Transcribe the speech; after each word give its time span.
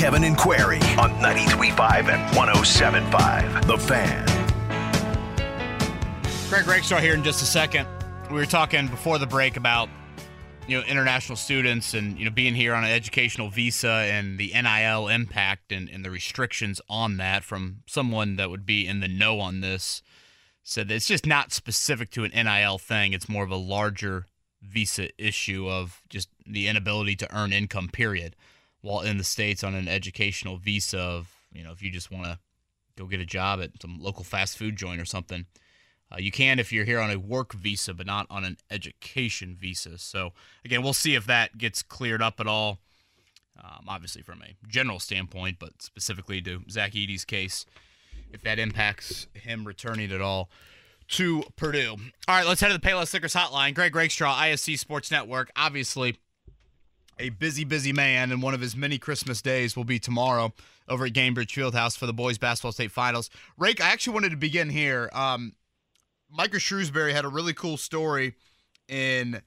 Kevin 0.00 0.24
and 0.24 0.34
Query 0.34 0.78
on 0.96 1.10
93.5 1.20 2.08
and 2.08 2.34
107.5. 2.34 3.66
The 3.66 3.76
Fan. 3.76 4.24
Greg 6.48 6.66
Rakestraw 6.66 7.00
here 7.00 7.12
in 7.12 7.22
just 7.22 7.42
a 7.42 7.44
second. 7.44 7.86
We 8.30 8.36
were 8.36 8.46
talking 8.46 8.88
before 8.88 9.18
the 9.18 9.26
break 9.26 9.58
about 9.58 9.90
you 10.66 10.78
know 10.78 10.86
international 10.86 11.36
students 11.36 11.92
and 11.92 12.18
you 12.18 12.24
know 12.24 12.30
being 12.30 12.54
here 12.54 12.72
on 12.72 12.82
an 12.82 12.90
educational 12.90 13.50
visa 13.50 13.90
and 13.90 14.38
the 14.38 14.54
NIL 14.54 15.08
impact 15.08 15.70
and, 15.70 15.90
and 15.90 16.02
the 16.02 16.10
restrictions 16.10 16.80
on 16.88 17.18
that 17.18 17.44
from 17.44 17.82
someone 17.84 18.36
that 18.36 18.48
would 18.48 18.64
be 18.64 18.86
in 18.86 19.00
the 19.00 19.08
know 19.08 19.38
on 19.38 19.60
this 19.60 20.00
said 20.62 20.88
that 20.88 20.94
it's 20.94 21.08
just 21.08 21.26
not 21.26 21.52
specific 21.52 22.08
to 22.12 22.24
an 22.24 22.30
NIL 22.30 22.78
thing. 22.78 23.12
It's 23.12 23.28
more 23.28 23.44
of 23.44 23.50
a 23.50 23.56
larger 23.56 24.24
visa 24.62 25.10
issue 25.22 25.68
of 25.68 26.00
just 26.08 26.30
the 26.46 26.68
inability 26.68 27.16
to 27.16 27.36
earn 27.36 27.52
income, 27.52 27.90
period, 27.92 28.34
while 28.82 29.00
in 29.00 29.18
the 29.18 29.24
States 29.24 29.62
on 29.62 29.74
an 29.74 29.88
educational 29.88 30.56
visa 30.56 30.98
of, 30.98 31.28
you 31.52 31.62
know, 31.62 31.72
if 31.72 31.82
you 31.82 31.90
just 31.90 32.10
want 32.10 32.24
to 32.24 32.38
go 32.96 33.06
get 33.06 33.20
a 33.20 33.26
job 33.26 33.60
at 33.60 33.70
some 33.80 33.98
local 34.00 34.24
fast 34.24 34.58
food 34.58 34.76
joint 34.76 35.00
or 35.00 35.04
something. 35.04 35.46
Uh, 36.12 36.18
you 36.18 36.30
can 36.30 36.58
if 36.58 36.72
you're 36.72 36.84
here 36.84 37.00
on 37.00 37.10
a 37.10 37.18
work 37.18 37.52
visa, 37.52 37.94
but 37.94 38.06
not 38.06 38.26
on 38.28 38.44
an 38.44 38.56
education 38.70 39.56
visa. 39.58 39.96
So, 39.96 40.32
again, 40.64 40.82
we'll 40.82 40.92
see 40.92 41.14
if 41.14 41.24
that 41.26 41.56
gets 41.56 41.82
cleared 41.82 42.20
up 42.20 42.40
at 42.40 42.46
all. 42.46 42.78
Um, 43.62 43.84
obviously, 43.88 44.22
from 44.22 44.42
a 44.42 44.56
general 44.66 44.98
standpoint, 44.98 45.58
but 45.60 45.82
specifically 45.82 46.40
to 46.42 46.62
Zach 46.70 46.92
Edey's 46.92 47.24
case, 47.24 47.66
if 48.32 48.42
that 48.42 48.58
impacts 48.58 49.26
him 49.34 49.66
returning 49.66 50.10
at 50.10 50.20
all 50.20 50.50
to 51.08 51.42
Purdue. 51.56 51.96
All 52.28 52.36
right, 52.36 52.46
let's 52.46 52.60
head 52.60 52.68
to 52.68 52.78
the 52.78 52.80
Payless 52.80 53.12
Liquors 53.12 53.34
Hotline. 53.34 53.74
Greg 53.74 53.94
Rakestraw, 53.94 54.34
ISC 54.34 54.78
Sports 54.78 55.10
Network. 55.10 55.50
Obviously, 55.56 56.16
a 57.20 57.28
busy, 57.28 57.64
busy 57.64 57.92
man, 57.92 58.32
and 58.32 58.42
one 58.42 58.54
of 58.54 58.60
his 58.60 58.74
many 58.74 58.98
Christmas 58.98 59.42
days 59.42 59.76
will 59.76 59.84
be 59.84 59.98
tomorrow 59.98 60.52
over 60.88 61.04
at 61.04 61.12
Gainbridge 61.12 61.52
Fieldhouse 61.52 61.96
for 61.96 62.06
the 62.06 62.12
boys 62.12 62.38
basketball 62.38 62.72
state 62.72 62.90
finals. 62.90 63.30
Rake, 63.58 63.80
I 63.80 63.90
actually 63.90 64.14
wanted 64.14 64.30
to 64.30 64.36
begin 64.36 64.70
here. 64.70 65.10
Um, 65.12 65.52
Micah 66.30 66.56
Shrewsberry 66.56 67.12
had 67.12 67.24
a 67.24 67.28
really 67.28 67.52
cool 67.52 67.76
story 67.76 68.34
in 68.88 69.42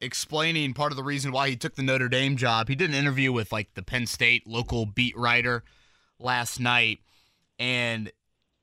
explaining 0.00 0.74
part 0.74 0.92
of 0.92 0.96
the 0.96 1.02
reason 1.02 1.32
why 1.32 1.48
he 1.48 1.56
took 1.56 1.74
the 1.74 1.82
Notre 1.82 2.08
Dame 2.08 2.36
job. 2.36 2.68
He 2.68 2.74
did 2.74 2.90
an 2.90 2.96
interview 2.96 3.32
with 3.32 3.52
like 3.52 3.74
the 3.74 3.82
Penn 3.82 4.06
State 4.06 4.46
local 4.46 4.86
beat 4.86 5.16
writer 5.16 5.64
last 6.18 6.60
night 6.60 7.00
and 7.58 8.12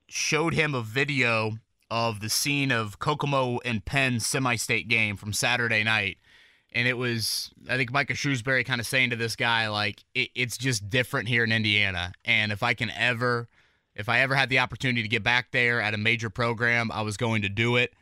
showed 0.07 0.53
him 0.53 0.73
a 0.73 0.81
video 0.81 1.57
of 1.91 2.19
the 2.19 2.29
scene 2.29 2.71
of 2.71 2.99
Kokomo 2.99 3.59
and 3.65 3.83
Penn 3.83 4.19
semi-state 4.19 4.87
game 4.87 5.17
from 5.17 5.33
Saturday 5.33 5.83
night. 5.83 6.17
And 6.75 6.87
it 6.87 6.97
was, 6.97 7.51
I 7.67 7.77
think 7.77 7.91
Micah 7.91 8.13
Shrewsberry 8.13 8.65
kind 8.65 8.79
of 8.79 8.85
saying 8.85 9.09
to 9.09 9.15
this 9.15 9.35
guy, 9.35 9.69
like, 9.69 10.03
it, 10.13 10.29
it's 10.35 10.57
just 10.57 10.89
different 10.89 11.27
here 11.27 11.43
in 11.43 11.51
Indiana. 11.51 12.11
And 12.23 12.51
if 12.51 12.61
I 12.61 12.75
can 12.75 12.91
ever 12.91 13.47
if 13.95 14.09
I 14.09 14.19
ever 14.19 14.35
had 14.35 14.49
the 14.49 14.59
opportunity 14.59 15.01
to 15.01 15.07
get 15.07 15.23
back 15.23 15.51
there 15.51 15.81
at 15.81 15.93
a 15.93 15.97
major 15.97 16.29
program, 16.29 16.91
I 16.91 17.01
was 17.01 17.17
going 17.17 17.41
to 17.43 17.49
do 17.49 17.77
it. 17.77 17.93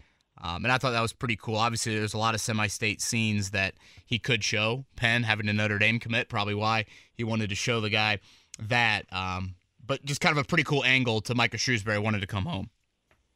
Um, 0.42 0.66
and 0.66 0.72
I 0.72 0.78
thought 0.78 0.92
that 0.92 1.02
was 1.02 1.14
pretty 1.14 1.36
cool. 1.36 1.56
Obviously, 1.56 1.98
there's 1.98 2.16
a 2.16 2.18
lot 2.18 2.34
of 2.34 2.42
semi 2.42 2.68
state 2.68 3.02
scenes 3.02 3.52
that 3.52 3.76
he 4.06 4.20
could 4.20 4.44
show. 4.44 4.86
Penn 4.96 5.24
having 5.24 5.48
a 5.48 5.54
Notre 5.54 5.78
Dame 5.78 6.00
commit, 6.00 6.28
probably 6.28 6.56
why 6.56 6.86
he 7.14 7.24
wanted 7.24 7.50
to 7.50 7.56
show 7.56 7.80
the 7.80 7.90
guy 7.90 8.20
that. 8.60 9.06
Um, 9.14 9.56
but 9.86 10.04
just 10.04 10.22
kind 10.22 10.36
of 10.38 10.44
a 10.44 10.48
pretty 10.48 10.64
cool 10.64 10.84
angle 10.84 11.22
to 11.22 11.36
Micah 11.36 11.58
Shrewsberry 11.58 12.02
wanted 12.02 12.22
to 12.22 12.28
come 12.28 12.46
home. 12.46 12.70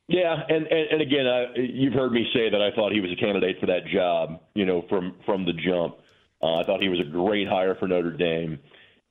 Yeah, 0.08 0.36
and 0.48 0.68
and, 0.68 0.88
and 0.92 1.02
again, 1.02 1.28
I, 1.28 1.46
you've 1.56 1.94
heard 1.94 2.12
me 2.12 2.26
say 2.34 2.50
that 2.50 2.62
I 2.62 2.72
thought 2.76 2.94
he 2.94 3.02
was 3.02 3.12
a 3.12 3.16
candidate 3.16 3.58
for 3.60 3.66
that 3.66 3.86
job. 3.94 4.40
You 4.56 4.66
know, 4.66 4.86
from 4.90 5.16
from 5.26 5.46
the 5.46 5.54
jump, 5.54 5.96
uh, 6.42 6.60
I 6.60 6.64
thought 6.64 6.82
he 6.82 6.90
was 6.90 7.00
a 7.00 7.10
great 7.12 7.48
hire 7.48 7.76
for 7.76 7.88
Notre 7.88 8.16
Dame. 8.16 8.60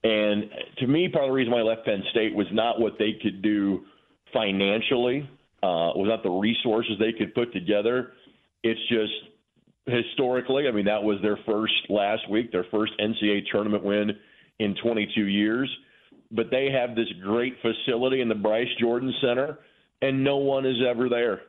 And 0.05 0.51
to 0.79 0.87
me, 0.87 1.09
part 1.09 1.25
of 1.25 1.31
the 1.31 1.35
reason 1.35 1.53
why 1.53 1.61
I 1.61 1.63
left 1.63 1.85
Penn 1.85 2.03
State 2.11 2.35
was 2.35 2.47
not 2.53 2.81
what 2.81 2.95
they 2.99 3.15
could 3.21 3.43
do 3.43 3.85
financially, 4.33 5.29
uh, 5.63 5.93
was 5.97 6.07
not 6.09 6.23
the 6.23 6.31
resources 6.31 6.93
they 6.99 7.13
could 7.13 7.35
put 7.35 7.53
together. 7.53 8.13
It's 8.63 8.81
just 8.89 9.13
historically, 9.87 10.69
I 10.69 10.73
mean, 10.73 10.85
that 10.87 11.03
was 11.03 11.19
their 11.23 11.39
first 11.47 11.75
last 11.89 12.29
week, 12.31 12.53
their 12.53 12.67
first 12.71 12.93
NCAA 13.01 13.43
tournament 13.51 13.85
win 13.85 14.13
in 14.59 14.75
22 14.83 15.27
years. 15.27 15.71
But 16.31 16.51
they 16.51 16.71
have 16.71 16.97
this 16.97 17.09
great 17.23 17.55
facility 17.63 18.21
in 18.21 18.29
the 18.29 18.35
Bryce 18.35 18.69
Jordan 18.81 19.13
Center, 19.21 19.59
and 20.03 20.25
no 20.25 20.37
one 20.39 20.67
is 20.67 20.77
ever 20.89 21.09
there. 21.09 21.43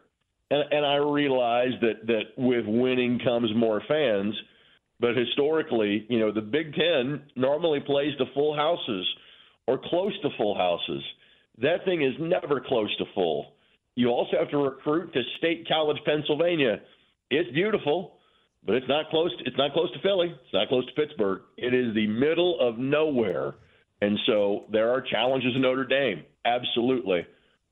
And, 0.49 0.63
and 0.71 0.85
I 0.85 0.95
realize 0.95 1.73
that 1.81 2.07
that 2.07 2.23
with 2.37 2.65
winning 2.65 3.19
comes 3.23 3.49
more 3.55 3.81
fans 3.87 4.35
but 4.99 5.15
historically, 5.15 6.05
you 6.09 6.19
know, 6.19 6.31
the 6.31 6.41
Big 6.41 6.73
Ten 6.73 7.21
normally 7.35 7.79
plays 7.79 8.15
to 8.17 8.25
full 8.33 8.55
houses 8.55 9.07
or 9.67 9.79
close 9.89 10.13
to 10.21 10.29
full 10.37 10.55
houses. 10.55 11.03
That 11.59 11.85
thing 11.85 12.01
is 12.01 12.13
never 12.19 12.61
close 12.65 12.95
to 12.97 13.05
full. 13.13 13.53
You 13.95 14.09
also 14.09 14.37
have 14.39 14.49
to 14.51 14.57
recruit 14.57 15.13
to 15.13 15.21
State 15.37 15.67
College, 15.67 15.97
Pennsylvania. 16.05 16.81
It's 17.29 17.51
beautiful, 17.51 18.17
but 18.65 18.75
it's 18.75 18.87
not 18.87 19.09
close. 19.09 19.31
To, 19.37 19.43
it's 19.45 19.57
not 19.57 19.73
close 19.73 19.91
to 19.93 19.99
Philly. 20.01 20.29
It's 20.29 20.53
not 20.53 20.67
close 20.67 20.85
to 20.85 20.93
Pittsburgh. 20.93 21.41
It 21.57 21.73
is 21.73 21.93
the 21.93 22.07
middle 22.07 22.59
of 22.59 22.77
nowhere, 22.77 23.55
and 24.01 24.17
so 24.25 24.65
there 24.71 24.91
are 24.91 25.01
challenges 25.01 25.53
in 25.55 25.61
Notre 25.61 25.85
Dame, 25.85 26.23
absolutely. 26.45 27.25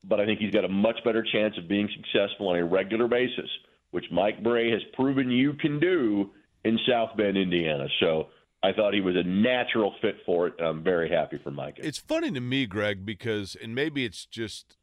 But 0.08 0.20
I 0.20 0.26
think 0.26 0.38
he's 0.38 0.52
got 0.52 0.64
a 0.64 0.68
much 0.68 0.96
better 1.04 1.24
chance 1.32 1.56
of 1.58 1.68
being 1.68 1.88
successful 1.96 2.48
on 2.48 2.56
a 2.56 2.64
regular 2.64 3.08
basis, 3.08 3.50
which 3.90 4.04
Mike 4.12 4.42
Brey 4.42 4.70
has 4.70 4.82
proven 4.94 5.30
you 5.30 5.54
can 5.54 5.80
do 5.80 6.30
in 6.64 6.78
South 6.88 7.16
Bend, 7.16 7.36
Indiana. 7.36 7.88
So 8.00 8.28
I 8.62 8.72
thought 8.72 8.94
he 8.94 9.00
was 9.00 9.16
a 9.16 9.22
natural 9.22 9.94
fit 10.00 10.16
for 10.24 10.46
it. 10.48 10.54
And 10.58 10.66
I'm 10.66 10.82
very 10.84 11.10
happy 11.10 11.38
for 11.42 11.50
Mike. 11.50 11.78
It's 11.78 11.98
funny 11.98 12.30
to 12.30 12.40
me, 12.40 12.66
Greg, 12.66 13.04
because 13.04 13.56
and 13.60 13.74
maybe 13.74 14.04
it's 14.04 14.26
just 14.26 14.76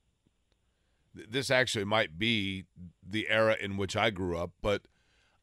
this 1.14 1.52
actually 1.52 1.86
might 1.86 2.18
be 2.18 2.66
the 3.08 3.30
era 3.30 3.56
in 3.60 3.78
which 3.78 3.96
I 3.96 4.10
grew 4.10 4.38
up, 4.38 4.52
but 4.62 4.84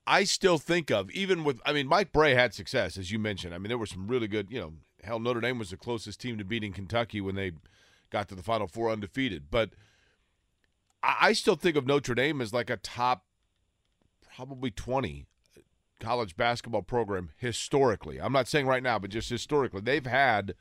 I 0.06 0.24
still 0.24 0.58
think 0.58 0.90
of 0.90 1.10
even 1.10 1.44
with 1.44 1.60
I 1.64 1.72
mean 1.72 1.86
Mike 1.86 2.12
Brey 2.12 2.34
had 2.34 2.54
success 2.54 2.96
as 2.96 3.10
you 3.10 3.18
mentioned. 3.18 3.54
I 3.54 3.58
mean 3.58 3.68
there 3.68 3.78
were 3.78 3.86
some 3.86 4.08
really 4.08 4.28
good, 4.28 4.48
you 4.50 4.60
know, 4.60 4.72
hell 5.04 5.20
Notre 5.20 5.40
Dame 5.40 5.58
was 5.58 5.70
the 5.70 5.76
closest 5.76 6.20
team 6.20 6.38
to 6.38 6.44
beating 6.44 6.72
Kentucky 6.72 7.20
when 7.20 7.34
they 7.34 7.52
got 8.10 8.28
to 8.28 8.34
the 8.34 8.42
Final 8.42 8.66
Four 8.66 8.90
undefeated, 8.90 9.44
but 9.50 9.70
I 11.02 11.32
still 11.32 11.56
think 11.56 11.76
of 11.76 11.86
Notre 11.86 12.14
Dame 12.14 12.40
as 12.40 12.52
like 12.52 12.68
a 12.68 12.76
top 12.76 13.24
probably 14.34 14.70
20 14.70 15.26
college 15.98 16.36
basketball 16.36 16.82
program 16.82 17.30
historically. 17.36 18.20
I'm 18.20 18.32
not 18.32 18.48
saying 18.48 18.66
right 18.66 18.82
now, 18.82 18.98
but 18.98 19.10
just 19.10 19.30
historically. 19.30 19.80
They've 19.80 20.04
had 20.04 20.54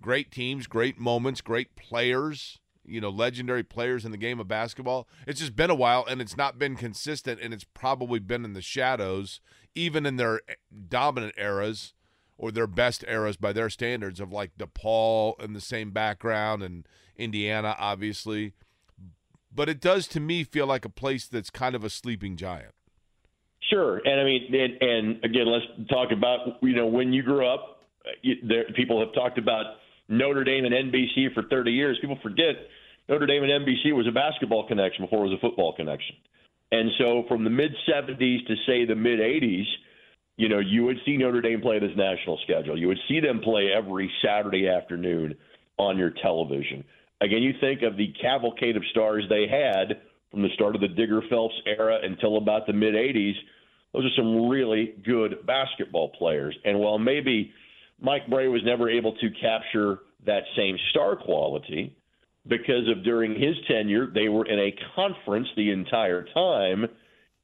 great 0.00 0.30
teams, 0.30 0.66
great 0.66 0.98
moments, 0.98 1.40
great 1.40 1.76
players, 1.76 2.58
you 2.84 3.00
know, 3.00 3.10
legendary 3.10 3.62
players 3.62 4.04
in 4.04 4.10
the 4.10 4.18
game 4.18 4.40
of 4.40 4.48
basketball. 4.48 5.08
It's 5.26 5.40
just 5.40 5.56
been 5.56 5.70
a 5.70 5.74
while 5.74 6.04
and 6.08 6.20
it's 6.20 6.36
not 6.36 6.58
been 6.58 6.76
consistent 6.76 7.40
and 7.40 7.52
it's 7.52 7.64
probably 7.64 8.18
been 8.18 8.44
in 8.44 8.52
the 8.52 8.62
shadows, 8.62 9.40
even 9.74 10.06
in 10.06 10.16
their 10.16 10.40
eh, 10.48 10.54
dominant 10.88 11.34
eras 11.36 11.94
or 12.36 12.50
their 12.50 12.66
best 12.66 13.04
eras 13.08 13.36
by 13.36 13.52
their 13.52 13.70
standards 13.70 14.20
of 14.20 14.32
like 14.32 14.56
DePaul 14.58 15.34
and 15.42 15.54
the 15.54 15.60
same 15.60 15.90
background 15.90 16.62
and 16.62 16.86
Indiana, 17.16 17.76
obviously. 17.78 18.54
But 19.54 19.68
it 19.68 19.80
does 19.80 20.08
to 20.08 20.20
me 20.20 20.42
feel 20.44 20.66
like 20.66 20.84
a 20.84 20.90
place 20.90 21.26
that's 21.26 21.50
kind 21.50 21.74
of 21.74 21.84
a 21.84 21.90
sleeping 21.90 22.36
giant. 22.36 22.74
Sure, 23.70 23.98
and 24.04 24.20
I 24.20 24.24
mean, 24.24 24.54
and, 24.54 24.82
and 24.82 25.24
again, 25.24 25.46
let's 25.46 25.64
talk 25.88 26.10
about 26.12 26.58
you 26.62 26.74
know 26.74 26.86
when 26.86 27.12
you 27.12 27.22
grew 27.22 27.46
up. 27.46 27.82
You, 28.20 28.34
there, 28.46 28.64
people 28.76 29.00
have 29.00 29.14
talked 29.14 29.38
about 29.38 29.76
Notre 30.08 30.44
Dame 30.44 30.66
and 30.66 30.92
NBC 30.92 31.32
for 31.32 31.44
30 31.44 31.70
years. 31.70 31.96
People 32.02 32.18
forget 32.22 32.56
Notre 33.08 33.26
Dame 33.26 33.44
and 33.44 33.66
NBC 33.66 33.94
was 33.94 34.06
a 34.06 34.12
basketball 34.12 34.66
connection 34.66 35.04
before 35.04 35.24
it 35.24 35.30
was 35.30 35.38
a 35.38 35.40
football 35.40 35.74
connection. 35.74 36.16
And 36.72 36.90
so, 36.98 37.24
from 37.28 37.44
the 37.44 37.50
mid 37.50 37.72
70s 37.88 38.46
to 38.46 38.54
say 38.66 38.84
the 38.84 38.94
mid 38.94 39.20
80s, 39.20 39.64
you 40.36 40.48
know, 40.48 40.58
you 40.58 40.84
would 40.84 40.98
see 41.06 41.16
Notre 41.16 41.40
Dame 41.40 41.60
play 41.60 41.78
this 41.78 41.96
national 41.96 42.38
schedule. 42.42 42.78
You 42.78 42.88
would 42.88 42.98
see 43.08 43.20
them 43.20 43.40
play 43.40 43.68
every 43.74 44.10
Saturday 44.24 44.68
afternoon 44.68 45.34
on 45.78 45.96
your 45.96 46.10
television. 46.22 46.84
Again, 47.20 47.42
you 47.42 47.54
think 47.60 47.82
of 47.82 47.96
the 47.96 48.12
cavalcade 48.20 48.76
of 48.76 48.82
stars 48.90 49.24
they 49.28 49.46
had 49.46 50.00
from 50.30 50.42
the 50.42 50.48
start 50.54 50.74
of 50.74 50.80
the 50.80 50.88
Digger 50.88 51.22
Phelps 51.30 51.54
era 51.66 51.98
until 52.02 52.36
about 52.36 52.66
the 52.66 52.72
mid 52.72 52.94
80s, 52.94 53.34
those 53.92 54.04
are 54.04 54.16
some 54.16 54.48
really 54.48 54.94
good 55.04 55.46
basketball 55.46 56.08
players. 56.08 56.56
And 56.64 56.80
while 56.80 56.98
maybe 56.98 57.52
Mike 58.00 58.28
Brey 58.28 58.48
was 58.48 58.62
never 58.64 58.90
able 58.90 59.14
to 59.16 59.30
capture 59.40 60.00
that 60.26 60.42
same 60.56 60.76
star 60.90 61.14
quality 61.14 61.96
because 62.48 62.88
of 62.88 63.04
during 63.04 63.40
his 63.40 63.54
tenure, 63.68 64.08
they 64.12 64.28
were 64.28 64.46
in 64.46 64.58
a 64.58 64.74
conference 64.96 65.46
the 65.56 65.70
entire 65.70 66.26
time. 66.34 66.86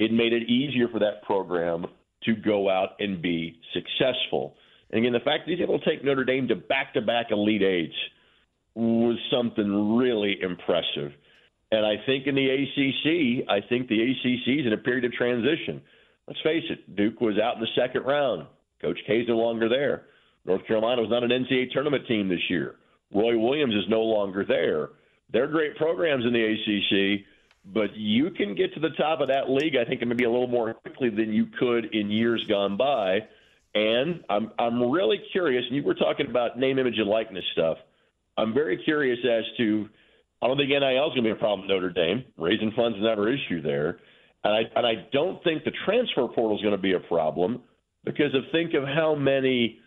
It 0.01 0.13
made 0.13 0.33
it 0.33 0.51
easier 0.51 0.89
for 0.89 0.99
that 0.99 1.23
program 1.23 1.87
to 2.25 2.35
go 2.35 2.69
out 2.69 2.91
and 2.99 3.23
be 3.23 3.59
successful. 3.73 4.55
And 4.91 5.01
again, 5.01 5.13
the 5.13 5.21
fact 5.21 5.47
that 5.47 5.53
he's 5.53 5.61
able 5.61 5.79
to 5.79 5.85
take 5.85 6.05
Notre 6.05 6.25
Dame 6.25 6.49
to 6.49 6.57
back 6.57 6.95
to 6.95 7.01
back 7.01 7.31
Elite 7.31 7.63
Eights 7.63 7.95
was 8.75 9.19
something 9.31 9.97
really 9.97 10.37
impressive. 10.43 11.13
And 11.73 11.87
I 11.87 11.95
think 12.05 12.27
in 12.27 12.35
the 12.35 12.49
ACC, 12.49 13.49
I 13.49 13.61
think 13.69 13.89
the 13.89 14.03
ACC 14.03 14.61
is 14.61 14.67
in 14.67 14.73
a 14.73 14.79
period 14.79 15.05
of 15.05 15.13
transition. 15.13 15.81
Let's 16.27 16.41
face 16.43 16.65
it, 16.69 16.97
Duke 16.97 17.21
was 17.21 17.39
out 17.39 17.57
in 17.57 17.61
the 17.61 17.69
second 17.77 18.03
round. 18.03 18.47
Coach 18.81 18.99
K 19.07 19.21
is 19.21 19.29
no 19.29 19.37
longer 19.37 19.69
there. 19.69 20.07
North 20.45 20.67
Carolina 20.67 21.03
was 21.03 21.11
not 21.11 21.23
an 21.23 21.31
NCAA 21.31 21.71
tournament 21.71 22.07
team 22.09 22.29
this 22.29 22.49
year. 22.49 22.77
Roy 23.15 23.39
Williams 23.39 23.75
is 23.75 23.85
no 23.89 24.03
longer 24.03 24.45
there. 24.45 24.91
They're 25.33 25.49
great 25.49 25.77
programs 25.77 26.25
in 26.25 26.33
the 26.33 26.43
ACC, 26.43 27.25
but 27.65 27.95
you 27.95 28.31
can 28.31 28.55
get 28.55 28.73
to 28.75 28.81
the 28.81 28.91
top 28.91 29.21
of 29.21 29.29
that 29.29 29.51
league, 29.51 29.77
I 29.77 29.85
think, 29.85 30.05
maybe 30.07 30.25
a 30.25 30.31
little 30.31 30.49
more 30.49 30.75
quickly 30.75 31.11
than 31.11 31.33
you 31.33 31.47
could 31.59 31.95
in 31.95 32.11
years 32.11 32.45
gone 32.49 32.77
by. 32.77 33.21
And 33.75 34.25
I'm 34.29 34.51
I'm 34.59 34.91
really 34.91 35.21
curious. 35.31 35.65
And 35.67 35.77
you 35.77 35.83
were 35.83 35.95
talking 35.95 36.27
about 36.29 36.59
name, 36.59 36.79
image, 36.79 36.99
and 36.99 37.09
likeness 37.09 37.45
stuff. 37.53 37.79
I'm 38.37 38.53
very 38.55 38.83
curious 38.83 39.19
as 39.25 39.45
to. 39.59 39.89
I 40.43 40.47
don't 40.47 40.57
think 40.57 40.71
NIL 40.71 40.81
is 40.81 41.11
going 41.11 41.17
to 41.17 41.23
be 41.23 41.31
a 41.31 41.35
problem 41.35 41.69
at 41.69 41.75
Notre 41.75 41.91
Dame. 41.91 42.25
Raising 42.39 42.73
funds 42.75 42.97
is 42.97 43.05
never 43.05 43.29
an 43.29 43.39
issue 43.39 43.61
there, 43.61 43.99
and 44.43 44.55
I 44.55 44.61
and 44.75 44.87
I 44.87 45.07
don't 45.13 45.45
think 45.45 45.65
the 45.65 45.73
transfer 45.85 46.27
portal 46.29 46.57
is 46.57 46.63
going 46.63 46.75
to 46.75 46.83
be 46.83 46.95
a 46.95 47.01
problem 47.01 47.63
because 48.05 48.35
of 48.35 48.45
think 48.51 48.75
of 48.75 48.85
how 48.85 49.15
many 49.15 49.79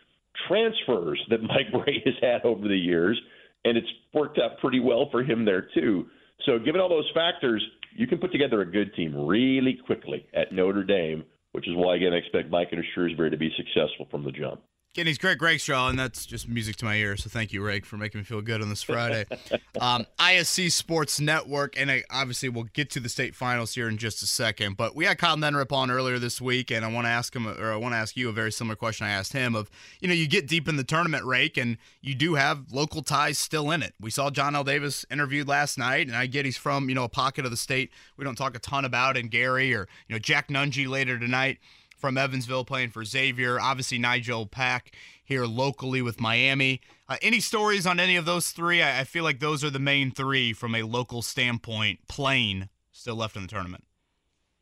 transfers 0.47 1.19
that 1.29 1.41
Mike 1.43 1.71
Brey 1.71 2.01
has 2.05 2.13
had 2.21 2.45
over 2.45 2.67
the 2.67 2.77
years, 2.77 3.19
and 3.65 3.77
it's 3.77 3.87
worked 4.13 4.39
out 4.39 4.59
pretty 4.59 4.79
well 4.79 5.09
for 5.11 5.23
him 5.23 5.43
there 5.43 5.67
too. 5.73 6.05
So, 6.45 6.59
given 6.59 6.81
all 6.81 6.89
those 6.89 7.09
factors, 7.13 7.63
you 7.95 8.07
can 8.07 8.17
put 8.17 8.31
together 8.31 8.61
a 8.61 8.65
good 8.69 8.93
team 8.95 9.15
really 9.15 9.79
quickly 9.85 10.25
at 10.33 10.51
Notre 10.51 10.83
Dame, 10.83 11.23
which 11.51 11.67
is 11.67 11.75
why 11.75 11.95
again 11.95 12.13
I 12.13 12.17
expect 12.17 12.49
Mike 12.49 12.69
and 12.71 12.83
Shrewsbury 12.93 13.29
to 13.29 13.37
be 13.37 13.51
successful 13.55 14.07
from 14.11 14.23
the 14.23 14.31
jump. 14.31 14.61
Kenny's 14.93 15.17
great, 15.17 15.39
Greg 15.39 15.59
Straw, 15.59 15.89
and 15.89 15.97
that's 15.97 16.23
just 16.23 16.47
music 16.47 16.75
to 16.75 16.85
my 16.85 16.97
ears. 16.97 17.23
So 17.23 17.29
thank 17.29 17.51
you, 17.51 17.65
Rake, 17.65 17.83
for 17.83 17.97
making 17.97 18.19
me 18.19 18.25
feel 18.25 18.43
good 18.43 18.61
on 18.61 18.69
this 18.69 18.83
Friday. 18.83 19.25
um, 19.81 20.05
ISC 20.19 20.71
Sports 20.71 21.19
Network, 21.19 21.79
and 21.79 21.89
I, 21.89 22.03
obviously 22.11 22.47
we'll 22.49 22.65
get 22.65 22.91
to 22.91 22.99
the 22.99 23.09
state 23.09 23.33
finals 23.33 23.73
here 23.73 23.89
in 23.89 23.97
just 23.97 24.21
a 24.21 24.27
second. 24.27 24.77
But 24.77 24.95
we 24.95 25.05
had 25.05 25.17
Kyle 25.17 25.35
Neddenriep 25.35 25.71
on 25.71 25.89
earlier 25.89 26.19
this 26.19 26.39
week, 26.39 26.69
and 26.69 26.85
I 26.85 26.91
want 26.91 27.05
to 27.05 27.09
ask 27.09 27.35
him, 27.35 27.47
or 27.47 27.73
I 27.73 27.75
want 27.75 27.93
to 27.93 27.97
ask 27.97 28.15
you 28.15 28.29
a 28.29 28.31
very 28.31 28.51
similar 28.51 28.75
question 28.75 29.07
I 29.07 29.09
asked 29.09 29.33
him. 29.33 29.55
Of 29.55 29.71
you 29.99 30.07
know, 30.07 30.13
you 30.13 30.27
get 30.27 30.47
deep 30.47 30.67
in 30.67 30.75
the 30.75 30.83
tournament, 30.83 31.25
Rake, 31.25 31.57
and 31.57 31.77
you 32.01 32.13
do 32.13 32.35
have 32.35 32.71
local 32.71 33.01
ties 33.01 33.39
still 33.39 33.71
in 33.71 33.81
it. 33.81 33.95
We 33.99 34.11
saw 34.11 34.29
John 34.29 34.55
L. 34.55 34.63
Davis 34.63 35.07
interviewed 35.09 35.47
last 35.47 35.79
night, 35.79 36.05
and 36.05 36.15
I 36.15 36.27
get 36.27 36.45
he's 36.45 36.55
from 36.57 36.87
you 36.87 36.93
know 36.93 37.05
a 37.05 37.09
pocket 37.09 37.45
of 37.45 37.51
the 37.51 37.57
state 37.57 37.89
we 38.15 38.25
don't 38.25 38.35
talk 38.35 38.55
a 38.55 38.59
ton 38.59 38.85
about 38.85 39.17
in 39.17 39.29
Gary, 39.29 39.73
or 39.73 39.87
you 40.07 40.13
know 40.13 40.19
Jack 40.19 40.49
Nunge 40.49 40.87
later 40.87 41.17
tonight 41.17 41.57
from 42.03 42.17
Evansville 42.17 42.65
playing 42.65 42.89
for 42.89 43.05
Xavier. 43.05 43.61
Obviously 43.61 43.97
Nigel 43.97 44.45
Pack 44.45 44.91
here 45.23 45.45
locally 45.45 46.01
with 46.01 46.19
Miami. 46.19 46.81
Uh, 47.07 47.15
any 47.21 47.39
stories 47.39 47.87
on 47.87 47.97
any 47.97 48.17
of 48.17 48.25
those 48.25 48.49
three? 48.49 48.81
I, 48.81 48.99
I, 48.99 49.03
feel 49.05 49.23
like 49.23 49.39
those 49.39 49.63
are 49.63 49.69
the 49.69 49.79
main 49.79 50.11
three 50.11 50.51
from 50.51 50.75
a 50.75 50.83
local 50.83 51.21
standpoint, 51.21 51.99
playing 52.09 52.67
still 52.91 53.15
left 53.15 53.37
in 53.37 53.43
the 53.43 53.47
tournament. 53.47 53.85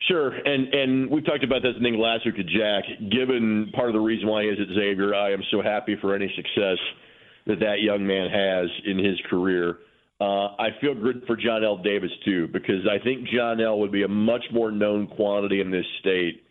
Sure, 0.07 0.29
and 0.29 0.71
and 0.71 1.09
we 1.09 1.23
talked 1.23 1.43
about 1.43 1.63
this 1.63 1.73
I 1.79 1.81
think 1.81 1.97
last 1.97 2.27
week 2.27 2.35
to 2.35 2.43
Jack. 2.43 2.83
Given 3.09 3.71
part 3.73 3.89
of 3.89 3.93
the 3.93 3.99
reason 3.99 4.27
why 4.27 4.43
he 4.43 4.49
is 4.49 4.59
at 4.59 4.67
Xavier, 4.75 5.15
I 5.15 5.31
am 5.31 5.41
so 5.49 5.63
happy 5.63 5.97
for 5.99 6.13
any 6.13 6.31
success 6.35 6.77
that 7.47 7.59
that 7.59 7.81
young 7.81 8.05
man 8.05 8.29
has 8.29 8.69
in 8.85 9.03
his 9.03 9.19
career. 9.31 9.79
Uh, 10.19 10.53
I 10.59 10.67
feel 10.79 10.93
good 10.93 11.23
for 11.25 11.35
John 11.35 11.63
L. 11.63 11.77
Davis 11.77 12.11
too 12.23 12.49
because 12.49 12.87
I 12.87 13.03
think 13.03 13.27
John 13.29 13.59
L. 13.59 13.79
would 13.79 13.91
be 13.91 14.03
a 14.03 14.07
much 14.07 14.43
more 14.53 14.71
known 14.71 15.07
quantity 15.07 15.59
in 15.59 15.71
this 15.71 15.87
state 16.01 16.43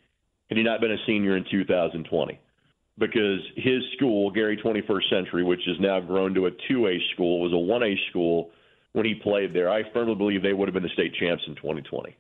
had 0.51 0.59
he 0.59 0.65
not 0.65 0.81
been 0.81 0.93
a 0.93 1.07
senior 1.07 1.37
in 1.37 1.45
2020 1.51 2.39
because 2.99 3.41
his 3.57 3.83
school, 3.97 4.31
Gary 4.31 4.61
21st 4.63 5.09
Century, 5.09 5.43
which 5.43 5.63
has 5.67 5.81
now 5.81 6.01
grown 6.01 6.35
to 6.35 6.47
a 6.47 6.51
2A 6.51 6.99
school, 7.15 7.41
was 7.41 7.53
a 7.53 7.55
1A 7.55 7.97
school 8.11 8.51
when 8.93 9.07
he 9.07 9.15
played 9.15 9.55
there. 9.55 9.71
I 9.71 9.91
firmly 9.93 10.15
believe 10.17 10.43
they 10.43 10.53
would 10.53 10.69
have 10.69 10.75
been 10.75 10.83
the 10.83 10.91
state 10.91 11.15
champs 11.15 11.43
in 11.47 11.55
2020. 11.55 12.15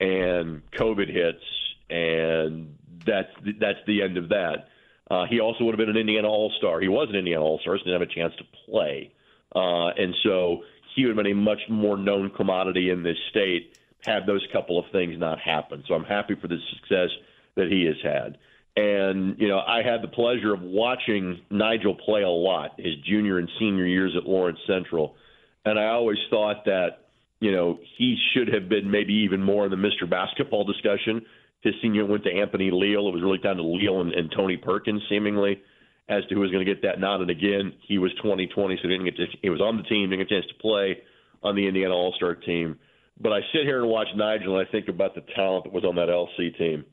And 0.00 0.62
COVID 0.72 1.08
hits, 1.08 1.44
and 1.88 2.76
that's 3.06 3.30
that's 3.60 3.78
the 3.86 4.02
end 4.02 4.18
of 4.18 4.30
that. 4.30 4.68
Uh, 5.08 5.24
he 5.30 5.40
also 5.40 5.64
would 5.64 5.72
have 5.72 5.78
been 5.78 5.94
an 5.94 5.96
Indiana 5.96 6.28
All 6.28 6.52
Star. 6.58 6.80
He 6.80 6.88
was 6.88 7.08
an 7.08 7.14
Indiana 7.14 7.42
All 7.42 7.58
Star, 7.60 7.78
so 7.78 7.84
didn't 7.84 8.00
have 8.00 8.08
a 8.10 8.12
chance 8.12 8.34
to 8.36 8.44
play, 8.66 9.12
uh, 9.54 9.88
and 9.96 10.14
so 10.22 10.64
he 10.94 11.04
would 11.04 11.16
have 11.16 11.24
been 11.24 11.32
a 11.32 11.34
much 11.34 11.60
more 11.70 11.96
known 11.96 12.30
commodity 12.30 12.90
in 12.90 13.02
this 13.02 13.16
state 13.30 13.78
had 14.04 14.26
those 14.26 14.46
couple 14.52 14.78
of 14.78 14.84
things 14.92 15.18
not 15.18 15.38
happened. 15.38 15.84
So 15.88 15.94
I'm 15.94 16.04
happy 16.04 16.34
for 16.40 16.48
the 16.48 16.58
success 16.74 17.10
that 17.56 17.68
he 17.68 17.84
has 17.84 17.96
had. 18.02 18.38
And, 18.76 19.38
you 19.38 19.48
know, 19.48 19.58
I 19.58 19.82
had 19.82 20.02
the 20.02 20.08
pleasure 20.08 20.52
of 20.52 20.60
watching 20.60 21.40
Nigel 21.50 21.94
play 21.94 22.22
a 22.22 22.28
lot 22.28 22.72
his 22.78 22.94
junior 23.08 23.38
and 23.38 23.48
senior 23.58 23.86
years 23.86 24.12
at 24.16 24.28
Lawrence 24.28 24.58
Central. 24.66 25.16
And 25.64 25.78
I 25.78 25.86
always 25.86 26.18
thought 26.28 26.66
that, 26.66 27.08
you 27.40 27.52
know, 27.52 27.78
he 27.96 28.16
should 28.32 28.52
have 28.52 28.68
been 28.68 28.90
maybe 28.90 29.14
even 29.24 29.42
more 29.42 29.64
in 29.64 29.70
the 29.70 29.76
Mr. 29.76 30.08
Basketball 30.08 30.64
discussion. 30.64 31.24
His 31.62 31.74
senior 31.80 32.04
went 32.04 32.24
to 32.24 32.30
Anthony 32.30 32.70
Leal. 32.70 33.08
It 33.08 33.14
was 33.14 33.22
really 33.22 33.38
down 33.38 33.56
to 33.56 33.62
Leal 33.62 34.02
and, 34.02 34.12
and 34.12 34.30
Tony 34.30 34.58
Perkins, 34.58 35.02
seemingly, 35.08 35.62
as 36.10 36.22
to 36.28 36.34
who 36.34 36.42
was 36.42 36.50
going 36.50 36.64
to 36.64 36.70
get 36.70 36.82
that 36.82 37.00
nod. 37.00 37.22
And 37.22 37.30
again, 37.30 37.72
he 37.88 37.96
was 37.96 38.12
2020, 38.22 38.76
so 38.76 38.82
he 38.82 38.88
didn't 38.88 39.06
get 39.06 39.16
to, 39.16 39.26
he 39.40 39.50
was 39.50 39.62
on 39.62 39.78
the 39.78 39.82
team, 39.84 40.10
didn't 40.10 40.28
get 40.28 40.36
a 40.36 40.40
chance 40.40 40.52
to 40.52 40.60
play 40.60 40.98
on 41.42 41.56
the 41.56 41.66
Indiana 41.66 41.94
All 41.94 42.12
Star 42.14 42.34
team. 42.34 42.78
But 43.18 43.32
I 43.32 43.40
sit 43.52 43.62
here 43.62 43.80
and 43.80 43.90
watch 43.90 44.08
Nigel, 44.14 44.58
and 44.58 44.68
I 44.68 44.70
think 44.70 44.88
about 44.88 45.14
the 45.14 45.22
talent 45.34 45.64
that 45.64 45.72
was 45.72 45.84
on 45.84 45.96
that 45.96 46.08
LC 46.08 46.56
team 46.58 46.84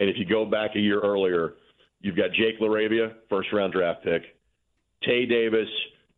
and 0.00 0.08
if 0.08 0.16
you 0.18 0.24
go 0.24 0.44
back 0.44 0.70
a 0.74 0.80
year 0.80 0.98
earlier, 1.00 1.54
you've 2.00 2.16
got 2.16 2.32
Jake 2.32 2.58
LaRavia, 2.60 3.12
first 3.28 3.52
round 3.52 3.72
draft 3.72 4.02
pick, 4.02 4.22
Tay 5.04 5.26
Davis, 5.26 5.68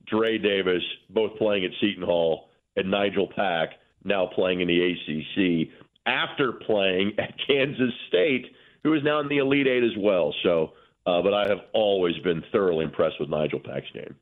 Dre 0.06 0.38
Davis, 0.38 0.82
both 1.10 1.36
playing 1.36 1.64
at 1.64 1.72
Seton 1.80 2.04
Hall, 2.04 2.48
and 2.76 2.90
Nigel 2.90 3.28
Pack 3.34 3.70
now 4.04 4.26
playing 4.26 4.60
in 4.60 4.68
the 4.68 4.80
ACC 4.80 5.68
after 6.06 6.52
playing 6.52 7.12
at 7.18 7.34
Kansas 7.46 7.92
State, 8.08 8.46
who 8.82 8.94
is 8.94 9.02
now 9.04 9.20
in 9.20 9.28
the 9.28 9.38
Elite 9.38 9.66
Eight 9.66 9.84
as 9.84 9.96
well. 9.98 10.34
So, 10.42 10.72
uh, 11.06 11.20
but 11.20 11.34
I 11.34 11.48
have 11.48 11.60
always 11.72 12.16
been 12.18 12.42
thoroughly 12.52 12.84
impressed 12.84 13.16
with 13.20 13.28
Nigel 13.28 13.60
Pack's 13.60 13.90
game. 13.92 14.14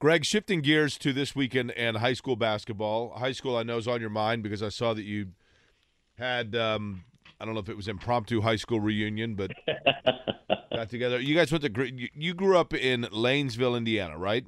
Greg, 0.00 0.24
shifting 0.24 0.60
gears 0.60 0.96
to 0.98 1.12
this 1.12 1.34
weekend 1.34 1.72
and 1.72 1.96
high 1.96 2.12
school 2.12 2.36
basketball. 2.36 3.10
High 3.18 3.32
school, 3.32 3.56
I 3.56 3.64
know, 3.64 3.78
is 3.78 3.88
on 3.88 4.00
your 4.00 4.10
mind 4.10 4.44
because 4.44 4.62
I 4.62 4.68
saw 4.68 4.94
that 4.94 5.02
you 5.02 5.30
had 6.16 6.54
um, 6.54 7.04
I 7.40 7.44
don't 7.44 7.54
know 7.54 7.60
if 7.60 7.68
it 7.68 7.76
was 7.76 7.88
impromptu 7.88 8.40
high 8.40 8.56
school 8.56 8.80
reunion, 8.80 9.34
but 9.34 9.52
got 10.72 10.90
together. 10.90 11.20
You 11.20 11.34
guys 11.34 11.52
went 11.52 11.62
to 11.64 12.08
you 12.14 12.34
grew 12.34 12.56
up 12.58 12.74
in 12.74 13.02
Lanesville, 13.04 13.76
Indiana, 13.76 14.18
right? 14.18 14.44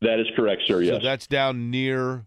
That 0.00 0.20
is 0.20 0.26
correct, 0.36 0.62
sir. 0.66 0.82
Yes. 0.82 0.96
So 0.96 1.06
that's 1.06 1.26
down 1.26 1.70
near 1.70 2.26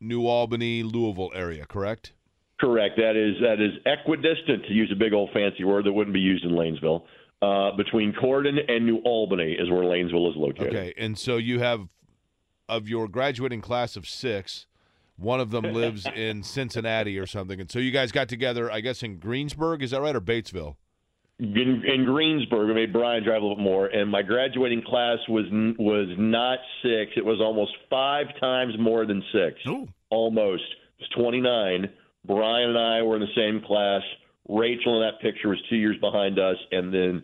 New 0.00 0.26
Albany, 0.26 0.82
Louisville 0.82 1.32
area, 1.34 1.66
correct? 1.66 2.12
Correct. 2.60 2.96
That 2.96 3.16
is 3.16 3.34
that 3.42 3.60
is 3.60 3.72
equidistant 3.84 4.66
to 4.66 4.72
use 4.72 4.90
a 4.92 4.96
big 4.96 5.12
old 5.12 5.30
fancy 5.32 5.64
word 5.64 5.86
that 5.86 5.92
wouldn't 5.92 6.14
be 6.14 6.20
used 6.20 6.44
in 6.44 6.52
Lanesville. 6.52 7.04
Uh, 7.42 7.76
between 7.76 8.12
Corydon 8.12 8.58
and 8.68 8.86
New 8.86 8.98
Albany 9.04 9.52
is 9.52 9.68
where 9.70 9.82
Lanesville 9.82 10.30
is 10.30 10.36
located. 10.36 10.68
Okay, 10.68 10.94
and 10.96 11.18
so 11.18 11.36
you 11.36 11.58
have 11.58 11.88
of 12.68 12.88
your 12.88 13.08
graduating 13.08 13.60
class 13.60 13.96
of 13.96 14.08
six, 14.08 14.66
one 15.16 15.40
of 15.40 15.50
them 15.50 15.64
lives 15.72 16.06
in 16.14 16.42
Cincinnati 16.42 17.18
or 17.18 17.26
something, 17.26 17.60
and 17.60 17.70
so 17.70 17.78
you 17.78 17.90
guys 17.90 18.12
got 18.12 18.28
together. 18.28 18.70
I 18.70 18.80
guess 18.80 19.02
in 19.02 19.18
Greensburg, 19.18 19.82
is 19.82 19.90
that 19.92 20.00
right, 20.00 20.14
or 20.14 20.20
Batesville? 20.20 20.76
In, 21.40 21.82
in 21.84 22.04
Greensburg, 22.04 22.70
I 22.70 22.74
made 22.74 22.92
Brian 22.92 23.24
drive 23.24 23.42
a 23.42 23.44
little 23.44 23.56
bit 23.56 23.62
more, 23.62 23.86
and 23.86 24.08
my 24.10 24.22
graduating 24.22 24.82
class 24.82 25.18
was 25.28 25.46
was 25.78 26.08
not 26.18 26.58
six; 26.82 27.12
it 27.16 27.24
was 27.24 27.40
almost 27.40 27.72
five 27.90 28.26
times 28.40 28.74
more 28.78 29.04
than 29.06 29.22
six. 29.32 29.58
Ooh. 29.68 29.88
Almost. 30.10 30.62
It 30.98 31.02
was 31.02 31.08
twenty 31.16 31.40
nine. 31.40 31.90
Brian 32.26 32.70
and 32.70 32.78
I 32.78 33.02
were 33.02 33.16
in 33.16 33.20
the 33.20 33.34
same 33.36 33.62
class. 33.66 34.02
Rachel 34.48 35.02
in 35.02 35.08
that 35.08 35.20
picture 35.20 35.48
was 35.48 35.58
two 35.68 35.76
years 35.76 35.96
behind 36.00 36.38
us, 36.38 36.56
and 36.70 36.92
then 36.92 37.22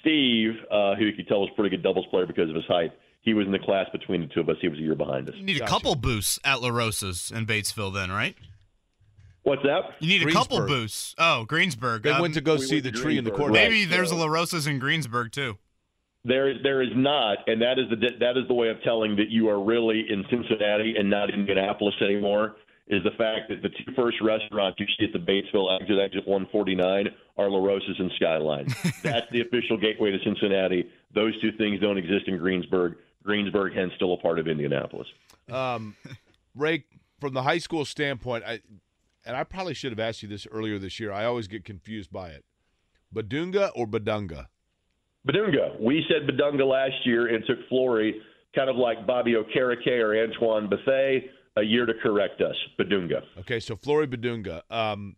Steve, 0.00 0.52
uh, 0.70 0.94
who 0.94 1.04
you 1.04 1.12
could 1.12 1.28
tell 1.28 1.40
was 1.40 1.50
a 1.52 1.54
pretty 1.54 1.76
good 1.76 1.82
doubles 1.82 2.06
player 2.06 2.26
because 2.26 2.48
of 2.48 2.56
his 2.56 2.64
height 2.66 2.92
he 3.22 3.34
was 3.34 3.46
in 3.46 3.52
the 3.52 3.58
class 3.58 3.86
between 3.92 4.20
the 4.20 4.26
two 4.26 4.40
of 4.40 4.48
us. 4.48 4.56
He 4.60 4.68
was 4.68 4.78
a 4.78 4.82
year 4.82 4.94
behind 4.94 5.28
us. 5.28 5.34
You 5.36 5.44
need 5.44 5.60
a 5.60 5.66
couple 5.66 5.94
boosts 5.94 6.38
at 6.44 6.60
La 6.60 6.68
Rosa's 6.68 7.32
in 7.34 7.46
Batesville, 7.46 7.94
then, 7.94 8.10
right? 8.10 8.36
What's 9.44 9.62
that? 9.62 9.96
You 10.00 10.18
need 10.18 10.28
a 10.28 10.32
couple 10.32 10.64
boosts. 10.66 11.14
Oh, 11.18 11.44
Greensburg. 11.44 12.02
They 12.02 12.10
um, 12.10 12.22
went 12.22 12.34
to 12.34 12.40
go 12.40 12.54
we 12.56 12.62
see 12.62 12.80
the 12.80 12.92
tree 12.92 13.18
in 13.18 13.24
the 13.24 13.30
corner. 13.30 13.52
Maybe 13.52 13.80
right, 13.80 13.90
there's 13.90 14.10
so. 14.10 14.16
a 14.16 14.18
La 14.18 14.26
Rosa's 14.26 14.66
in 14.66 14.78
Greensburg 14.78 15.32
too. 15.32 15.58
There, 16.24 16.54
there 16.62 16.82
is 16.82 16.90
not, 16.94 17.38
and 17.48 17.60
that 17.62 17.80
is 17.80 17.90
the 17.90 17.96
that 18.20 18.36
is 18.36 18.46
the 18.46 18.54
way 18.54 18.68
of 18.68 18.80
telling 18.84 19.16
that 19.16 19.30
you 19.30 19.48
are 19.48 19.60
really 19.60 20.06
in 20.08 20.24
Cincinnati 20.30 20.94
and 20.96 21.10
not 21.10 21.30
in 21.30 21.40
Indianapolis 21.40 21.94
anymore. 22.00 22.54
is 22.86 23.02
the 23.02 23.10
fact 23.18 23.48
that 23.48 23.62
the 23.62 23.70
two 23.70 23.92
first 23.96 24.18
restaurants 24.22 24.78
you 24.78 24.86
see 24.98 25.06
at 25.06 25.12
the 25.12 25.18
Batesville 25.18 25.80
exit, 25.80 25.98
exit 25.98 26.26
149, 26.28 27.08
are 27.38 27.50
La 27.50 27.58
Rosa's 27.58 27.96
and 27.98 28.12
Skyline. 28.14 28.66
That's 29.02 29.26
the 29.32 29.40
official 29.40 29.76
gateway 29.76 30.12
to 30.12 30.18
Cincinnati. 30.22 30.88
Those 31.12 31.38
two 31.40 31.50
things 31.58 31.80
don't 31.80 31.98
exist 31.98 32.28
in 32.28 32.38
Greensburg. 32.38 32.94
Greensburg, 33.22 33.74
hence, 33.74 33.92
still 33.96 34.14
a 34.14 34.16
part 34.16 34.38
of 34.38 34.48
Indianapolis. 34.48 35.06
Um, 35.50 35.96
Rake, 36.54 36.84
from 37.20 37.34
the 37.34 37.42
high 37.42 37.58
school 37.58 37.84
standpoint, 37.84 38.44
I 38.44 38.60
and 39.24 39.36
I 39.36 39.44
probably 39.44 39.74
should 39.74 39.92
have 39.92 40.00
asked 40.00 40.22
you 40.22 40.28
this 40.28 40.46
earlier 40.50 40.78
this 40.78 40.98
year. 40.98 41.12
I 41.12 41.24
always 41.24 41.46
get 41.48 41.64
confused 41.64 42.12
by 42.12 42.30
it. 42.30 42.44
Badunga 43.14 43.70
or 43.74 43.86
Badunga? 43.86 44.46
Badunga. 45.26 45.80
We 45.80 46.04
said 46.08 46.28
Badunga 46.28 46.66
last 46.66 47.06
year 47.06 47.32
and 47.32 47.44
took 47.46 47.58
Flory, 47.68 48.20
kind 48.54 48.68
of 48.68 48.76
like 48.76 49.06
Bobby 49.06 49.34
Okereke 49.34 50.00
or 50.00 50.16
Antoine 50.16 50.68
Bethea, 50.68 51.20
a 51.56 51.62
year 51.62 51.86
to 51.86 51.92
correct 52.02 52.40
us. 52.40 52.56
Badunga. 52.78 53.22
Okay, 53.40 53.60
so 53.60 53.76
Flory 53.76 54.08
Badunga. 54.08 54.62
Um, 54.70 55.16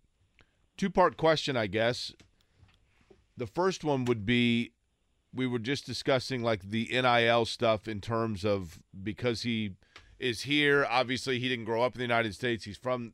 two 0.76 0.90
part 0.90 1.16
question, 1.16 1.56
I 1.56 1.66
guess. 1.66 2.12
The 3.36 3.46
first 3.46 3.82
one 3.82 4.04
would 4.04 4.26
be 4.26 4.73
we 5.34 5.46
were 5.46 5.58
just 5.58 5.86
discussing 5.86 6.42
like 6.42 6.70
the 6.70 6.88
NIL 6.90 7.44
stuff 7.44 7.88
in 7.88 8.00
terms 8.00 8.44
of 8.44 8.78
because 9.02 9.42
he 9.42 9.72
is 10.18 10.42
here. 10.42 10.86
Obviously, 10.88 11.38
he 11.38 11.48
didn't 11.48 11.64
grow 11.64 11.82
up 11.82 11.94
in 11.94 11.98
the 11.98 12.04
United 12.04 12.34
States. 12.34 12.64
He's 12.64 12.76
from 12.76 13.12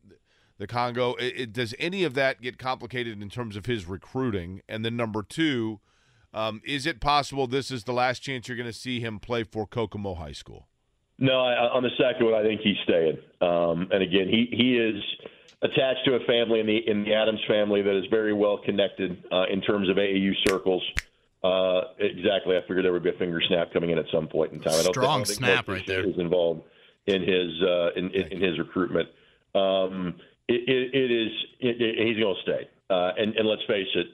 the 0.58 0.66
Congo. 0.66 1.14
It, 1.14 1.40
it, 1.40 1.52
does 1.52 1.74
any 1.78 2.04
of 2.04 2.14
that 2.14 2.40
get 2.40 2.58
complicated 2.58 3.20
in 3.20 3.30
terms 3.30 3.56
of 3.56 3.66
his 3.66 3.86
recruiting? 3.86 4.60
And 4.68 4.84
then 4.84 4.96
number 4.96 5.22
two, 5.22 5.80
um, 6.32 6.60
is 6.64 6.86
it 6.86 7.00
possible 7.00 7.46
this 7.46 7.70
is 7.70 7.84
the 7.84 7.92
last 7.92 8.20
chance 8.20 8.46
you're 8.46 8.56
going 8.56 8.66
to 8.66 8.72
see 8.72 9.00
him 9.00 9.18
play 9.18 9.42
for 9.42 9.66
Kokomo 9.66 10.14
High 10.14 10.32
School? 10.32 10.68
No, 11.18 11.40
I, 11.40 11.68
on 11.68 11.82
the 11.82 11.90
second 11.98 12.26
one, 12.26 12.34
I 12.34 12.42
think 12.42 12.60
he's 12.62 12.76
staying. 12.84 13.18
Um, 13.40 13.88
and 13.90 14.02
again, 14.02 14.28
he 14.28 14.48
he 14.50 14.76
is 14.76 15.02
attached 15.62 16.04
to 16.06 16.14
a 16.14 16.20
family 16.20 16.60
in 16.60 16.66
the 16.66 16.78
in 16.90 17.04
the 17.04 17.14
Adams 17.14 17.40
family 17.46 17.82
that 17.82 17.98
is 17.98 18.04
very 18.10 18.32
well 18.32 18.58
connected 18.64 19.22
uh, 19.30 19.44
in 19.52 19.60
terms 19.60 19.90
of 19.90 19.96
AAU 19.96 20.32
circles. 20.48 20.82
Uh, 21.42 21.80
exactly. 21.98 22.56
I 22.56 22.60
figured 22.62 22.84
there 22.84 22.92
would 22.92 23.02
be 23.02 23.10
a 23.10 23.18
finger 23.18 23.40
snap 23.48 23.72
coming 23.72 23.90
in 23.90 23.98
at 23.98 24.06
some 24.12 24.28
point 24.28 24.52
in 24.52 24.60
time. 24.60 24.74
I 24.74 24.82
don't 24.82 24.92
Strong 24.92 25.24
think, 25.24 25.42
I 25.42 25.56
don't 25.56 25.64
think 25.64 25.66
snap 25.66 25.68
right 25.68 25.86
there. 25.86 26.06
Is 26.06 26.18
involved 26.18 26.62
in 27.06 27.22
his 27.22 27.62
uh, 27.62 27.92
in, 27.96 28.10
in, 28.10 28.32
in 28.32 28.42
his 28.42 28.58
recruitment. 28.58 29.08
Um, 29.54 30.16
it, 30.48 30.68
it, 30.68 30.94
it 30.94 31.10
is 31.10 31.32
it, 31.60 32.06
he's 32.06 32.22
going 32.22 32.34
to 32.34 32.42
stay. 32.42 32.68
Uh, 32.90 33.12
and, 33.16 33.36
and 33.36 33.48
let's 33.48 33.62
face 33.68 33.86
it, 33.94 34.08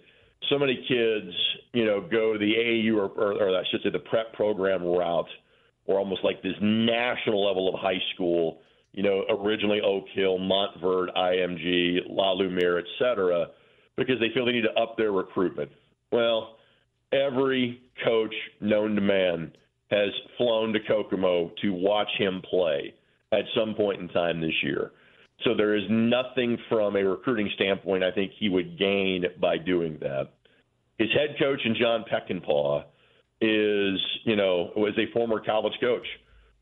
so 0.50 0.58
many 0.58 0.76
kids, 0.86 1.34
you 1.72 1.84
know, 1.84 2.00
go 2.00 2.34
to 2.34 2.38
the 2.38 2.52
AAU 2.52 2.96
or, 2.96 3.06
or, 3.06 3.32
or 3.32 3.58
I 3.58 3.62
should 3.70 3.82
say 3.82 3.90
the 3.90 3.98
prep 3.98 4.32
program 4.34 4.84
route, 4.84 5.28
or 5.86 5.98
almost 5.98 6.22
like 6.24 6.42
this 6.42 6.54
national 6.60 7.44
level 7.44 7.72
of 7.72 7.80
high 7.80 8.00
school. 8.14 8.60
You 8.92 9.02
know, 9.02 9.24
originally 9.28 9.80
Oak 9.82 10.04
Hill, 10.14 10.38
Montverde, 10.38 11.14
IMG, 11.16 12.00
La 12.08 12.32
Lumiere, 12.32 12.78
et 12.78 12.86
cetera, 12.98 13.48
because 13.96 14.18
they 14.20 14.28
feel 14.32 14.46
they 14.46 14.52
need 14.52 14.62
to 14.62 14.80
up 14.80 14.96
their 14.96 15.12
recruitment. 15.12 15.70
Well, 16.12 16.55
every 17.12 17.80
coach 18.04 18.34
known 18.60 18.94
to 18.94 19.00
man 19.00 19.52
has 19.90 20.10
flown 20.36 20.72
to 20.72 20.80
Kokomo 20.80 21.50
to 21.62 21.72
watch 21.72 22.08
him 22.18 22.42
play 22.48 22.94
at 23.32 23.44
some 23.56 23.74
point 23.74 24.00
in 24.00 24.08
time 24.08 24.40
this 24.40 24.62
year. 24.62 24.92
So 25.44 25.54
there 25.54 25.76
is 25.76 25.84
nothing 25.90 26.58
from 26.68 26.96
a 26.96 27.04
recruiting 27.04 27.50
standpoint 27.54 28.02
I 28.02 28.10
think 28.10 28.32
he 28.38 28.48
would 28.48 28.78
gain 28.78 29.24
by 29.40 29.58
doing 29.58 29.98
that. 30.00 30.30
His 30.98 31.10
head 31.12 31.36
coach 31.38 31.60
and 31.64 31.76
John 31.76 32.04
Peckinpah 32.10 32.84
is, 33.40 34.00
you 34.24 34.34
know, 34.34 34.72
was 34.76 34.94
a 34.98 35.12
former 35.12 35.40
college 35.44 35.74
coach. 35.80 36.06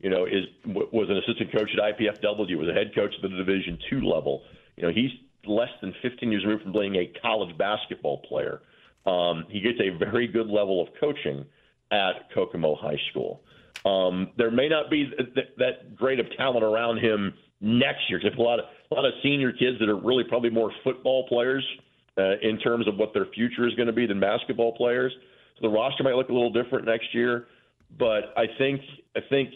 You 0.00 0.10
know, 0.10 0.26
is 0.26 0.44
was 0.66 1.08
an 1.08 1.16
assistant 1.18 1.52
coach 1.52 1.70
at 1.72 1.96
IPFW, 1.96 2.58
was 2.58 2.68
a 2.68 2.74
head 2.74 2.94
coach 2.94 3.14
at 3.14 3.22
the 3.22 3.34
Division 3.34 3.78
two 3.88 4.02
level. 4.02 4.42
You 4.76 4.82
know, 4.82 4.92
he's 4.92 5.10
less 5.46 5.70
than 5.80 5.94
15 6.02 6.30
years 6.30 6.44
removed 6.44 6.64
from 6.64 6.72
being 6.72 6.96
a 6.96 7.12
college 7.22 7.56
basketball 7.56 8.18
player. 8.28 8.60
Um, 9.06 9.44
he 9.48 9.60
gets 9.60 9.78
a 9.80 9.96
very 9.98 10.26
good 10.26 10.48
level 10.48 10.80
of 10.82 10.88
coaching 11.00 11.44
at 11.90 12.32
Kokomo 12.32 12.74
High 12.74 12.98
School. 13.10 13.42
Um, 13.84 14.30
there 14.36 14.50
may 14.50 14.68
not 14.68 14.90
be 14.90 15.10
th- 15.34 15.48
that 15.58 15.94
great 15.94 16.18
of 16.18 16.26
talent 16.36 16.64
around 16.64 16.98
him 16.98 17.34
next 17.60 18.08
year. 18.08 18.18
Because 18.22 18.38
a 18.38 18.42
lot 18.42 18.58
of 18.58 18.66
a 18.90 18.94
lot 18.94 19.04
of 19.04 19.12
senior 19.22 19.52
kids 19.52 19.78
that 19.80 19.88
are 19.88 19.96
really 19.96 20.24
probably 20.24 20.50
more 20.50 20.70
football 20.82 21.26
players 21.28 21.64
uh, 22.16 22.38
in 22.42 22.58
terms 22.58 22.86
of 22.88 22.96
what 22.96 23.12
their 23.12 23.26
future 23.26 23.66
is 23.66 23.74
going 23.74 23.86
to 23.86 23.92
be 23.92 24.06
than 24.06 24.20
basketball 24.20 24.72
players. 24.72 25.12
So 25.56 25.68
the 25.68 25.74
roster 25.74 26.02
might 26.02 26.14
look 26.14 26.28
a 26.28 26.32
little 26.32 26.52
different 26.52 26.86
next 26.86 27.14
year. 27.14 27.46
But 27.98 28.32
I 28.36 28.46
think 28.58 28.80
I 29.16 29.20
think 29.28 29.50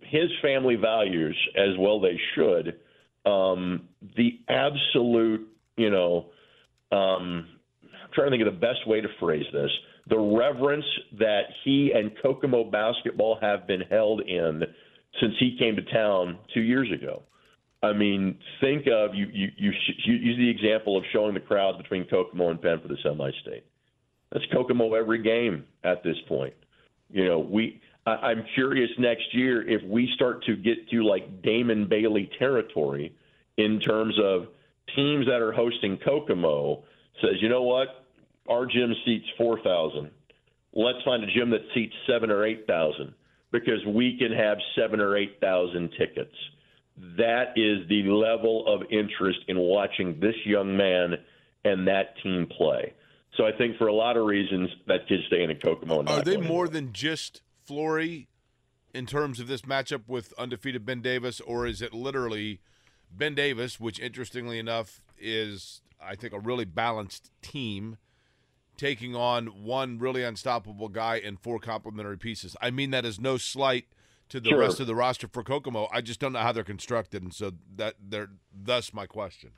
his 0.00 0.30
family 0.42 0.76
values 0.76 1.36
as 1.56 1.76
well 1.78 2.00
they 2.00 2.18
should 2.34 2.78
um, 3.26 3.88
the 4.16 4.40
absolute 4.48 5.48
you 5.76 5.90
know 5.90 6.26
um, 6.92 7.48
trying 8.14 8.30
to 8.30 8.36
think 8.36 8.46
of 8.46 8.52
the 8.52 8.60
best 8.60 8.86
way 8.86 9.00
to 9.00 9.08
phrase 9.20 9.46
this 9.52 9.70
the 10.08 10.18
reverence 10.18 10.84
that 11.18 11.44
he 11.64 11.92
and 11.92 12.12
Kokomo 12.22 12.64
basketball 12.64 13.38
have 13.40 13.66
been 13.66 13.80
held 13.80 14.20
in 14.20 14.62
since 15.20 15.34
he 15.38 15.56
came 15.58 15.76
to 15.76 15.82
town 15.82 16.38
two 16.52 16.60
years 16.60 16.90
ago. 16.92 17.22
I 17.82 17.92
mean, 17.92 18.38
think 18.60 18.86
of 18.86 19.14
you, 19.14 19.26
you, 19.32 19.48
you, 19.56 19.72
you 20.04 20.14
use 20.14 20.36
the 20.36 20.48
example 20.48 20.96
of 20.96 21.04
showing 21.12 21.34
the 21.34 21.40
crowds 21.40 21.78
between 21.78 22.04
Kokomo 22.06 22.50
and 22.50 22.60
Penn 22.60 22.80
for 22.80 22.88
the 22.88 22.96
semi-state. 23.02 23.64
That's 24.32 24.44
Kokomo 24.52 24.94
every 24.94 25.22
game 25.22 25.64
at 25.84 26.02
this 26.02 26.16
point. 26.28 26.54
You 27.10 27.26
know, 27.26 27.38
we. 27.38 27.80
I, 28.06 28.12
I'm 28.12 28.44
curious 28.54 28.90
next 28.98 29.32
year 29.32 29.66
if 29.66 29.82
we 29.84 30.10
start 30.14 30.44
to 30.44 30.56
get 30.56 30.88
to 30.90 31.02
like 31.02 31.42
Damon 31.42 31.86
Bailey 31.88 32.30
territory 32.38 33.14
in 33.56 33.80
terms 33.80 34.18
of 34.22 34.48
teams 34.96 35.26
that 35.26 35.40
are 35.40 35.52
hosting 35.52 35.98
Kokomo 35.98 36.82
says, 37.20 37.36
you 37.40 37.48
know 37.48 37.62
what, 37.62 38.03
our 38.48 38.66
gym 38.66 38.94
seats 39.04 39.26
four 39.38 39.60
thousand. 39.60 40.10
Let's 40.72 41.02
find 41.04 41.22
a 41.22 41.26
gym 41.26 41.50
that 41.50 41.62
seats 41.74 41.94
seven 42.06 42.30
or 42.30 42.44
eight 42.44 42.66
thousand 42.66 43.14
because 43.52 43.84
we 43.86 44.18
can 44.18 44.32
have 44.32 44.58
seven 44.76 45.00
or 45.00 45.16
eight 45.16 45.38
thousand 45.40 45.90
tickets 45.98 46.34
that 46.96 47.54
is 47.56 47.88
the 47.88 48.02
level 48.04 48.64
of 48.66 48.82
interest 48.90 49.40
in 49.48 49.58
watching 49.58 50.18
this 50.20 50.34
young 50.44 50.76
man 50.76 51.14
and 51.64 51.88
that 51.88 52.14
team 52.22 52.46
play. 52.56 52.92
So 53.36 53.44
I 53.44 53.52
think 53.52 53.76
for 53.78 53.88
a 53.88 53.92
lot 53.92 54.16
of 54.16 54.26
reasons 54.26 54.70
that 54.86 55.08
kid's 55.08 55.24
staying 55.26 55.50
in 55.50 55.56
Kokomo. 55.56 56.04
Are 56.04 56.22
they 56.22 56.36
more 56.36 56.68
than 56.68 56.92
just 56.92 57.42
Flory 57.64 58.28
in 58.92 59.06
terms 59.06 59.40
of 59.40 59.48
this 59.48 59.62
matchup 59.62 60.02
with 60.06 60.32
undefeated 60.38 60.86
Ben 60.86 61.00
Davis, 61.00 61.40
or 61.40 61.66
is 61.66 61.82
it 61.82 61.92
literally 61.92 62.60
Ben 63.10 63.34
Davis, 63.34 63.80
which 63.80 63.98
interestingly 63.98 64.58
enough 64.58 65.02
is 65.18 65.80
I 66.00 66.14
think 66.14 66.32
a 66.32 66.38
really 66.38 66.64
balanced 66.64 67.30
team 67.42 67.96
taking 68.76 69.14
on 69.14 69.46
one 69.46 69.98
really 69.98 70.22
unstoppable 70.22 70.88
guy 70.88 71.16
and 71.16 71.38
four 71.40 71.58
complementary 71.58 72.18
pieces. 72.18 72.56
I 72.60 72.70
mean 72.70 72.90
that 72.90 73.04
is 73.04 73.20
no 73.20 73.36
slight 73.36 73.86
to 74.30 74.40
the 74.40 74.50
sure. 74.50 74.58
rest 74.58 74.80
of 74.80 74.86
the 74.86 74.94
roster 74.94 75.28
for 75.28 75.42
Kokomo. 75.42 75.88
I 75.92 76.00
just 76.00 76.20
don't 76.20 76.32
know 76.32 76.40
how 76.40 76.52
they're 76.52 76.64
constructed, 76.64 77.22
and 77.22 77.34
so 77.34 77.52
that 77.76 77.94
they're 78.00 78.30
thus 78.52 78.92
my 78.92 79.06
question. 79.06 79.50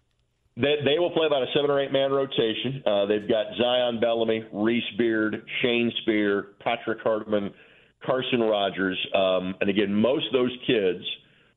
They, 0.57 0.77
they 0.85 0.99
will 0.99 1.11
play 1.11 1.27
about 1.27 1.43
a 1.43 1.47
seven 1.55 1.71
or 1.71 1.81
eight 1.81 1.93
man 1.93 2.11
rotation. 2.13 2.83
Uh, 2.87 3.07
they've 3.07 3.29
got 3.29 3.47
Zion 3.61 4.01
Bellamy, 4.01 4.47
Reese 4.53 4.85
Beard, 4.97 5.43
Shane 5.61 5.93
Spear, 6.03 6.49
Patrick 6.61 7.01
Hartman, 7.03 7.53
Carson 8.05 8.41
Rogers, 8.41 8.99
um, 9.15 9.55
and 9.61 9.69
again, 9.69 9.93
most 9.93 10.27
of 10.27 10.33
those 10.33 10.57
kids. 10.67 11.05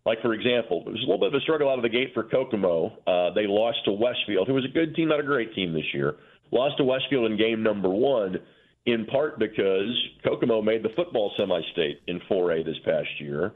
Like 0.06 0.22
for 0.22 0.34
example, 0.34 0.84
it 0.88 0.92
was 0.92 1.00
a 1.00 1.06
little 1.06 1.20
bit 1.20 1.28
of 1.28 1.34
a 1.36 1.42
struggle 1.42 1.70
out 1.70 1.78
of 1.78 1.84
the 1.84 1.90
gate 1.90 2.12
for 2.14 2.24
Kokomo. 2.24 2.98
Uh, 3.06 3.34
they 3.34 3.46
lost 3.46 3.80
to 3.86 3.92
Westfield, 3.92 4.48
who 4.48 4.54
was 4.54 4.66
a 4.66 4.74
good 4.74 4.96
team, 4.96 5.10
not 5.10 5.20
a 5.20 5.24
great 5.24 5.54
team 5.54 5.74
this 5.74 5.94
year. 5.94 6.16
Lost 6.52 6.78
to 6.78 6.84
Westfield 6.84 7.32
in 7.32 7.38
game 7.38 7.64
number 7.64 7.90
one 7.90 8.38
in 8.86 9.06
part 9.06 9.40
because 9.40 9.94
Kokomo 10.24 10.62
made 10.62 10.84
the 10.84 10.90
football 10.96 11.32
semi-state 11.38 12.02
in 12.08 12.20
4A 12.30 12.66
this 12.66 12.78
past 12.86 13.08
year, 13.20 13.54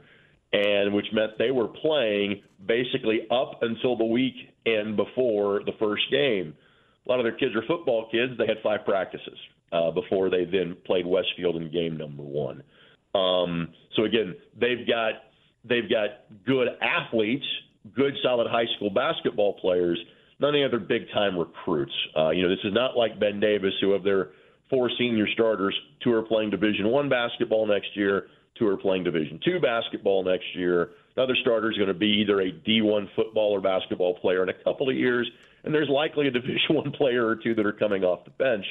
and 0.52 0.94
which 0.94 1.06
meant 1.12 1.32
they 1.38 1.50
were 1.50 1.68
playing 1.68 2.42
basically 2.66 3.22
up 3.30 3.62
until 3.62 3.96
the 3.96 4.04
weekend 4.04 4.96
before 4.96 5.62
the 5.64 5.72
first 5.78 6.02
game. 6.10 6.54
A 7.06 7.10
lot 7.10 7.18
of 7.18 7.24
their 7.24 7.36
kids 7.36 7.54
are 7.54 7.62
football 7.66 8.08
kids. 8.10 8.32
They 8.38 8.46
had 8.46 8.58
five 8.62 8.84
practices 8.84 9.38
uh, 9.72 9.90
before 9.90 10.30
they 10.30 10.44
then 10.44 10.76
played 10.86 11.06
Westfield 11.06 11.56
in 11.56 11.70
game 11.70 11.96
number 11.96 12.22
one. 12.22 12.62
Um, 13.14 13.68
so 13.96 14.04
again, 14.04 14.34
they've 14.58 14.86
got 14.86 15.14
they've 15.64 15.88
got 15.88 16.24
good 16.46 16.68
athletes, 16.80 17.44
good 17.94 18.14
solid 18.22 18.48
high 18.50 18.66
school 18.76 18.90
basketball 18.90 19.54
players. 19.54 19.98
None 20.44 20.54
of 20.54 20.60
the 20.60 20.76
other 20.76 20.84
big 20.84 21.10
time 21.10 21.38
recruits. 21.38 21.94
Uh, 22.14 22.28
you 22.28 22.42
know, 22.42 22.50
this 22.50 22.62
is 22.64 22.74
not 22.74 22.98
like 22.98 23.18
Ben 23.18 23.40
Davis, 23.40 23.72
who 23.80 23.92
have 23.92 24.04
their 24.04 24.32
four 24.68 24.90
senior 24.98 25.26
starters. 25.32 25.74
Two 26.02 26.12
are 26.12 26.20
playing 26.20 26.50
Division 26.50 26.90
One 26.90 27.08
basketball 27.08 27.66
next 27.66 27.96
year. 27.96 28.26
Two 28.58 28.66
are 28.66 28.76
playing 28.76 29.04
Division 29.04 29.40
Two 29.42 29.58
basketball 29.58 30.22
next 30.22 30.44
year. 30.54 30.90
Another 31.16 31.34
starter 31.40 31.70
is 31.70 31.78
going 31.78 31.88
to 31.88 31.94
be 31.94 32.22
either 32.22 32.42
a 32.42 32.52
D1 32.52 33.08
football 33.16 33.52
or 33.52 33.62
basketball 33.62 34.18
player 34.18 34.42
in 34.42 34.50
a 34.50 34.64
couple 34.64 34.90
of 34.90 34.94
years, 34.94 35.26
and 35.62 35.72
there's 35.72 35.88
likely 35.88 36.28
a 36.28 36.30
Division 36.42 36.74
One 36.74 36.92
player 36.92 37.26
or 37.26 37.36
two 37.36 37.54
that 37.54 37.64
are 37.64 37.72
coming 37.72 38.04
off 38.04 38.26
the 38.26 38.30
bench 38.32 38.66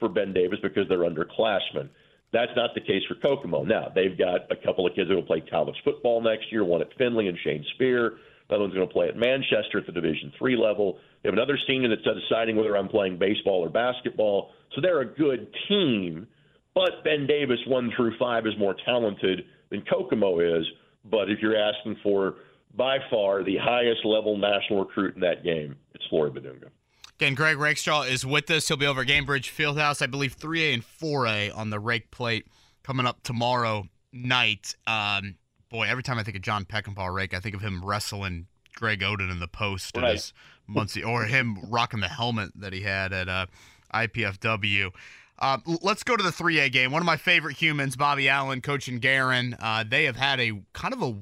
for 0.00 0.08
Ben 0.08 0.32
Davis 0.32 0.60
because 0.62 0.88
they're 0.88 1.00
underclassmen. 1.00 1.90
That's 2.32 2.52
not 2.56 2.70
the 2.74 2.80
case 2.80 3.02
for 3.06 3.16
Kokomo. 3.16 3.64
Now 3.64 3.92
they've 3.94 4.16
got 4.16 4.50
a 4.50 4.56
couple 4.56 4.86
of 4.86 4.94
kids 4.94 5.10
that 5.10 5.14
will 5.14 5.22
play 5.24 5.42
college 5.42 5.76
football 5.84 6.22
next 6.22 6.50
year. 6.50 6.64
One 6.64 6.80
at 6.80 6.88
Findlay 6.96 7.26
and 7.26 7.36
Shane 7.44 7.66
Spear. 7.74 8.16
Another 8.48 8.62
one's 8.62 8.74
going 8.74 8.88
to 8.88 8.92
play 8.92 9.08
at 9.08 9.16
Manchester 9.16 9.78
at 9.78 9.86
the 9.86 9.92
Division 9.92 10.32
three 10.38 10.56
level. 10.56 10.98
They 11.22 11.28
have 11.28 11.34
another 11.34 11.58
senior 11.66 11.88
that's 11.88 12.02
deciding 12.02 12.56
whether 12.56 12.76
I'm 12.76 12.88
playing 12.88 13.18
baseball 13.18 13.60
or 13.60 13.68
basketball. 13.68 14.52
So 14.74 14.80
they're 14.80 15.00
a 15.00 15.06
good 15.06 15.48
team. 15.68 16.26
But 16.74 17.04
Ben 17.04 17.26
Davis, 17.26 17.58
one 17.66 17.92
through 17.96 18.16
five, 18.18 18.46
is 18.46 18.54
more 18.58 18.74
talented 18.84 19.44
than 19.70 19.82
Kokomo 19.82 20.40
is. 20.40 20.64
But 21.10 21.30
if 21.30 21.40
you're 21.40 21.56
asking 21.56 21.96
for 22.02 22.36
by 22.74 22.98
far 23.10 23.42
the 23.42 23.56
highest 23.60 24.04
level 24.04 24.36
national 24.36 24.80
recruit 24.80 25.14
in 25.14 25.20
that 25.20 25.44
game, 25.44 25.76
it's 25.94 26.06
Flory 26.06 26.30
Bidunga. 26.30 26.68
Again, 27.16 27.34
Greg 27.34 27.58
Rakestraw 27.58 28.02
is 28.02 28.24
with 28.24 28.48
us. 28.50 28.68
He'll 28.68 28.76
be 28.76 28.86
over 28.86 29.00
at 29.00 29.08
Gainbridge 29.08 29.50
Fieldhouse, 29.50 30.00
I 30.00 30.06
believe 30.06 30.38
3A 30.38 30.74
and 30.74 30.84
4A 30.84 31.56
on 31.56 31.70
the 31.70 31.80
rake 31.80 32.12
plate 32.12 32.46
coming 32.84 33.06
up 33.06 33.22
tomorrow 33.24 33.88
night. 34.12 34.76
Um, 34.86 35.34
boy, 35.70 35.86
every 35.88 36.02
time 36.02 36.18
I 36.18 36.22
think 36.22 36.36
of 36.36 36.42
John 36.42 36.64
Peckinpah 36.64 37.12
rake, 37.12 37.34
I 37.34 37.40
think 37.40 37.54
of 37.54 37.60
him 37.60 37.84
wrestling 37.84 38.46
Greg 38.74 39.00
Oden 39.00 39.30
in 39.30 39.40
the 39.40 39.48
post 39.48 39.96
right. 39.96 40.12
his 40.12 40.32
Muncie, 40.66 41.02
or 41.02 41.24
him 41.24 41.58
rocking 41.68 42.00
the 42.00 42.08
helmet 42.08 42.50
that 42.54 42.72
he 42.72 42.82
had 42.82 43.12
at 43.12 43.28
uh, 43.28 43.46
IPFW. 43.94 44.90
Uh, 45.38 45.58
let's 45.82 46.02
go 46.02 46.16
to 46.16 46.22
the 46.22 46.30
3A 46.30 46.70
game. 46.72 46.90
One 46.90 47.00
of 47.00 47.06
my 47.06 47.16
favorite 47.16 47.56
humans, 47.56 47.96
Bobby 47.96 48.28
Allen, 48.28 48.60
coaching 48.60 48.98
Guerin. 48.98 49.56
Uh, 49.58 49.84
they 49.88 50.04
have 50.04 50.16
had 50.16 50.40
a 50.40 50.60
kind 50.72 50.92
of 50.92 51.02
a, 51.02 51.14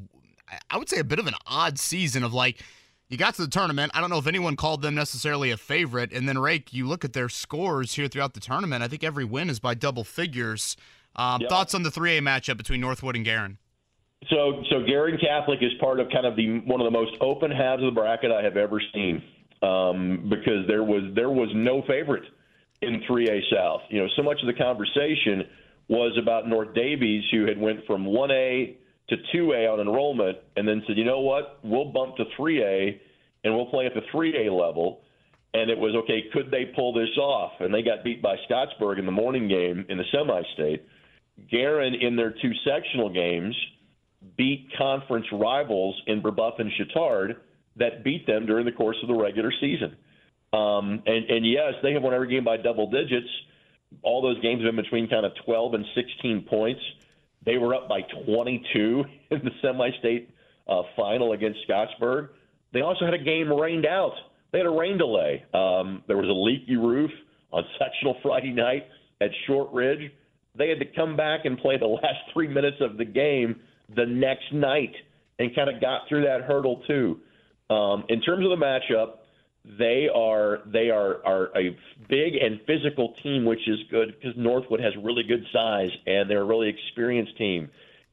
I 0.71 0.79
would 0.79 0.89
say, 0.89 0.99
a 0.99 1.05
bit 1.05 1.19
of 1.19 1.27
an 1.27 1.35
odd 1.47 1.79
season 1.79 2.25
of 2.25 2.33
like, 2.33 2.63
you 3.09 3.17
got 3.17 3.35
to 3.35 3.43
the 3.43 3.49
tournament. 3.49 3.93
I 3.95 4.01
don't 4.01 4.11
know 4.11 4.19
if 4.19 4.27
anyone 4.27 4.57
called 4.57 4.83
them 4.83 4.95
necessarily 4.95 5.51
a 5.51 5.57
favorite. 5.57 6.13
And 6.13 6.29
then, 6.29 6.39
Rake, 6.39 6.73
you 6.73 6.89
look 6.89 7.05
at 7.05 7.13
their 7.13 7.29
scores 7.29 7.95
here 7.95 8.09
throughout 8.09 8.35
the 8.35 8.41
tournament. 8.41 8.83
I 8.83 8.89
think 8.89 9.05
every 9.05 9.25
win 9.25 9.49
is 9.49 9.61
by 9.61 9.75
double 9.75 10.03
figures. 10.03 10.77
Um, 11.15 11.43
Yeah. 11.43 11.49
Thoughts 11.49 11.75
on 11.75 11.83
the 11.83 11.91
3A 11.91 12.19
matchup 12.21 12.57
between 12.57 12.81
Northwood 12.81 13.15
and 13.15 13.25
Guerin? 13.25 13.59
So, 14.31 14.63
so 14.71 14.83
Guerin 14.85 15.19
Catholic 15.19 15.59
is 15.63 15.73
part 15.79 16.01
of 16.01 16.09
kind 16.11 16.27
of 16.27 16.37
the 16.37 16.61
one 16.61 16.81
of 16.81 16.85
the 16.85 16.91
most 16.91 17.13
open 17.21 17.51
halves 17.51 17.83
of 17.83 17.95
the 17.95 18.01
bracket 18.01 18.33
I 18.33 18.43
have 18.43 18.57
ever 18.57 18.81
seen, 18.93 19.23
um, 19.63 20.27
because 20.29 20.67
there 20.67 20.83
was 20.83 21.13
there 21.15 21.31
was 21.31 21.49
no 21.55 21.83
favorite 21.87 22.25
in 22.83 23.03
3A 23.09 23.41
South. 23.53 23.83
You 23.89 24.01
know, 24.01 24.09
so 24.17 24.23
much 24.23 24.39
of 24.41 24.47
the 24.47 24.55
conversation 24.55 25.45
was 25.89 26.17
about 26.21 26.49
North 26.49 26.75
Davies, 26.75 27.25
who 27.31 27.47
had 27.47 27.59
went 27.59 27.87
from 27.87 28.05
1A 28.05 28.77
to 29.09 29.17
2A 29.35 29.73
on 29.73 29.81
enrollment, 29.81 30.39
and 30.57 30.67
then 30.67 30.83
said, 30.87 30.97
you 30.97 31.05
know 31.05 31.21
what, 31.21 31.61
we'll 31.63 31.93
bump 31.93 32.17
to 32.17 32.25
3A, 32.39 32.99
and 33.45 33.55
we'll 33.55 33.67
play 33.67 33.87
at 33.87 33.95
the 33.95 34.03
3A 34.13 34.51
level. 34.51 35.03
And 35.55 35.71
it 35.71 35.79
was 35.79 35.95
okay. 36.03 36.25
Could 36.33 36.51
they 36.51 36.67
pull 36.75 36.93
this 36.93 37.17
off? 37.17 37.53
And 37.61 37.73
they 37.73 37.83
got 37.83 38.05
beat 38.05 38.21
by 38.21 38.37
Scottsburg 38.51 38.99
in 38.99 39.07
the 39.07 39.13
morning 39.13 39.49
game 39.49 39.87
in 39.89 39.97
the 39.97 40.05
semi-state. 40.13 40.85
Guerin 41.51 41.95
in 41.95 42.17
their 42.17 42.31
two 42.31 42.51
sectional 42.65 43.09
games 43.09 43.55
beat 44.37 44.69
conference 44.77 45.27
rivals 45.33 46.01
in 46.07 46.23
Brebeuf 46.23 46.59
and 46.59 46.71
Chatard 46.73 47.37
that 47.77 48.05
beat 48.05 48.27
them 48.27 48.47
during 48.47 48.65
the 48.65 48.73
course 48.73 48.97
of 49.03 49.09
the 49.09 49.15
regular 49.15 49.53
season. 49.61 49.97
Um, 50.53 51.03
and, 51.07 51.31
and 51.31 51.47
yes, 51.47 51.75
they 51.83 51.93
have 51.93 52.03
won 52.03 52.15
every 52.15 52.29
game 52.29 52.45
by 52.45 52.57
double 52.57 52.91
digits. 52.91 53.29
All 54.03 54.23
those 54.23 54.41
games 54.41 54.65
have 54.65 54.75
been 54.75 54.83
between 54.83 55.09
kind 55.09 55.27
of 55.27 55.33
12 55.45 55.75
and 55.75 55.85
16 55.95 56.47
points. 56.49 56.81
They 57.45 57.59
were 57.59 57.75
up 57.75 57.89
by 57.89 58.01
22 58.27 59.05
in 59.31 59.41
the 59.45 59.51
semi-state 59.63 60.31
uh, 60.69 60.83
final 60.97 61.33
against 61.33 61.61
Scottsburg. 61.69 62.31
They 62.73 62.81
also 62.81 63.05
had 63.05 63.15
a 63.15 63.23
game 63.23 63.53
rained 63.53 63.87
out. 63.87 64.15
They 64.53 64.59
had 64.59 64.67
a 64.67 64.71
rain 64.71 64.99
delay. 64.99 65.45
Um, 65.55 66.03
there 66.09 66.17
was 66.17 66.29
a 66.29 66.33
leaky 66.33 66.77
roof 66.77 67.11
on 67.53 67.65
sectional 67.79 68.17
Friday 68.23 68.53
night 68.53 68.87
at 69.21 69.31
Shortridge. 69.47 70.13
They 70.57 70.69
had 70.69 70.79
to 70.79 70.87
come 70.87 71.17
back 71.17 71.45
and 71.45 71.59
play 71.59 71.79
the 71.79 71.87
last 72.03 72.33
three 72.33 72.49
minutes 72.49 72.79
of 72.81 72.97
the 72.97 73.05
game 73.05 73.61
the 73.95 74.07
next 74.07 74.53
night 74.53 74.95
and 75.39 75.55
kind 75.55 75.69
of 75.69 75.81
got 75.81 76.03
through 76.09 76.23
that 76.25 76.43
hurdle 76.43 76.83
too. 76.87 77.21
Um, 77.69 78.05
in 78.09 78.21
terms 78.21 78.45
of 78.45 78.51
the 78.51 78.65
matchup, 78.65 79.19
they 79.79 80.09
are 80.15 80.61
they 80.67 80.91
are 80.91 81.25
are 81.27 81.51
a 81.57 81.77
big 82.09 82.37
and 82.37 82.61
physical 82.67 83.15
team, 83.23 83.45
which 83.45 83.67
is 83.67 83.79
good 83.91 84.15
because 84.19 84.37
Northwood 84.37 84.81
has 84.81 84.93
really 85.03 85.25
good 85.25 85.45
size 85.53 85.91
and 86.07 86.31
they're 86.31 86.43
a 86.43 86.45
really 86.45 86.69
experienced 86.69 87.37
team. 87.37 87.69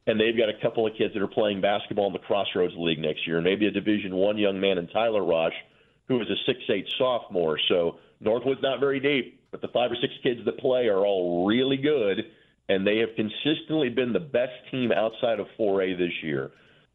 And 0.06 0.20
they've 0.20 0.36
got 0.36 0.50
a 0.50 0.60
couple 0.62 0.86
of 0.86 0.94
kids 0.98 1.14
that 1.14 1.24
are 1.24 1.28
playing 1.28 1.62
basketball 1.62 2.08
in 2.08 2.14
the 2.14 2.20
Crossroads 2.20 2.74
League 2.76 3.00
next 3.00 3.26
year, 3.26 3.40
maybe 3.40 3.68
a 3.68 3.72
Division 3.72 4.16
One 4.16 4.38
young 4.38 4.60
man 4.60 4.78
in 4.78 4.88
Tyler 4.88 5.24
Rosh, 5.24 5.54
who 6.08 6.20
is 6.20 6.28
a 6.30 6.36
six 6.46 6.60
eight 6.70 6.88
sophomore. 6.98 7.58
So 7.70 8.00
Northwood's 8.20 8.62
not 8.62 8.80
very 8.80 9.00
deep, 9.00 9.40
but 9.52 9.62
the 9.62 9.70
five 9.70 9.92
or 9.92 9.96
six 9.96 10.14
kids 10.24 10.42
that 10.46 10.58
play 10.58 10.88
are 10.88 11.06
all 11.06 11.46
really 11.46 11.78
good, 11.78 12.26
and 12.70 12.86
they 12.86 12.98
have 12.98 13.10
consistently 13.16 13.90
been 13.90 14.14
the 14.14 14.20
best 14.20 14.54
team 14.72 14.92
outside 14.92 15.40
of 15.40 15.48
4A 15.60 15.98
this 15.98 16.14
year. 16.22 16.52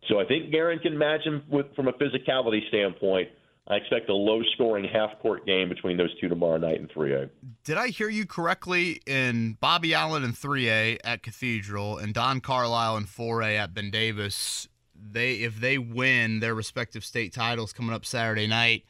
So 0.08 0.20
I 0.20 0.24
think 0.24 0.50
Guerin 0.50 0.78
can 0.78 0.96
match 0.96 1.24
them 1.24 1.42
with, 1.48 1.66
from 1.74 1.88
a 1.88 1.92
physicality 1.92 2.66
standpoint. 2.68 3.28
I 3.70 3.74
expect 3.74 4.08
a 4.08 4.14
low-scoring 4.14 4.86
half-court 4.90 5.44
game 5.44 5.68
between 5.68 5.98
those 5.98 6.08
two 6.20 6.28
tomorrow 6.28 6.56
night 6.56 6.78
in 6.78 6.88
3A. 6.88 7.28
Did 7.64 7.76
I 7.76 7.88
hear 7.88 8.08
you 8.08 8.24
correctly 8.24 9.02
in 9.06 9.58
Bobby 9.60 9.92
Allen 9.92 10.24
in 10.24 10.32
3A 10.32 11.00
at 11.04 11.22
Cathedral 11.22 11.98
and 11.98 12.14
Don 12.14 12.40
Carlisle 12.40 12.96
in 12.96 13.04
4A 13.04 13.58
at 13.58 13.74
Ben 13.74 13.90
Davis? 13.90 14.68
They 15.00 15.34
if 15.34 15.60
they 15.60 15.76
win 15.78 16.40
their 16.40 16.54
respective 16.54 17.04
state 17.04 17.32
titles 17.32 17.72
coming 17.72 17.94
up 17.94 18.06
Saturday 18.06 18.46
night, 18.46 18.84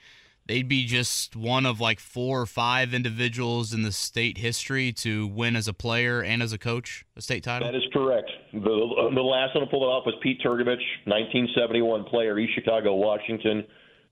they'd 0.48 0.66
be 0.66 0.84
just 0.86 1.36
one 1.36 1.66
of 1.66 1.78
like 1.78 2.00
four 2.00 2.40
or 2.40 2.46
five 2.46 2.92
individuals 2.94 3.72
in 3.72 3.82
the 3.82 3.92
state 3.92 4.38
history 4.38 4.92
to 4.92 5.26
win 5.28 5.54
as 5.54 5.68
a 5.68 5.74
player 5.74 6.22
and 6.22 6.42
as 6.42 6.52
a 6.52 6.58
coach 6.58 7.04
a 7.16 7.22
state 7.22 7.44
title. 7.44 7.68
That 7.70 7.76
is 7.76 7.84
correct. 7.92 8.30
The, 8.52 9.10
the 9.14 9.22
last 9.22 9.54
one 9.54 9.64
to 9.64 9.70
pull 9.70 9.84
it 9.84 9.92
off 9.92 10.04
was 10.06 10.14
Pete 10.22 10.40
Trgovich, 10.40 10.82
1971 11.04 12.04
player, 12.04 12.38
East 12.38 12.54
Chicago, 12.54 12.94
Washington, 12.94 13.64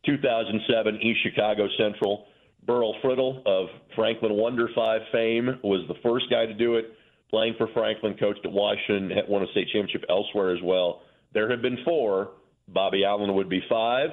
2007 0.05 1.01
East 1.03 1.21
Chicago 1.23 1.67
Central. 1.79 2.27
Burl 2.65 2.95
Friddle 3.03 3.47
of 3.47 3.69
Franklin 3.95 4.35
Wonder 4.35 4.69
Five 4.75 5.01
fame 5.13 5.59
was 5.63 5.87
the 5.89 5.95
first 6.03 6.27
guy 6.31 6.47
to 6.47 6.55
do 6.55 6.77
it. 6.77 6.93
Playing 7.31 7.55
for 7.59 7.69
Franklin, 7.75 8.17
coached 8.19 8.41
at 8.45 8.53
Washington, 8.53 9.11
won 9.29 9.43
a 9.43 9.47
state 9.51 9.69
championship 9.73 10.05
elsewhere 10.09 10.55
as 10.55 10.63
well. 10.63 11.03
There 11.33 11.51
have 11.51 11.63
been 11.63 11.79
four. 11.85 12.31
Bobby 12.69 13.05
Allen 13.05 13.35
would 13.35 13.49
be 13.49 13.61
five. 13.69 14.11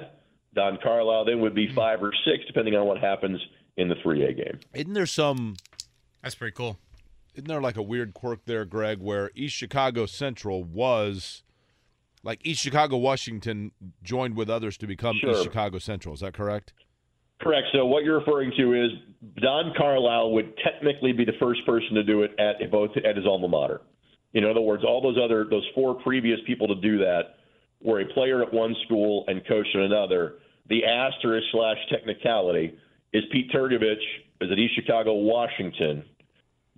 Don 0.54 0.78
Carlisle 0.82 1.24
then 1.26 1.40
would 1.40 1.54
be 1.54 1.68
hmm. 1.68 1.74
five 1.74 2.02
or 2.02 2.12
six, 2.24 2.44
depending 2.46 2.74
on 2.74 2.86
what 2.86 2.98
happens 2.98 3.40
in 3.76 3.88
the 3.88 3.96
3A 3.96 4.36
game. 4.36 4.60
Isn't 4.72 4.92
there 4.92 5.06
some? 5.06 5.56
That's 6.22 6.34
pretty 6.34 6.54
cool. 6.54 6.78
Isn't 7.34 7.48
there 7.48 7.60
like 7.60 7.76
a 7.76 7.82
weird 7.82 8.14
quirk 8.14 8.44
there, 8.46 8.64
Greg, 8.64 9.00
where 9.00 9.30
East 9.34 9.56
Chicago 9.56 10.06
Central 10.06 10.62
was 10.62 11.42
like 12.22 12.40
East 12.44 12.62
Chicago 12.62 12.96
Washington 12.96 13.72
joined 14.02 14.36
with 14.36 14.48
others 14.48 14.76
to 14.78 14.86
become 14.86 15.16
Sure. 15.20 15.32
East 15.32 15.42
Chicago 15.42 15.78
Central? 15.78 16.14
Is 16.14 16.20
that 16.20 16.32
correct? 16.32 16.72
Correct. 17.40 17.66
So 17.72 17.84
what 17.84 18.04
you're 18.04 18.18
referring 18.18 18.52
to 18.56 18.72
is 18.72 18.90
Don 19.42 19.74
Carlisle 19.76 20.32
would 20.32 20.56
technically 20.58 21.12
be 21.12 21.24
the 21.24 21.34
first 21.40 21.66
person 21.66 21.94
to 21.94 22.04
do 22.04 22.22
it 22.22 22.30
at 22.38 22.70
both 22.70 22.90
at 22.96 23.16
his 23.16 23.26
alma 23.26 23.48
mater. 23.48 23.82
In 24.32 24.44
other 24.44 24.60
words, 24.60 24.84
all 24.84 25.02
those 25.02 25.18
other 25.22 25.44
those 25.44 25.66
four 25.74 25.94
previous 25.94 26.38
people 26.46 26.68
to 26.68 26.76
do 26.76 26.98
that 26.98 27.36
were 27.82 28.00
a 28.00 28.06
player 28.06 28.42
at 28.42 28.52
one 28.52 28.74
school 28.86 29.24
and 29.28 29.46
coach 29.46 29.66
at 29.74 29.80
another. 29.80 30.36
The 30.68 30.84
asterisk 30.84 31.46
slash 31.52 31.76
technicality 31.90 32.78
is 33.12 33.24
Pete 33.30 33.50
Trgovich 33.50 34.02
is 34.40 34.50
at 34.50 34.58
East 34.58 34.74
Chicago, 34.74 35.14
Washington. 35.14 36.04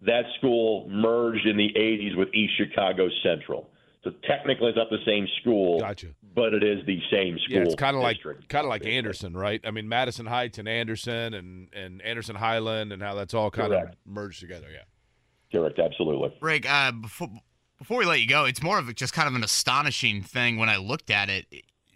That 0.02 0.24
school 0.38 0.88
merged 0.88 1.46
in 1.46 1.56
the 1.56 1.72
80s 1.76 2.16
with 2.16 2.28
East 2.34 2.52
Chicago 2.56 3.08
Central. 3.22 3.70
So 4.04 4.12
technically, 4.28 4.68
it's 4.68 4.76
not 4.76 4.90
the 4.90 5.04
same 5.04 5.26
school, 5.40 5.80
Gotcha. 5.80 6.08
but 6.34 6.54
it 6.54 6.62
is 6.62 6.84
the 6.86 7.00
same 7.10 7.38
school. 7.38 7.56
Yeah, 7.56 7.62
it's 7.62 7.74
kind 7.74 7.96
of 7.96 8.02
like 8.02 8.18
kind 8.48 8.64
of 8.64 8.68
like 8.68 8.86
Anderson, 8.86 9.36
right? 9.36 9.60
I 9.64 9.72
mean, 9.72 9.88
Madison 9.88 10.26
Heights 10.26 10.58
and 10.58 10.68
Anderson 10.68 11.34
and 11.34 11.68
and 11.74 12.00
Anderson 12.02 12.36
Highland 12.36 12.92
and 12.92 13.02
how 13.02 13.14
that's 13.14 13.34
all 13.34 13.50
kind 13.50 13.72
of 13.72 13.88
merged 14.04 14.40
together. 14.40 14.68
Yeah. 14.72 14.82
Correct, 15.50 15.78
absolutely. 15.80 16.36
Rick, 16.40 16.70
uh, 16.70 16.92
before 16.92 17.30
before 17.78 17.98
we 17.98 18.04
let 18.04 18.20
you 18.20 18.28
go, 18.28 18.44
it's 18.44 18.62
more 18.62 18.78
of 18.78 18.88
a, 18.88 18.92
just 18.92 19.12
kind 19.12 19.28
of 19.28 19.34
an 19.34 19.42
astonishing 19.42 20.22
thing 20.22 20.56
when 20.56 20.68
I 20.68 20.76
looked 20.76 21.10
at 21.10 21.28
it. 21.28 21.46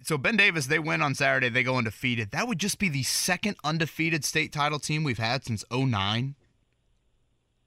So 0.02 0.16
Ben 0.16 0.36
Davis, 0.36 0.66
they 0.66 0.78
win 0.78 1.02
on 1.02 1.14
Saturday, 1.14 1.48
they 1.50 1.62
go 1.62 1.76
undefeated. 1.76 2.30
That 2.30 2.48
would 2.48 2.58
just 2.58 2.78
be 2.78 2.88
the 2.88 3.02
second 3.02 3.56
undefeated 3.62 4.24
state 4.24 4.52
title 4.52 4.78
team 4.78 5.04
we've 5.04 5.18
had 5.18 5.44
since 5.44 5.64
09. 5.70 6.34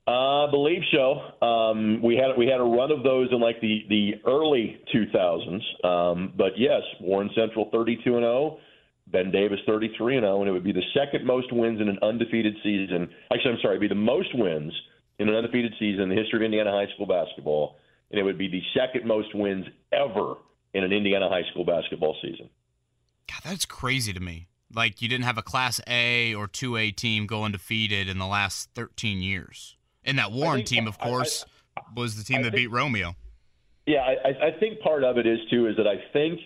Uh, 0.06 0.48
I 0.48 0.52
believe 0.52 0.82
so. 0.92 1.46
Um, 1.46 2.02
we 2.02 2.18
had 2.18 2.38
we 2.38 2.46
had 2.46 2.60
a 2.60 2.64
run 2.64 2.92
of 2.92 3.04
those 3.04 3.30
in 3.32 3.40
like 3.40 3.62
the 3.62 3.86
the 3.88 4.16
early 4.28 4.82
2000s. 4.94 5.86
Um, 5.86 6.34
but 6.36 6.58
yes, 6.58 6.82
Warren 7.00 7.30
Central 7.36 7.70
32 7.72 8.18
and 8.18 8.24
0, 8.24 8.58
Ben 9.08 9.32
Davis 9.32 9.60
33 9.66 10.18
and 10.18 10.24
0, 10.26 10.42
and 10.42 10.50
it 10.50 10.52
would 10.52 10.64
be 10.64 10.74
the 10.74 10.84
second 10.94 11.26
most 11.26 11.54
wins 11.54 11.80
in 11.80 11.88
an 11.88 12.00
undefeated 12.02 12.54
season. 12.64 13.10
Actually, 13.32 13.52
I'm 13.52 13.58
sorry, 13.62 13.78
it'd 13.78 13.82
be 13.82 13.88
the 13.88 13.96
most 13.96 14.36
wins 14.36 14.74
in 15.20 15.30
an 15.30 15.36
undefeated 15.36 15.74
season 15.80 16.02
in 16.02 16.10
the 16.10 16.16
history 16.16 16.40
of 16.40 16.44
Indiana 16.44 16.72
high 16.72 16.92
school 16.96 17.06
basketball, 17.06 17.78
and 18.12 18.20
it 18.20 18.24
would 18.24 18.38
be 18.38 18.50
the 18.50 18.62
second 18.78 19.08
most 19.08 19.34
wins 19.34 19.66
ever 19.94 20.36
in 20.74 20.84
an 20.84 20.92
Indiana 20.92 21.30
high 21.30 21.44
school 21.52 21.66
basketball 21.66 22.16
season. 22.22 22.50
God, 23.30 23.42
that's 23.44 23.66
crazy 23.66 24.14
to 24.14 24.20
me. 24.20 24.48
Like 24.74 25.02
you 25.02 25.08
didn't 25.08 25.26
have 25.26 25.38
a 25.38 25.42
Class 25.44 25.80
A 25.88 26.34
or 26.34 26.48
2A 26.48 26.96
team 26.96 27.28
go 27.28 27.44
undefeated 27.44 28.10
in 28.10 28.18
the 28.18 28.26
last 28.26 28.70
13 28.76 29.22
years. 29.22 29.78
And 30.04 30.18
that 30.18 30.32
Warren 30.32 30.58
think- 30.58 30.68
team, 30.68 30.88
of 30.88 30.98
I- 31.00 31.06
I- 31.06 31.10
course, 31.10 31.46
was 31.96 32.18
the 32.18 32.24
team 32.24 32.40
I 32.40 32.44
that 32.44 32.52
think- 32.52 32.56
beat 32.72 32.72
Romeo. 32.72 33.16
Yeah, 33.86 34.00
I, 34.02 34.30
I- 34.30 34.48
I 34.48 34.52
think 34.60 34.80
part 34.80 35.04
of 35.04 35.18
it 35.18 35.28
is 35.28 35.40
too 35.50 35.68
is 35.68 35.78
that 35.78 35.88
I 35.88 35.98
think 36.14 36.40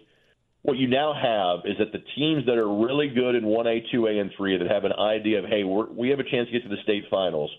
what 0.64 0.78
you 0.78 0.88
now 0.88 1.14
have 1.14 1.66
is 1.66 1.78
that 1.78 1.92
the 1.94 2.04
teams 2.16 2.46
that 2.48 2.58
are 2.58 2.68
really 2.68 3.08
good 3.10 3.36
in 3.36 3.44
1A, 3.46 3.86
2A, 3.94 4.20
and 4.20 4.32
3 4.36 4.58
that 4.58 4.68
have 4.70 4.84
an 4.84 4.94
idea 4.94 5.40
of, 5.40 5.46
hey, 5.46 5.64
we're, 5.64 5.86
we 5.86 6.10
have 6.10 6.20
a 6.20 6.24
chance 6.30 6.48
to 6.48 6.52
get 6.52 6.64
to 6.64 6.70
the 6.70 6.82
state 6.84 7.06
finals. 7.10 7.50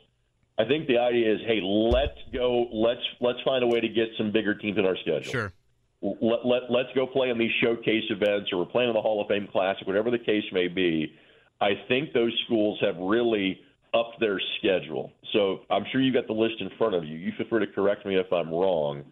I 0.59 0.65
think 0.65 0.89
the 0.89 0.99
idea 0.99 1.33
is, 1.35 1.41
hey, 1.47 1.61
let's 1.63 2.19
go, 2.33 2.67
let's 2.73 3.01
let's 3.21 3.39
find 3.45 3.63
a 3.63 3.67
way 3.69 3.81
to 3.81 3.89
get 3.89 4.09
some 4.19 4.33
bigger 4.33 4.55
teams 4.55 4.77
in 4.77 4.85
our 4.85 4.97
schedule. 4.97 5.23
Sure. 5.31 5.53
Let, 6.01 6.47
let, 6.47 6.63
let's 6.71 6.89
go 6.95 7.07
play 7.07 7.31
in 7.31 7.39
these 7.39 7.51
showcase 7.63 8.05
events, 8.11 8.51
or 8.53 8.59
we're 8.59 8.67
playing 8.67 8.91
in 8.91 8.95
the 8.95 9.01
Hall 9.01 9.21
of 9.21 9.29
Fame 9.29 9.49
Classic, 9.51 9.87
whatever 9.87 10.11
the 10.11 10.19
case 10.19 10.45
may 10.53 10.69
be. 10.69 11.13
I 11.61 11.71
think 11.89 12.13
those 12.13 12.33
schools 12.45 12.79
have 12.81 12.97
really 12.99 13.61
upped 13.95 14.21
their 14.21 14.41
schedule. 14.59 15.13
So 15.33 15.61
I'm 15.71 15.85
sure 15.91 16.01
you've 16.01 16.15
got 16.15 16.27
the 16.27 16.35
list 16.35 16.55
in 16.61 16.71
front 16.79 16.95
of 16.95 17.05
you. 17.05 17.17
You 17.17 17.33
feel 17.37 17.47
free 17.49 17.67
to 17.67 17.73
correct 17.73 18.07
me 18.07 18.17
if 18.17 18.33
I'm 18.33 18.51
wrong. 18.51 19.05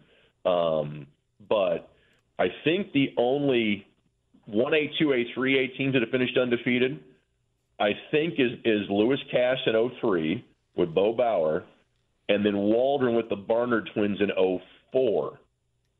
Um, 0.45 1.07
but 1.49 1.91
I 2.39 2.47
think 2.63 2.93
the 2.93 3.13
only 3.17 3.85
1A, 4.49 4.91
2A, 5.01 5.25
3A 5.35 5.77
teams 5.77 5.93
that 5.93 6.01
have 6.01 6.11
finished 6.11 6.37
undefeated, 6.37 6.99
I 7.79 7.91
think, 8.11 8.35
is, 8.37 8.51
is 8.63 8.89
Lewis 8.89 9.19
Cass 9.31 9.57
in 9.65 9.91
03 10.01 10.45
with 10.75 10.93
Bo 10.93 11.13
Bauer, 11.13 11.63
and 12.29 12.45
then 12.45 12.55
Waldron 12.57 13.15
with 13.15 13.29
the 13.29 13.35
Barnard 13.35 13.89
twins 13.93 14.19
in 14.21 14.29
04. 14.91 15.39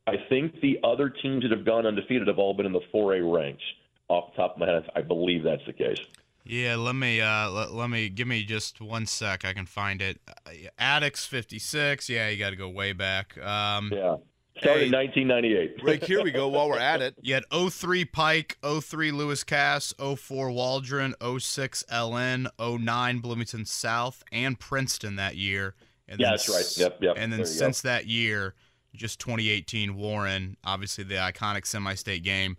I 0.08 0.16
think 0.30 0.60
the 0.62 0.80
other 0.84 1.10
teams 1.10 1.44
that 1.44 1.52
have 1.52 1.66
gone 1.66 1.86
undefeated 1.86 2.28
have 2.28 2.40
all 2.40 2.54
been 2.54 2.66
in 2.66 2.72
the 2.72 2.82
4A 2.94 3.22
ranks. 3.36 3.64
Off 4.10 4.32
the 4.34 4.42
top 4.42 4.54
of 4.54 4.60
my 4.60 4.68
head, 4.68 4.90
I 4.96 5.02
believe 5.02 5.44
that's 5.44 5.66
the 5.66 5.74
case. 5.74 6.00
Yeah, 6.46 6.76
let 6.78 6.96
me 6.96 7.20
uh, 7.20 7.50
let, 7.50 7.74
let 7.74 7.90
me 7.90 8.08
give 8.08 8.26
me 8.26 8.44
just 8.46 8.80
one 8.80 9.06
sec. 9.06 9.44
I 9.44 9.52
can 9.52 9.66
find 9.66 10.02
it. 10.02 10.22
Uh, 10.28 10.52
Attucks 10.80 11.26
56. 11.26 12.08
Yeah, 12.10 12.30
you 12.30 12.38
got 12.40 12.52
to 12.52 12.56
go 12.56 12.70
way 12.70 12.94
back. 12.94 13.38
Um, 13.38 13.92
Yeah. 13.94 14.16
Started 14.60 14.80
Hey. 14.80 14.86
in 14.88 14.92
1998. 14.94 15.76
Rick, 15.84 16.06
here 16.06 16.24
we 16.24 16.32
go. 16.32 16.48
While 16.48 16.70
we're 16.70 16.80
at 16.80 17.02
it, 17.02 17.16
You 17.22 17.34
had 17.36 17.44
03 17.52 18.06
Pike, 18.06 18.58
03 18.64 19.12
Lewis 19.12 19.44
Cass, 19.44 19.94
04 20.00 20.50
Waldron, 20.52 21.14
06 21.38 21.84
LN, 21.92 22.48
09 22.58 23.20
Bloomington 23.20 23.66
South, 23.66 24.24
and 24.32 24.58
Princeton 24.58 25.18
that 25.18 25.36
year. 25.36 25.76
And 26.08 26.18
Yeah, 26.20 26.28
then 26.28 26.32
that's 26.34 26.50
right. 26.50 26.78
Yep, 26.78 27.04
yep. 27.04 27.16
And 27.20 27.32
then 27.34 27.42
There 27.42 27.48
you 27.50 27.54
go. 27.54 27.60
since 27.66 27.82
that 27.82 28.08
year, 28.08 28.56
just 28.98 29.20
2018 29.20 29.96
Warren, 29.96 30.58
obviously 30.64 31.04
the 31.04 31.16
iconic 31.16 31.66
semi-state 31.66 32.24
game, 32.24 32.58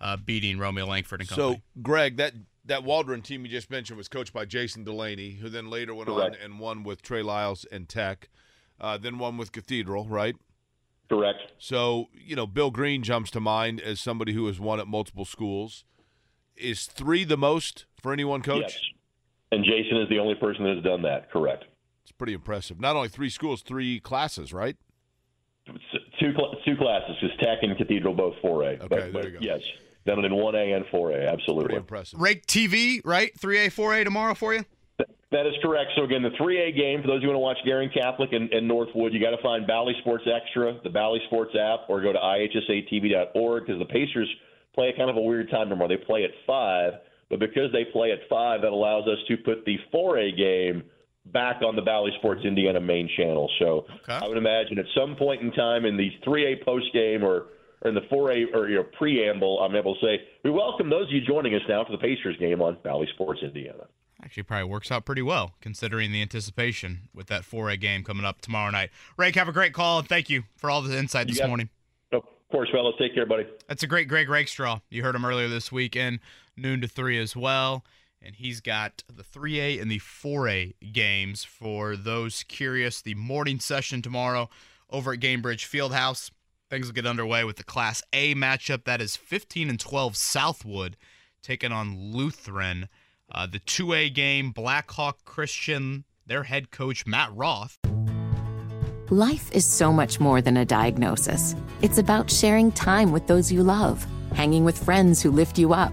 uh, 0.00 0.16
beating 0.16 0.58
Romeo 0.58 0.86
Langford 0.86 1.20
and 1.20 1.28
company. 1.28 1.56
so. 1.56 1.82
Greg, 1.82 2.16
that 2.16 2.34
that 2.66 2.84
Waldron 2.84 3.22
team 3.22 3.44
you 3.44 3.50
just 3.50 3.70
mentioned 3.70 3.96
was 3.96 4.08
coached 4.08 4.32
by 4.32 4.44
Jason 4.44 4.84
Delaney, 4.84 5.32
who 5.32 5.48
then 5.48 5.70
later 5.70 5.94
went 5.94 6.08
on 6.08 6.34
and 6.42 6.60
won 6.60 6.84
with 6.84 7.02
Trey 7.02 7.22
Lyles 7.22 7.64
and 7.72 7.88
Tech, 7.88 8.28
uh, 8.80 8.98
then 8.98 9.18
won 9.18 9.36
with 9.36 9.52
Cathedral, 9.52 10.06
right? 10.06 10.36
Correct. 11.08 11.52
So, 11.58 12.08
you 12.12 12.36
know, 12.36 12.46
Bill 12.46 12.70
Green 12.70 13.02
jumps 13.02 13.30
to 13.32 13.40
mind 13.40 13.80
as 13.80 14.00
somebody 14.00 14.34
who 14.34 14.46
has 14.46 14.60
won 14.60 14.78
at 14.78 14.86
multiple 14.86 15.24
schools. 15.24 15.84
Is 16.54 16.86
three 16.86 17.24
the 17.24 17.36
most 17.36 17.86
for 18.00 18.12
any 18.12 18.24
one 18.24 18.42
coach? 18.42 18.62
Yes. 18.62 18.80
And 19.50 19.64
Jason 19.64 19.96
is 19.98 20.08
the 20.10 20.18
only 20.18 20.34
person 20.34 20.64
that 20.64 20.74
has 20.74 20.84
done 20.84 21.02
that. 21.02 21.30
Correct. 21.30 21.64
It's 22.02 22.12
pretty 22.12 22.34
impressive. 22.34 22.78
Not 22.78 22.96
only 22.96 23.08
three 23.08 23.30
schools, 23.30 23.62
three 23.62 24.00
classes, 24.00 24.52
right? 24.52 24.76
Two 26.20 26.32
cl- 26.32 26.54
two 26.64 26.76
classes, 26.76 27.16
because 27.20 27.36
Tech 27.38 27.58
and 27.62 27.76
Cathedral 27.76 28.14
both 28.14 28.34
4A. 28.42 28.80
Okay, 28.80 28.86
but, 28.88 28.88
there 28.90 29.12
but 29.12 29.24
you 29.24 29.30
go. 29.32 29.38
Yes, 29.40 29.60
done 30.06 30.18
it 30.18 30.24
in 30.24 30.32
1A 30.32 30.76
and 30.76 30.84
4A. 30.86 31.30
Absolutely. 31.30 31.64
Pretty 31.64 31.76
impressive. 31.76 32.20
Rake 32.20 32.46
TV, 32.46 33.00
right? 33.04 33.30
3A, 33.38 33.66
4A 33.66 34.04
tomorrow 34.04 34.34
for 34.34 34.54
you? 34.54 34.64
That 35.30 35.46
is 35.46 35.52
correct. 35.62 35.90
So 35.94 36.04
again, 36.04 36.22
the 36.22 36.30
3A 36.30 36.74
game 36.74 37.02
for 37.02 37.08
those 37.08 37.20
who 37.20 37.28
want 37.28 37.36
to 37.36 37.40
watch 37.40 37.58
Guerin 37.64 37.90
Catholic 37.92 38.32
and, 38.32 38.50
and 38.50 38.66
Northwood, 38.66 39.12
you 39.12 39.20
got 39.20 39.36
to 39.36 39.42
find 39.42 39.66
Bally 39.66 39.94
Sports 40.00 40.24
Extra, 40.26 40.80
the 40.82 40.90
Bally 40.90 41.20
Sports 41.26 41.54
app, 41.54 41.80
or 41.88 42.00
go 42.00 42.12
to 42.12 42.18
ihsatv.org 42.18 43.66
because 43.66 43.78
the 43.78 43.84
Pacers 43.84 44.28
play 44.74 44.88
at 44.88 44.96
kind 44.96 45.10
of 45.10 45.16
a 45.16 45.20
weird 45.20 45.50
time 45.50 45.68
tomorrow. 45.68 45.88
They 45.88 46.02
play 46.02 46.24
at 46.24 46.30
five, 46.46 46.94
but 47.28 47.40
because 47.40 47.70
they 47.72 47.84
play 47.92 48.10
at 48.10 48.20
five, 48.30 48.62
that 48.62 48.72
allows 48.72 49.06
us 49.06 49.18
to 49.28 49.36
put 49.36 49.66
the 49.66 49.76
4A 49.92 50.34
game 50.36 50.82
back 51.32 51.62
on 51.62 51.76
the 51.76 51.82
Bally 51.82 52.12
Sports 52.18 52.42
Indiana 52.44 52.80
main 52.80 53.08
channel. 53.16 53.50
So 53.58 53.86
Okay. 54.02 54.14
I 54.24 54.26
would 54.26 54.38
imagine 54.38 54.78
at 54.78 54.86
some 54.96 55.16
point 55.16 55.42
in 55.42 55.52
time 55.52 55.84
in 55.84 55.96
the 55.96 56.10
3A 56.26 56.64
post 56.64 56.92
game 56.92 57.22
or 57.24 57.46
or 57.82 57.90
in 57.90 57.94
the 57.94 58.00
4A 58.02 58.52
or 58.54 58.68
your 58.68 58.82
know, 58.82 58.88
preamble, 58.98 59.60
I'm 59.60 59.76
able 59.76 59.94
to 59.94 60.00
say 60.00 60.20
we 60.42 60.50
welcome 60.50 60.90
those 60.90 61.06
of 61.06 61.12
you 61.12 61.20
joining 61.20 61.54
us 61.54 61.62
now 61.68 61.84
for 61.84 61.92
the 61.92 61.98
Pacers 61.98 62.36
game 62.38 62.60
on 62.60 62.76
Bally 62.82 63.06
Sports 63.14 63.40
Indiana. 63.42 63.84
Actually, 64.20 64.42
probably 64.42 64.64
works 64.68 64.90
out 64.90 65.04
pretty 65.04 65.22
well 65.22 65.54
considering 65.60 66.10
the 66.10 66.20
anticipation 66.20 67.08
with 67.14 67.28
that 67.28 67.42
4A 67.42 67.78
game 67.80 68.02
coming 68.02 68.24
up 68.24 68.40
tomorrow 68.40 68.70
night. 68.70 68.90
Rake, 69.16 69.36
have 69.36 69.46
a 69.48 69.52
great 69.52 69.72
call, 69.72 70.00
and 70.00 70.08
thank 70.08 70.28
you 70.28 70.42
for 70.56 70.70
all 70.70 70.82
the 70.82 70.98
insight 70.98 71.28
You 71.28 71.34
this 71.34 71.46
morning. 71.46 71.68
Of 72.10 72.24
course, 72.50 72.68
fellas. 72.72 72.94
Take 72.98 73.14
care, 73.14 73.26
buddy. 73.26 73.46
That's 73.68 73.82
a 73.82 73.86
great 73.86 74.08
Greg 74.08 74.28
Rakestraw. 74.28 74.80
You 74.90 75.04
heard 75.04 75.14
him 75.14 75.24
earlier 75.24 75.48
this 75.48 75.70
week 75.70 75.94
weekend, 75.94 76.18
noon 76.56 76.80
to 76.80 76.88
3 76.88 77.18
as 77.18 77.36
well. 77.36 77.84
And 78.20 78.34
he's 78.34 78.60
got 78.60 79.04
the 79.12 79.22
3A 79.22 79.80
and 79.80 79.90
the 79.90 80.00
4A 80.00 80.74
games 80.92 81.44
for 81.44 81.96
those 81.96 82.42
curious. 82.44 83.00
The 83.00 83.14
morning 83.14 83.60
session 83.60 84.02
tomorrow 84.02 84.50
over 84.90 85.12
at 85.12 85.20
Gainbridge 85.20 85.66
Fieldhouse. 85.66 86.30
Things 86.68 86.86
will 86.86 86.94
get 86.94 87.06
underway 87.06 87.44
with 87.44 87.56
the 87.56 87.64
Class 87.64 88.02
A 88.12 88.34
matchup. 88.34 88.84
That 88.84 89.00
is 89.00 89.16
15 89.16 89.70
and 89.70 89.80
12 89.80 90.16
Southwood 90.16 90.96
taking 91.42 91.72
on 91.72 92.12
Lutheran. 92.12 92.88
Uh, 93.30 93.46
the 93.46 93.60
2A 93.60 94.12
game, 94.14 94.50
Blackhawk 94.50 95.24
Christian, 95.24 96.04
their 96.26 96.44
head 96.44 96.70
coach, 96.70 97.06
Matt 97.06 97.30
Roth. 97.32 97.78
Life 99.10 99.50
is 99.52 99.64
so 99.64 99.92
much 99.92 100.20
more 100.20 100.42
than 100.42 100.58
a 100.58 100.64
diagnosis. 100.64 101.54
It's 101.80 101.96
about 101.96 102.30
sharing 102.30 102.70
time 102.72 103.10
with 103.12 103.26
those 103.26 103.50
you 103.50 103.62
love, 103.62 104.06
hanging 104.34 104.64
with 104.64 104.82
friends 104.82 105.22
who 105.22 105.30
lift 105.30 105.58
you 105.58 105.72
up, 105.72 105.92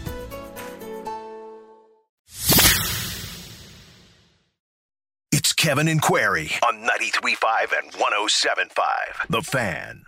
Kevin 5.61 5.87
and 5.87 6.01
Query 6.01 6.49
on 6.67 6.83
93.5 6.87 7.77
and 7.77 7.91
107.5. 7.91 9.27
The 9.29 9.43
Fan. 9.43 10.05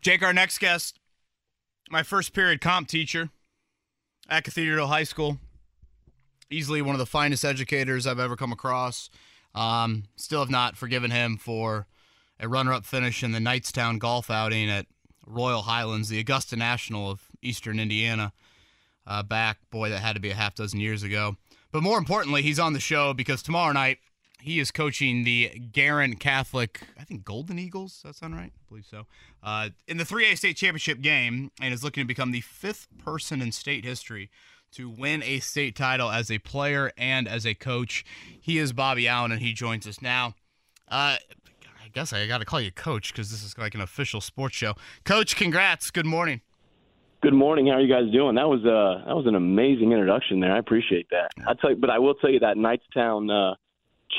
Jake, 0.00 0.20
our 0.20 0.32
next 0.32 0.58
guest, 0.58 0.98
my 1.88 2.02
first 2.02 2.32
period 2.32 2.60
comp 2.60 2.88
teacher 2.88 3.30
at 4.28 4.42
Cathedral 4.42 4.88
High 4.88 5.04
School. 5.04 5.38
Easily 6.50 6.82
one 6.82 6.96
of 6.96 6.98
the 6.98 7.06
finest 7.06 7.44
educators 7.44 8.04
I've 8.04 8.18
ever 8.18 8.34
come 8.34 8.50
across. 8.50 9.10
Um, 9.54 10.06
still 10.16 10.40
have 10.40 10.50
not 10.50 10.76
forgiven 10.76 11.12
him 11.12 11.36
for 11.36 11.86
a 12.40 12.48
runner 12.48 12.72
up 12.72 12.84
finish 12.84 13.22
in 13.22 13.30
the 13.30 13.38
Knightstown 13.38 14.00
golf 14.00 14.28
outing 14.28 14.68
at 14.68 14.86
Royal 15.24 15.62
Highlands, 15.62 16.08
the 16.08 16.18
Augusta 16.18 16.56
National 16.56 17.12
of 17.12 17.22
Eastern 17.42 17.78
Indiana. 17.78 18.32
Uh, 19.06 19.22
back, 19.22 19.58
boy, 19.70 19.88
that 19.90 20.00
had 20.00 20.14
to 20.14 20.20
be 20.20 20.30
a 20.30 20.34
half 20.34 20.56
dozen 20.56 20.80
years 20.80 21.04
ago. 21.04 21.36
But 21.70 21.82
more 21.82 21.98
importantly, 21.98 22.42
he's 22.42 22.58
on 22.58 22.72
the 22.72 22.80
show 22.80 23.12
because 23.12 23.42
tomorrow 23.42 23.72
night 23.72 23.98
he 24.40 24.60
is 24.60 24.70
coaching 24.70 25.24
the 25.24 25.48
Guerin 25.72 26.16
Catholic, 26.16 26.82
I 26.98 27.04
think 27.04 27.24
Golden 27.24 27.58
Eagles. 27.58 27.94
Does 27.94 28.02
that 28.02 28.16
sound 28.16 28.36
right? 28.36 28.52
I 28.54 28.68
believe 28.68 28.86
so. 28.86 29.06
Uh, 29.42 29.70
in 29.86 29.96
the 29.96 30.04
3A 30.04 30.38
state 30.38 30.56
championship 30.56 31.00
game, 31.00 31.50
and 31.60 31.74
is 31.74 31.82
looking 31.84 32.04
to 32.04 32.08
become 32.08 32.30
the 32.30 32.40
fifth 32.40 32.86
person 33.04 33.42
in 33.42 33.52
state 33.52 33.84
history 33.84 34.30
to 34.72 34.88
win 34.88 35.22
a 35.22 35.40
state 35.40 35.74
title 35.74 36.10
as 36.10 36.30
a 36.30 36.38
player 36.38 36.92
and 36.96 37.26
as 37.26 37.46
a 37.46 37.54
coach. 37.54 38.04
He 38.40 38.58
is 38.58 38.72
Bobby 38.72 39.08
Allen, 39.08 39.32
and 39.32 39.40
he 39.40 39.52
joins 39.52 39.86
us 39.86 40.02
now. 40.02 40.34
Uh, 40.88 41.16
I 41.82 41.88
guess 41.92 42.12
I 42.12 42.26
got 42.26 42.38
to 42.38 42.44
call 42.44 42.60
you 42.60 42.70
coach 42.70 43.12
because 43.12 43.30
this 43.30 43.42
is 43.42 43.56
like 43.56 43.74
an 43.74 43.80
official 43.80 44.20
sports 44.20 44.56
show. 44.56 44.74
Coach, 45.04 45.36
congrats. 45.36 45.90
Good 45.90 46.06
morning. 46.06 46.42
Good 47.20 47.34
morning. 47.34 47.66
How 47.66 47.72
are 47.74 47.80
you 47.80 47.92
guys 47.92 48.12
doing? 48.12 48.36
That 48.36 48.48
was 48.48 48.60
uh 48.64 49.04
that 49.06 49.16
was 49.16 49.26
an 49.26 49.34
amazing 49.34 49.90
introduction 49.90 50.38
there. 50.38 50.52
I 50.52 50.58
appreciate 50.58 51.08
that. 51.10 51.30
I 51.48 51.54
tell 51.54 51.70
you, 51.70 51.76
but 51.76 51.90
I 51.90 51.98
will 51.98 52.14
tell 52.14 52.30
you 52.30 52.38
that 52.40 52.56
Knightstown 52.56 53.28
uh, 53.52 53.56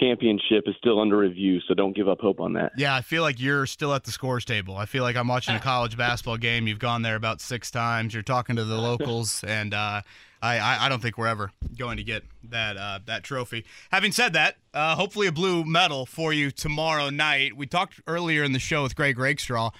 championship 0.01 0.65
is 0.67 0.75
still 0.77 0.99
under 0.99 1.17
review, 1.17 1.61
so 1.65 1.73
don't 1.73 1.95
give 1.95 2.09
up 2.09 2.19
hope 2.19 2.41
on 2.41 2.53
that. 2.53 2.73
Yeah, 2.75 2.93
I 2.93 3.01
feel 3.01 3.21
like 3.21 3.39
you're 3.39 3.65
still 3.65 3.93
at 3.93 4.03
the 4.03 4.11
scores 4.11 4.43
table. 4.43 4.75
I 4.75 4.85
feel 4.85 5.03
like 5.03 5.15
I'm 5.15 5.29
watching 5.29 5.55
a 5.55 5.61
college 5.61 5.95
basketball 5.95 6.35
game. 6.35 6.67
You've 6.67 6.79
gone 6.79 7.01
there 7.01 7.15
about 7.15 7.39
six 7.39 7.71
times. 7.71 8.13
You're 8.13 8.21
talking 8.21 8.57
to 8.57 8.65
the 8.65 8.77
locals, 8.81 9.45
and 9.45 9.73
uh, 9.73 10.01
I, 10.41 10.85
I, 10.85 10.89
don't 10.89 11.01
think 11.01 11.17
we're 11.17 11.27
ever 11.27 11.51
going 11.77 11.97
to 11.97 12.03
get 12.03 12.23
that 12.49 12.75
uh, 12.75 12.99
that 13.05 13.23
trophy. 13.23 13.65
Having 13.91 14.11
said 14.11 14.33
that, 14.33 14.57
uh, 14.73 14.95
hopefully 14.95 15.27
a 15.27 15.31
blue 15.31 15.63
medal 15.63 16.05
for 16.05 16.33
you 16.33 16.51
tomorrow 16.51 17.09
night. 17.09 17.55
We 17.55 17.65
talked 17.65 18.01
earlier 18.07 18.43
in 18.43 18.51
the 18.51 18.59
show 18.59 18.83
with 18.83 18.95
Greg 18.95 19.17
Rakestraw. 19.17 19.71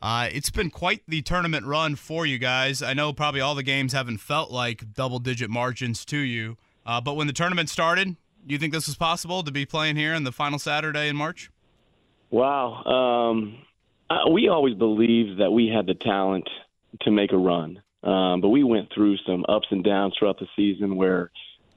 Uh, 0.00 0.28
it's 0.32 0.50
been 0.50 0.70
quite 0.70 1.02
the 1.08 1.22
tournament 1.22 1.66
run 1.66 1.96
for 1.96 2.24
you 2.24 2.38
guys. 2.38 2.82
I 2.82 2.94
know 2.94 3.12
probably 3.12 3.40
all 3.40 3.54
the 3.54 3.62
games 3.64 3.92
haven't 3.92 4.18
felt 4.18 4.50
like 4.50 4.94
double 4.94 5.18
digit 5.18 5.50
margins 5.50 6.04
to 6.06 6.18
you, 6.18 6.56
uh, 6.86 7.00
but 7.00 7.16
when 7.16 7.26
the 7.26 7.32
tournament 7.32 7.68
started, 7.68 8.16
do 8.46 8.54
you 8.54 8.58
think 8.58 8.72
this 8.72 8.86
was 8.86 8.96
possible 8.96 9.42
to 9.42 9.50
be 9.50 9.66
playing 9.66 9.96
here 9.96 10.14
in 10.14 10.24
the 10.24 10.32
final 10.32 10.58
Saturday 10.58 11.08
in 11.08 11.16
March? 11.16 11.50
Wow. 12.30 12.84
Um, 12.84 13.58
we 14.32 14.48
always 14.48 14.74
believed 14.74 15.40
that 15.40 15.50
we 15.50 15.68
had 15.68 15.86
the 15.86 15.94
talent 15.94 16.48
to 17.02 17.10
make 17.10 17.32
a 17.32 17.36
run, 17.36 17.82
um, 18.02 18.40
but 18.40 18.48
we 18.48 18.62
went 18.62 18.88
through 18.94 19.16
some 19.26 19.44
ups 19.48 19.66
and 19.70 19.84
downs 19.84 20.14
throughout 20.18 20.38
the 20.38 20.46
season 20.56 20.96
where 20.96 21.30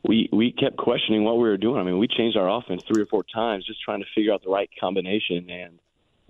we 0.07 0.29
we 0.31 0.51
kept 0.51 0.77
questioning 0.77 1.23
what 1.23 1.35
we 1.35 1.43
were 1.43 1.57
doing. 1.57 1.79
I 1.79 1.83
mean, 1.83 1.97
we 1.97 2.07
changed 2.07 2.37
our 2.37 2.49
offense 2.49 2.83
three 2.87 3.01
or 3.01 3.05
four 3.05 3.23
times 3.33 3.65
just 3.65 3.81
trying 3.81 3.99
to 3.99 4.05
figure 4.15 4.33
out 4.33 4.43
the 4.43 4.49
right 4.49 4.69
combination. 4.79 5.49
And 5.49 5.79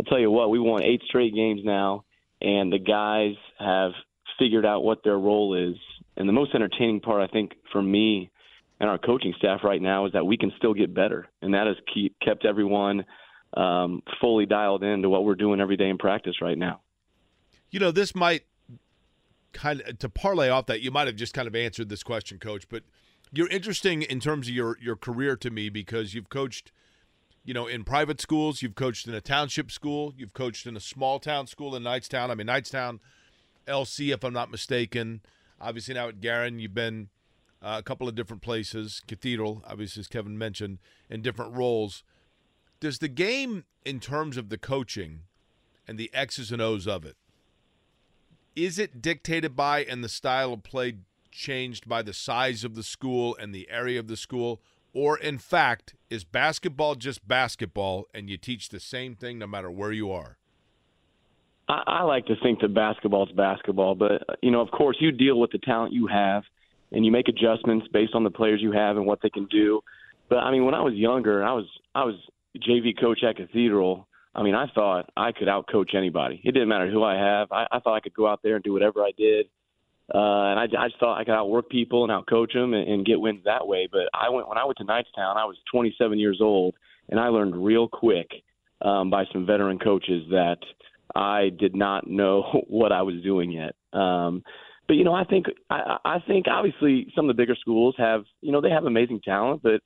I'll 0.01 0.05
tell 0.05 0.19
you 0.19 0.31
what, 0.31 0.49
we 0.49 0.57
won 0.57 0.81
eight 0.81 1.03
straight 1.05 1.35
games 1.35 1.61
now, 1.63 2.05
and 2.41 2.73
the 2.73 2.79
guys 2.79 3.35
have 3.59 3.91
figured 4.39 4.65
out 4.65 4.83
what 4.83 5.03
their 5.03 5.17
role 5.17 5.53
is. 5.53 5.75
And 6.17 6.27
the 6.27 6.33
most 6.33 6.55
entertaining 6.55 7.01
part, 7.01 7.21
I 7.21 7.31
think, 7.31 7.51
for 7.71 7.83
me 7.83 8.31
and 8.79 8.89
our 8.89 8.97
coaching 8.97 9.31
staff 9.37 9.59
right 9.63 9.79
now 9.79 10.07
is 10.07 10.13
that 10.13 10.25
we 10.25 10.37
can 10.37 10.51
still 10.57 10.73
get 10.73 10.91
better, 10.91 11.27
and 11.43 11.53
that 11.53 11.67
has 11.67 11.75
keep, 11.93 12.15
kept 12.19 12.45
everyone 12.45 13.05
um, 13.55 14.01
fully 14.19 14.47
dialed 14.47 14.83
into 14.83 15.07
what 15.07 15.23
we're 15.23 15.35
doing 15.35 15.61
every 15.61 15.77
day 15.77 15.89
in 15.89 15.99
practice 15.99 16.41
right 16.41 16.57
now. 16.57 16.81
You 17.69 17.79
know, 17.79 17.91
this 17.91 18.15
might 18.15 18.45
kind 19.53 19.81
of 19.81 19.99
to 19.99 20.09
parlay 20.09 20.49
off 20.49 20.65
that. 20.65 20.81
You 20.81 20.89
might 20.89 21.05
have 21.05 21.15
just 21.15 21.35
kind 21.35 21.47
of 21.47 21.55
answered 21.55 21.89
this 21.89 22.01
question, 22.01 22.39
Coach, 22.39 22.67
but 22.69 22.81
you're 23.31 23.49
interesting 23.49 24.01
in 24.01 24.19
terms 24.19 24.47
of 24.47 24.55
your 24.55 24.79
your 24.81 24.95
career 24.95 25.35
to 25.35 25.51
me 25.51 25.69
because 25.69 26.15
you've 26.15 26.29
coached. 26.29 26.71
You 27.43 27.53
know, 27.55 27.65
in 27.67 27.83
private 27.83 28.21
schools, 28.21 28.61
you've 28.61 28.75
coached 28.75 29.07
in 29.07 29.15
a 29.15 29.21
township 29.21 29.71
school, 29.71 30.13
you've 30.15 30.33
coached 30.33 30.67
in 30.67 30.77
a 30.77 30.79
small 30.79 31.19
town 31.19 31.47
school 31.47 31.75
in 31.75 31.83
Knightstown. 31.83 32.29
I 32.29 32.35
mean, 32.35 32.47
Knightstown, 32.47 32.99
LC, 33.67 34.13
if 34.13 34.23
I'm 34.23 34.33
not 34.33 34.51
mistaken. 34.51 35.21
Obviously, 35.59 35.95
now 35.95 36.07
at 36.07 36.21
Guerin, 36.21 36.59
you've 36.59 36.75
been 36.75 37.09
uh, 37.61 37.77
a 37.79 37.83
couple 37.83 38.07
of 38.07 38.15
different 38.15 38.41
places, 38.41 39.01
Cathedral, 39.07 39.63
obviously, 39.67 40.01
as 40.01 40.07
Kevin 40.07 40.37
mentioned, 40.37 40.79
in 41.09 41.21
different 41.21 41.53
roles. 41.55 42.03
Does 42.79 42.99
the 42.99 43.07
game, 43.07 43.65
in 43.85 43.99
terms 43.99 44.37
of 44.37 44.49
the 44.49 44.57
coaching 44.57 45.21
and 45.87 45.97
the 45.97 46.09
X's 46.13 46.51
and 46.51 46.61
O's 46.61 46.87
of 46.87 47.05
it, 47.05 47.15
is 48.55 48.77
it 48.77 49.01
dictated 49.01 49.55
by 49.55 49.83
and 49.83 50.03
the 50.03 50.09
style 50.09 50.53
of 50.53 50.63
play 50.63 50.97
changed 51.31 51.87
by 51.87 52.01
the 52.01 52.13
size 52.13 52.63
of 52.63 52.75
the 52.75 52.83
school 52.83 53.35
and 53.39 53.53
the 53.53 53.69
area 53.69 53.99
of 53.99 54.07
the 54.07 54.17
school? 54.17 54.61
Or, 54.93 55.17
in 55.17 55.37
fact, 55.37 55.95
is 56.09 56.23
basketball 56.23 56.95
just 56.95 57.27
basketball 57.27 58.07
and 58.13 58.29
you 58.29 58.37
teach 58.37 58.69
the 58.69 58.79
same 58.79 59.15
thing 59.15 59.39
no 59.39 59.47
matter 59.47 59.71
where 59.71 59.91
you 59.91 60.11
are? 60.11 60.37
I, 61.69 61.83
I 61.87 62.03
like 62.03 62.25
to 62.25 62.35
think 62.43 62.59
that 62.61 62.73
basketball 62.73 63.27
is 63.27 63.31
basketball, 63.33 63.95
but, 63.95 64.23
you 64.41 64.51
know, 64.51 64.61
of 64.61 64.71
course, 64.71 64.97
you 64.99 65.11
deal 65.11 65.39
with 65.39 65.51
the 65.51 65.59
talent 65.59 65.93
you 65.93 66.07
have– 66.07 66.43
and 66.91 67.05
you 67.05 67.11
make 67.11 67.27
adjustments 67.27 67.87
based 67.91 68.13
on 68.13 68.23
the 68.23 68.29
players 68.29 68.61
you 68.61 68.71
have 68.71 68.97
and 68.97 69.05
what 69.05 69.21
they 69.21 69.29
can 69.29 69.45
do. 69.45 69.81
But 70.29 70.39
I 70.39 70.51
mean, 70.51 70.65
when 70.65 70.73
I 70.73 70.81
was 70.81 70.93
younger, 70.93 71.43
I 71.43 71.53
was 71.53 71.65
I 71.95 72.03
was 72.03 72.15
JV 72.57 72.99
coach 72.99 73.23
at 73.23 73.37
Cathedral. 73.37 74.07
I 74.33 74.43
mean, 74.43 74.55
I 74.55 74.67
thought 74.73 75.09
I 75.17 75.31
could 75.31 75.47
outcoach 75.47 75.93
anybody. 75.93 76.41
It 76.43 76.51
didn't 76.51 76.69
matter 76.69 76.89
who 76.89 77.03
I 77.03 77.15
have. 77.15 77.51
I, 77.51 77.67
I 77.71 77.79
thought 77.79 77.95
I 77.95 77.99
could 77.99 78.13
go 78.13 78.27
out 78.27 78.41
there 78.43 78.55
and 78.55 78.63
do 78.63 78.71
whatever 78.71 79.01
I 79.01 79.11
did, 79.17 79.47
uh, 80.13 80.51
and 80.51 80.59
I, 80.59 80.63
I 80.63 80.87
just 80.87 80.99
thought 80.99 81.19
I 81.19 81.23
could 81.23 81.33
outwork 81.33 81.69
people 81.69 82.03
and 82.03 82.11
outcoach 82.11 82.53
them 82.53 82.73
and, 82.73 82.87
and 82.87 83.05
get 83.05 83.19
wins 83.19 83.41
that 83.45 83.67
way. 83.67 83.87
But 83.91 84.09
I 84.13 84.29
went 84.29 84.47
when 84.47 84.57
I 84.57 84.65
went 84.65 84.77
to 84.79 84.83
Knightstown. 84.83 85.37
I 85.37 85.45
was 85.45 85.57
27 85.71 86.19
years 86.19 86.39
old, 86.41 86.75
and 87.09 87.19
I 87.19 87.27
learned 87.27 87.63
real 87.63 87.87
quick 87.87 88.27
um, 88.81 89.09
by 89.09 89.25
some 89.31 89.45
veteran 89.45 89.79
coaches 89.79 90.23
that 90.29 90.57
I 91.15 91.49
did 91.57 91.75
not 91.75 92.07
know 92.07 92.63
what 92.67 92.91
I 92.91 93.03
was 93.03 93.15
doing 93.23 93.51
yet. 93.51 93.75
Um, 93.93 94.43
but 94.87 94.95
you 94.95 95.03
know, 95.03 95.13
I 95.13 95.23
think 95.23 95.45
I, 95.69 95.97
I 96.03 96.17
think 96.27 96.47
obviously 96.49 97.11
some 97.15 97.29
of 97.29 97.35
the 97.35 97.41
bigger 97.41 97.55
schools 97.59 97.95
have 97.97 98.23
you 98.41 98.51
know 98.51 98.61
they 98.61 98.69
have 98.69 98.83
amazing 98.83 99.21
talent, 99.23 99.61
but 99.63 99.81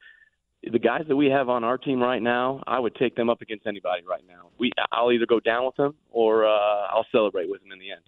the 0.72 0.80
guys 0.80 1.04
that 1.08 1.16
we 1.16 1.28
have 1.28 1.50
on 1.50 1.64
our 1.64 1.78
team 1.78 2.02
right 2.02 2.22
now, 2.22 2.64
I 2.66 2.80
would 2.80 2.96
take 2.96 3.16
them 3.16 3.30
up 3.30 3.42
against 3.42 3.68
anybody 3.68 4.04
right 4.10 4.24
now. 4.28 4.50
We 4.58 4.72
I'll 4.92 5.12
either 5.12 5.28
go 5.28 5.40
down 5.40 5.66
with 5.66 5.76
them 5.76 5.96
or 6.10 6.46
uh, 6.46 6.88
I'll 6.92 7.06
celebrate 7.12 7.50
with 7.50 7.62
them 7.62 7.72
in 7.72 7.80
the 7.80 7.92
end. 7.92 8.02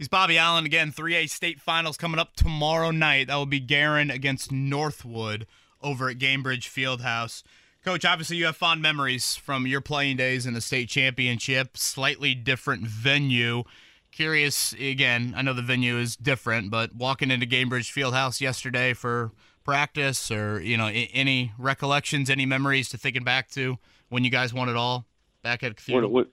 He's 0.00 0.08
Bobby 0.08 0.38
Allen 0.38 0.64
again. 0.64 0.92
3A 0.92 1.28
state 1.28 1.60
finals 1.60 1.98
coming 1.98 2.18
up 2.18 2.34
tomorrow 2.34 2.90
night. 2.90 3.26
That 3.26 3.36
will 3.36 3.44
be 3.44 3.60
Guerin 3.60 4.10
against 4.10 4.50
Northwood 4.50 5.46
over 5.82 6.08
at 6.08 6.16
Gainbridge 6.16 6.70
Fieldhouse. 6.70 7.42
Coach, 7.84 8.06
obviously 8.06 8.38
you 8.38 8.46
have 8.46 8.56
fond 8.56 8.80
memories 8.80 9.36
from 9.36 9.66
your 9.66 9.82
playing 9.82 10.16
days 10.16 10.46
in 10.46 10.54
the 10.54 10.62
state 10.62 10.88
championship. 10.88 11.76
Slightly 11.76 12.34
different 12.34 12.86
venue. 12.86 13.64
Curious 14.10 14.72
again. 14.72 15.34
I 15.36 15.42
know 15.42 15.52
the 15.52 15.60
venue 15.60 15.98
is 15.98 16.16
different, 16.16 16.70
but 16.70 16.94
walking 16.94 17.30
into 17.30 17.44
Gainbridge 17.44 17.92
Fieldhouse 17.92 18.40
yesterday 18.40 18.94
for 18.94 19.32
practice, 19.64 20.30
or 20.30 20.62
you 20.62 20.78
know, 20.78 20.86
any 20.86 21.52
recollections, 21.58 22.30
any 22.30 22.46
memories 22.46 22.88
to 22.88 22.96
thinking 22.96 23.22
back 23.22 23.50
to 23.50 23.76
when 24.08 24.24
you 24.24 24.30
guys 24.30 24.54
won 24.54 24.70
it 24.70 24.76
all 24.76 25.04
back 25.42 25.62
at 25.62 25.76
Cathedral. 25.76 26.10
What, 26.10 26.26
what, 26.26 26.32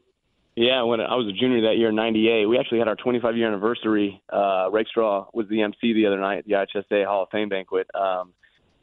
yeah, 0.57 0.81
when 0.81 0.99
I 0.99 1.13
was 1.13 1.27
a 1.27 1.39
junior 1.39 1.61
that 1.69 1.77
year 1.77 1.89
in 1.89 1.95
'98, 1.95 2.47
we 2.47 2.57
actually 2.57 2.79
had 2.79 2.87
our 2.87 2.95
25 2.95 3.37
year 3.37 3.47
anniversary. 3.47 4.23
Uh, 4.33 4.69
Rakestraw 4.71 5.27
was 5.31 5.47
the 5.49 5.61
MC 5.61 5.93
the 5.93 6.07
other 6.07 6.19
night 6.19 6.39
at 6.39 6.45
the 6.45 6.53
IHSA 6.53 7.05
Hall 7.05 7.23
of 7.23 7.29
Fame 7.29 7.47
banquet. 7.47 7.87
Um, 7.93 8.33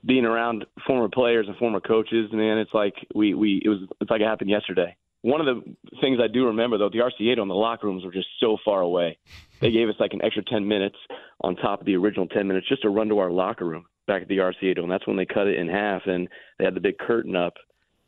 being 0.06 0.24
around 0.24 0.66
former 0.86 1.08
players 1.08 1.46
and 1.48 1.56
former 1.56 1.80
coaches, 1.80 2.30
man, 2.32 2.58
it's 2.58 2.72
like 2.72 2.94
we 3.12 3.34
we 3.34 3.60
it 3.64 3.68
was 3.68 3.80
it's 4.00 4.08
like 4.08 4.20
it 4.20 4.26
happened 4.26 4.50
yesterday. 4.50 4.94
One 5.22 5.40
of 5.40 5.46
the 5.46 5.74
things 6.00 6.20
I 6.22 6.28
do 6.28 6.46
remember 6.46 6.78
though, 6.78 6.90
the 6.90 6.98
RCA 6.98 7.40
and 7.40 7.50
the 7.50 7.54
locker 7.54 7.88
rooms 7.88 8.04
were 8.04 8.12
just 8.12 8.28
so 8.38 8.56
far 8.64 8.82
away. 8.82 9.18
They 9.60 9.72
gave 9.72 9.88
us 9.88 9.96
like 9.98 10.12
an 10.12 10.22
extra 10.22 10.44
10 10.44 10.68
minutes 10.68 10.96
on 11.40 11.56
top 11.56 11.80
of 11.80 11.86
the 11.86 11.96
original 11.96 12.28
10 12.28 12.46
minutes 12.46 12.68
just 12.68 12.82
to 12.82 12.90
run 12.90 13.08
to 13.08 13.18
our 13.18 13.30
locker 13.32 13.64
room 13.64 13.86
back 14.06 14.22
at 14.22 14.28
the 14.28 14.36
RCA 14.36 14.78
and 14.78 14.90
that's 14.90 15.06
when 15.08 15.16
they 15.16 15.26
cut 15.26 15.48
it 15.48 15.58
in 15.58 15.68
half 15.68 16.02
and 16.06 16.28
they 16.58 16.64
had 16.64 16.74
the 16.74 16.80
big 16.80 16.98
curtain 16.98 17.34
up. 17.34 17.54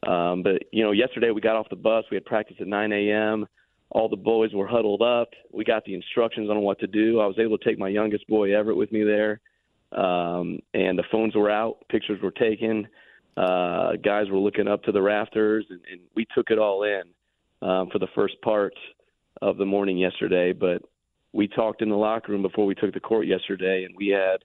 Um, 0.07 0.43
but 0.43 0.63
you 0.73 0.85
know, 0.85 0.93
yesterday 0.93 1.31
we 1.31 1.41
got 1.41 1.57
off 1.57 1.69
the 1.69 1.77
bus. 1.77 2.05
We 2.11 2.17
had 2.17 2.25
practice 2.25 2.57
at 2.61 2.67
9 2.67 2.93
a.m. 2.93 3.47
All 3.91 4.09
the 4.09 4.17
boys 4.17 4.53
were 4.53 4.67
huddled 4.67 5.03
up. 5.03 5.29
We 5.53 5.65
got 5.65 5.85
the 5.85 5.95
instructions 5.95 6.51
on 6.51 6.61
what 6.61 6.79
to 6.81 6.87
do. 6.87 7.21
I 7.21 7.27
was 7.27 7.39
able 7.39 7.59
to 7.59 7.65
take 7.65 7.79
my 7.79 7.89
youngest 7.89 8.27
boy 8.27 8.57
Everett 8.57 8.77
with 8.77 8.93
me 8.93 9.05
there, 9.05 9.41
um, 9.93 10.59
and 10.75 10.99
the 10.99 11.05
phones 11.11 11.35
were 11.35 11.51
out. 11.51 11.79
Pictures 11.89 12.21
were 12.23 12.33
taken 12.33 12.89
uh, 13.37 13.93
guys 14.03 14.31
were 14.31 14.39
looking 14.39 14.69
up 14.69 14.83
to 14.85 14.93
the 14.93 15.03
rafters, 15.03 15.67
and, 15.69 15.81
and 15.91 16.01
we 16.15 16.27
took 16.35 16.51
it 16.51 16.59
all 16.59 16.85
in 16.85 17.03
um, 17.67 17.89
for 17.91 17.99
the 17.99 18.09
first 18.15 18.41
part 18.43 18.75
of 19.43 19.59
the 19.59 19.65
morning 19.65 19.99
yesterday. 19.99 20.53
But 20.53 20.83
we 21.33 21.47
talked 21.49 21.83
in 21.83 21.91
the 21.91 21.97
locker 21.97 22.33
room 22.33 22.43
before 22.43 22.65
we 22.65 22.75
took 22.75 22.95
the 22.95 23.01
court 23.01 23.27
yesterday, 23.27 23.85
and 23.85 23.95
we 23.97 24.09
had 24.09 24.39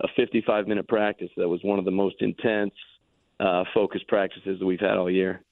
a 0.00 0.08
55 0.16 0.66
minute 0.66 0.88
practice 0.88 1.28
that 1.36 1.48
was 1.48 1.60
one 1.62 1.78
of 1.78 1.84
the 1.84 1.90
most 1.90 2.16
intense, 2.20 2.72
uh, 3.40 3.64
focused 3.74 4.06
practices 4.06 4.58
that 4.60 4.66
we've 4.66 4.80
had 4.80 4.96
all 4.96 5.10
year. 5.10 5.42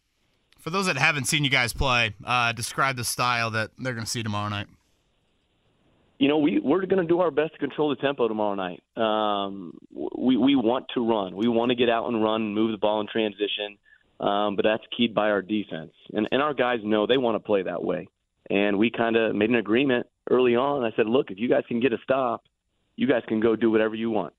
For 0.58 0.70
those 0.70 0.86
that 0.86 0.96
haven't 0.96 1.24
seen 1.24 1.44
you 1.44 1.50
guys 1.50 1.72
play, 1.72 2.14
uh, 2.24 2.52
describe 2.52 2.96
the 2.96 3.04
style 3.04 3.50
that 3.52 3.70
they're 3.78 3.94
going 3.94 4.04
to 4.04 4.10
see 4.10 4.22
tomorrow 4.22 4.48
night 4.48 4.66
you 6.18 6.26
know, 6.26 6.38
we 6.38 6.58
we're 6.58 6.84
going 6.86 7.00
to 7.00 7.06
do 7.06 7.20
our 7.20 7.30
best 7.30 7.52
to 7.52 7.58
control 7.58 7.90
the 7.90 7.96
tempo 7.96 8.26
tomorrow 8.26 8.54
night. 8.54 8.82
Um, 8.96 9.78
we 9.92 10.36
we 10.36 10.56
want 10.56 10.86
to 10.94 11.08
run. 11.08 11.36
We 11.36 11.48
want 11.48 11.70
to 11.70 11.76
get 11.76 11.88
out 11.88 12.08
and 12.08 12.22
run 12.22 12.42
and 12.42 12.54
move 12.54 12.72
the 12.72 12.78
ball 12.78 13.00
in 13.00 13.06
transition. 13.06 13.78
Um, 14.18 14.56
but 14.56 14.64
that's 14.64 14.82
keyed 14.96 15.14
by 15.14 15.30
our 15.30 15.42
defense, 15.42 15.92
and 16.12 16.28
and 16.32 16.42
our 16.42 16.54
guys 16.54 16.80
know 16.82 17.06
they 17.06 17.18
want 17.18 17.36
to 17.36 17.40
play 17.40 17.62
that 17.62 17.84
way. 17.84 18.08
And 18.50 18.78
we 18.78 18.90
kind 18.90 19.14
of 19.14 19.36
made 19.36 19.50
an 19.50 19.56
agreement 19.56 20.06
early 20.28 20.56
on. 20.56 20.82
I 20.82 20.90
said, 20.96 21.06
look, 21.06 21.30
if 21.30 21.38
you 21.38 21.48
guys 21.48 21.64
can 21.68 21.80
get 21.80 21.92
a 21.92 21.98
stop, 22.02 22.44
you 22.96 23.06
guys 23.06 23.22
can 23.28 23.40
go 23.40 23.54
do 23.54 23.70
whatever 23.70 23.94
you 23.94 24.10
want. 24.10 24.32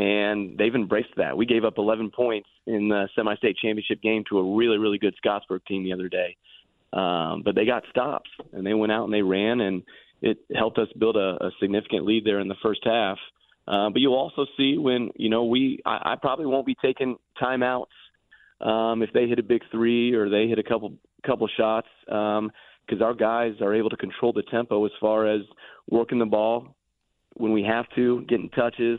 And 0.00 0.56
they've 0.56 0.74
embraced 0.74 1.14
that. 1.18 1.36
We 1.36 1.44
gave 1.44 1.66
up 1.66 1.74
11 1.76 2.10
points 2.10 2.48
in 2.66 2.88
the 2.88 3.06
semi-state 3.14 3.58
championship 3.62 4.00
game 4.00 4.24
to 4.30 4.38
a 4.38 4.56
really, 4.56 4.78
really 4.78 4.96
good 4.96 5.14
Scottsburg 5.22 5.60
team 5.68 5.84
the 5.84 5.92
other 5.92 6.08
day. 6.08 6.36
Um, 6.94 7.42
but 7.44 7.54
they 7.54 7.66
got 7.66 7.82
stops, 7.90 8.30
and 8.54 8.66
they 8.66 8.72
went 8.72 8.92
out 8.92 9.04
and 9.04 9.12
they 9.12 9.20
ran, 9.20 9.60
and 9.60 9.82
it 10.22 10.38
helped 10.56 10.78
us 10.78 10.88
build 10.98 11.16
a, 11.16 11.36
a 11.44 11.50
significant 11.60 12.06
lead 12.06 12.24
there 12.24 12.40
in 12.40 12.48
the 12.48 12.54
first 12.62 12.80
half. 12.82 13.18
Uh, 13.68 13.90
but 13.90 14.00
you'll 14.00 14.14
also 14.14 14.46
see 14.56 14.78
when 14.78 15.10
you 15.16 15.28
know 15.28 15.44
we 15.44 15.80
I, 15.84 16.12
I 16.12 16.16
probably 16.20 16.46
won't 16.46 16.66
be 16.66 16.76
taking 16.82 17.16
timeouts 17.40 17.84
um, 18.62 19.02
if 19.02 19.12
they 19.12 19.28
hit 19.28 19.38
a 19.38 19.42
big 19.42 19.62
three 19.70 20.14
or 20.14 20.30
they 20.30 20.48
hit 20.48 20.58
a 20.58 20.62
couple 20.62 20.94
couple 21.26 21.46
shots 21.56 21.88
because 22.06 22.40
um, 22.40 23.02
our 23.02 23.14
guys 23.14 23.52
are 23.60 23.74
able 23.74 23.90
to 23.90 23.96
control 23.96 24.32
the 24.32 24.42
tempo 24.50 24.86
as 24.86 24.92
far 24.98 25.28
as 25.28 25.42
working 25.90 26.18
the 26.18 26.26
ball 26.26 26.74
when 27.34 27.52
we 27.52 27.62
have 27.62 27.84
to, 27.94 28.22
getting 28.22 28.48
touches, 28.50 28.98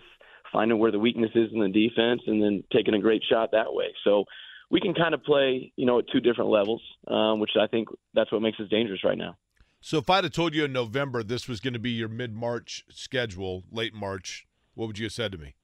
finding 0.52 0.80
where 0.80 0.92
the 0.92 1.00
weakness 1.00 1.32
is 1.36 1.50
in 1.54 1.60
the 1.60 1.70
defense, 1.70 2.22
and 2.28 2.42
then 2.42 2.64
taking 2.72 2.94
a 2.94 3.00
great 3.00 3.24
shot 3.30 3.52
that 3.52 3.74
way. 3.74 3.94
So 4.04 4.26
we 4.70 4.80
can 4.80 4.94
kind 4.94 5.14
of 5.14 5.24
play, 5.24 5.72
you 5.76 5.86
know, 5.86 6.00
at 6.00 6.06
two 6.12 6.20
different 6.20 6.50
levels, 6.50 6.82
um, 7.08 7.40
which 7.40 7.52
I 7.60 7.68
think 7.68 7.90
that's 8.14 8.32
what 8.32 8.42
makes 8.42 8.60
us 8.60 8.70
dangerous 8.70 9.04
right 9.04 9.18
now. 9.18 9.38
So 9.82 9.98
if 9.98 10.10
I'd 10.10 10.24
have 10.24 10.34
told 10.34 10.54
you 10.54 10.64
in 10.64 10.72
November 10.72 11.24
this 11.24 11.48
was 11.48 11.60
going 11.60 11.74
to 11.74 11.80
be 11.80 11.90
your 11.90 12.08
mid-March 12.08 12.86
schedule, 12.90 13.64
late 13.72 13.94
March, 13.94 14.46
what 14.76 14.88
would 14.88 15.00
you 15.00 15.06
have 15.06 15.14
said 15.14 15.32
to 15.32 15.38
me? 15.38 15.56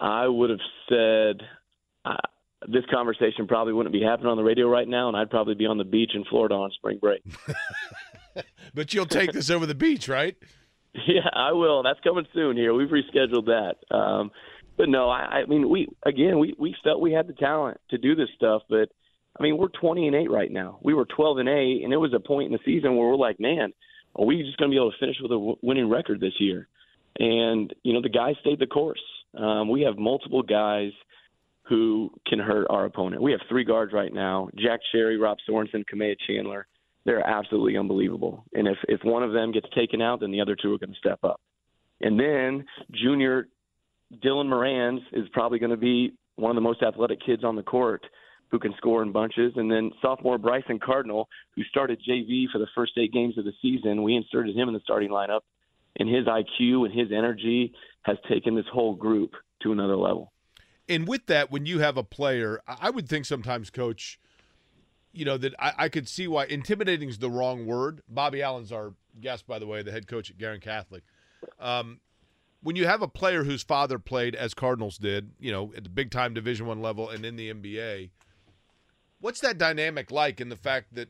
I 0.00 0.26
would 0.26 0.50
have 0.50 0.58
said 0.88 1.42
uh, 2.04 2.16
this 2.66 2.84
conversation 2.90 3.46
probably 3.46 3.72
wouldn't 3.72 3.92
be 3.92 4.02
happening 4.02 4.28
on 4.28 4.36
the 4.36 4.42
radio 4.42 4.68
right 4.68 4.86
now, 4.86 5.08
and 5.08 5.16
I'd 5.16 5.30
probably 5.30 5.54
be 5.54 5.66
on 5.66 5.78
the 5.78 5.84
beach 5.84 6.12
in 6.14 6.24
Florida 6.24 6.54
on 6.54 6.70
spring 6.72 6.98
break. 7.00 7.22
but 8.74 8.92
you'll 8.92 9.06
take 9.06 9.32
this 9.32 9.48
over 9.48 9.64
the 9.64 9.74
beach, 9.74 10.08
right? 10.08 10.36
Yeah, 11.06 11.28
I 11.32 11.52
will. 11.52 11.82
That's 11.82 12.00
coming 12.00 12.26
soon. 12.34 12.56
Here, 12.56 12.74
we've 12.74 12.88
rescheduled 12.88 13.46
that. 13.46 13.94
Um, 13.94 14.30
but 14.76 14.88
no, 14.88 15.08
I, 15.08 15.42
I 15.42 15.46
mean, 15.46 15.68
we 15.68 15.88
again, 16.04 16.38
we 16.38 16.54
we 16.58 16.74
felt 16.84 17.00
we 17.00 17.12
had 17.12 17.26
the 17.26 17.32
talent 17.32 17.78
to 17.90 17.98
do 17.98 18.14
this 18.14 18.28
stuff, 18.36 18.62
but 18.68 18.88
I 19.38 19.42
mean, 19.42 19.56
we're 19.56 19.68
20 19.68 20.06
and 20.06 20.16
eight 20.16 20.30
right 20.30 20.50
now. 20.50 20.78
We 20.82 20.94
were 20.94 21.04
12 21.04 21.38
and 21.38 21.48
eight, 21.48 21.82
and 21.84 21.92
it 21.92 21.96
was 21.96 22.12
a 22.14 22.20
point 22.20 22.46
in 22.46 22.52
the 22.52 22.58
season 22.64 22.96
where 22.96 23.08
we're 23.08 23.16
like, 23.16 23.38
man, 23.38 23.72
are 24.16 24.24
we 24.24 24.42
just 24.42 24.56
going 24.58 24.70
to 24.70 24.74
be 24.74 24.78
able 24.78 24.90
to 24.90 24.98
finish 24.98 25.16
with 25.22 25.30
a 25.30 25.34
w- 25.34 25.56
winning 25.62 25.88
record 25.88 26.20
this 26.20 26.34
year? 26.40 26.68
And 27.18 27.72
you 27.82 27.92
know, 27.92 28.02
the 28.02 28.08
guys 28.08 28.34
stayed 28.40 28.58
the 28.58 28.66
course. 28.66 29.02
Um, 29.36 29.68
we 29.68 29.82
have 29.82 29.98
multiple 29.98 30.42
guys 30.42 30.92
who 31.62 32.10
can 32.26 32.38
hurt 32.38 32.66
our 32.70 32.86
opponent. 32.86 33.22
We 33.22 33.32
have 33.32 33.40
three 33.48 33.64
guards 33.64 33.92
right 33.92 34.12
now: 34.12 34.48
Jack 34.56 34.80
Sherry, 34.92 35.18
Rob 35.18 35.38
Sorensen, 35.48 35.84
Kamea 35.92 36.16
Chandler. 36.26 36.66
They're 37.08 37.26
absolutely 37.26 37.78
unbelievable. 37.78 38.44
And 38.52 38.68
if 38.68 38.76
if 38.86 39.00
one 39.02 39.22
of 39.22 39.32
them 39.32 39.50
gets 39.50 39.66
taken 39.74 40.02
out, 40.02 40.20
then 40.20 40.30
the 40.30 40.42
other 40.42 40.54
two 40.54 40.74
are 40.74 40.78
going 40.78 40.92
to 40.92 40.98
step 40.98 41.18
up. 41.24 41.40
And 42.02 42.20
then 42.20 42.66
junior 42.90 43.48
Dylan 44.22 44.46
Morans 44.46 45.00
is 45.14 45.26
probably 45.32 45.58
going 45.58 45.70
to 45.70 45.78
be 45.78 46.12
one 46.36 46.50
of 46.50 46.54
the 46.54 46.60
most 46.60 46.82
athletic 46.82 47.20
kids 47.24 47.44
on 47.44 47.56
the 47.56 47.62
court 47.62 48.04
who 48.50 48.58
can 48.58 48.74
score 48.76 49.02
in 49.02 49.10
bunches. 49.10 49.54
And 49.56 49.70
then 49.70 49.90
sophomore 50.02 50.36
Bryson 50.36 50.78
Cardinal, 50.84 51.30
who 51.56 51.62
started 51.64 51.98
JV 52.06 52.44
for 52.52 52.58
the 52.58 52.68
first 52.74 52.92
eight 52.98 53.10
games 53.10 53.38
of 53.38 53.46
the 53.46 53.54
season, 53.62 54.02
we 54.02 54.14
inserted 54.14 54.54
him 54.54 54.68
in 54.68 54.74
the 54.74 54.80
starting 54.84 55.08
lineup. 55.08 55.40
And 55.98 56.14
his 56.14 56.26
IQ 56.26 56.84
and 56.84 56.92
his 56.92 57.08
energy 57.10 57.72
has 58.02 58.18
taken 58.28 58.54
this 58.54 58.66
whole 58.70 58.94
group 58.94 59.32
to 59.62 59.72
another 59.72 59.96
level. 59.96 60.30
And 60.90 61.08
with 61.08 61.24
that, 61.28 61.50
when 61.50 61.64
you 61.64 61.78
have 61.78 61.96
a 61.96 62.04
player, 62.04 62.60
I 62.68 62.90
would 62.90 63.08
think 63.08 63.24
sometimes, 63.24 63.70
coach, 63.70 64.20
you 65.18 65.24
know, 65.24 65.36
that 65.36 65.52
I, 65.58 65.72
I 65.76 65.88
could 65.88 66.08
see 66.08 66.28
why 66.28 66.44
intimidating 66.44 67.08
is 67.08 67.18
the 67.18 67.28
wrong 67.28 67.66
word. 67.66 68.02
Bobby 68.08 68.40
Allen's 68.40 68.70
our 68.70 68.94
guest, 69.20 69.48
by 69.48 69.58
the 69.58 69.66
way, 69.66 69.82
the 69.82 69.90
head 69.90 70.06
coach 70.06 70.30
at 70.30 70.38
Guerin 70.38 70.60
Catholic. 70.60 71.02
Um, 71.58 71.98
when 72.62 72.76
you 72.76 72.86
have 72.86 73.02
a 73.02 73.08
player 73.08 73.42
whose 73.42 73.64
father 73.64 73.98
played 73.98 74.36
as 74.36 74.54
Cardinals 74.54 74.96
did, 74.96 75.32
you 75.40 75.50
know, 75.50 75.72
at 75.76 75.82
the 75.82 75.90
big 75.90 76.12
time 76.12 76.34
Division 76.34 76.66
One 76.66 76.80
level 76.80 77.08
and 77.10 77.24
in 77.24 77.34
the 77.34 77.52
NBA, 77.52 78.10
what's 79.20 79.40
that 79.40 79.58
dynamic 79.58 80.12
like 80.12 80.40
in 80.40 80.50
the 80.50 80.56
fact 80.56 80.94
that 80.94 81.08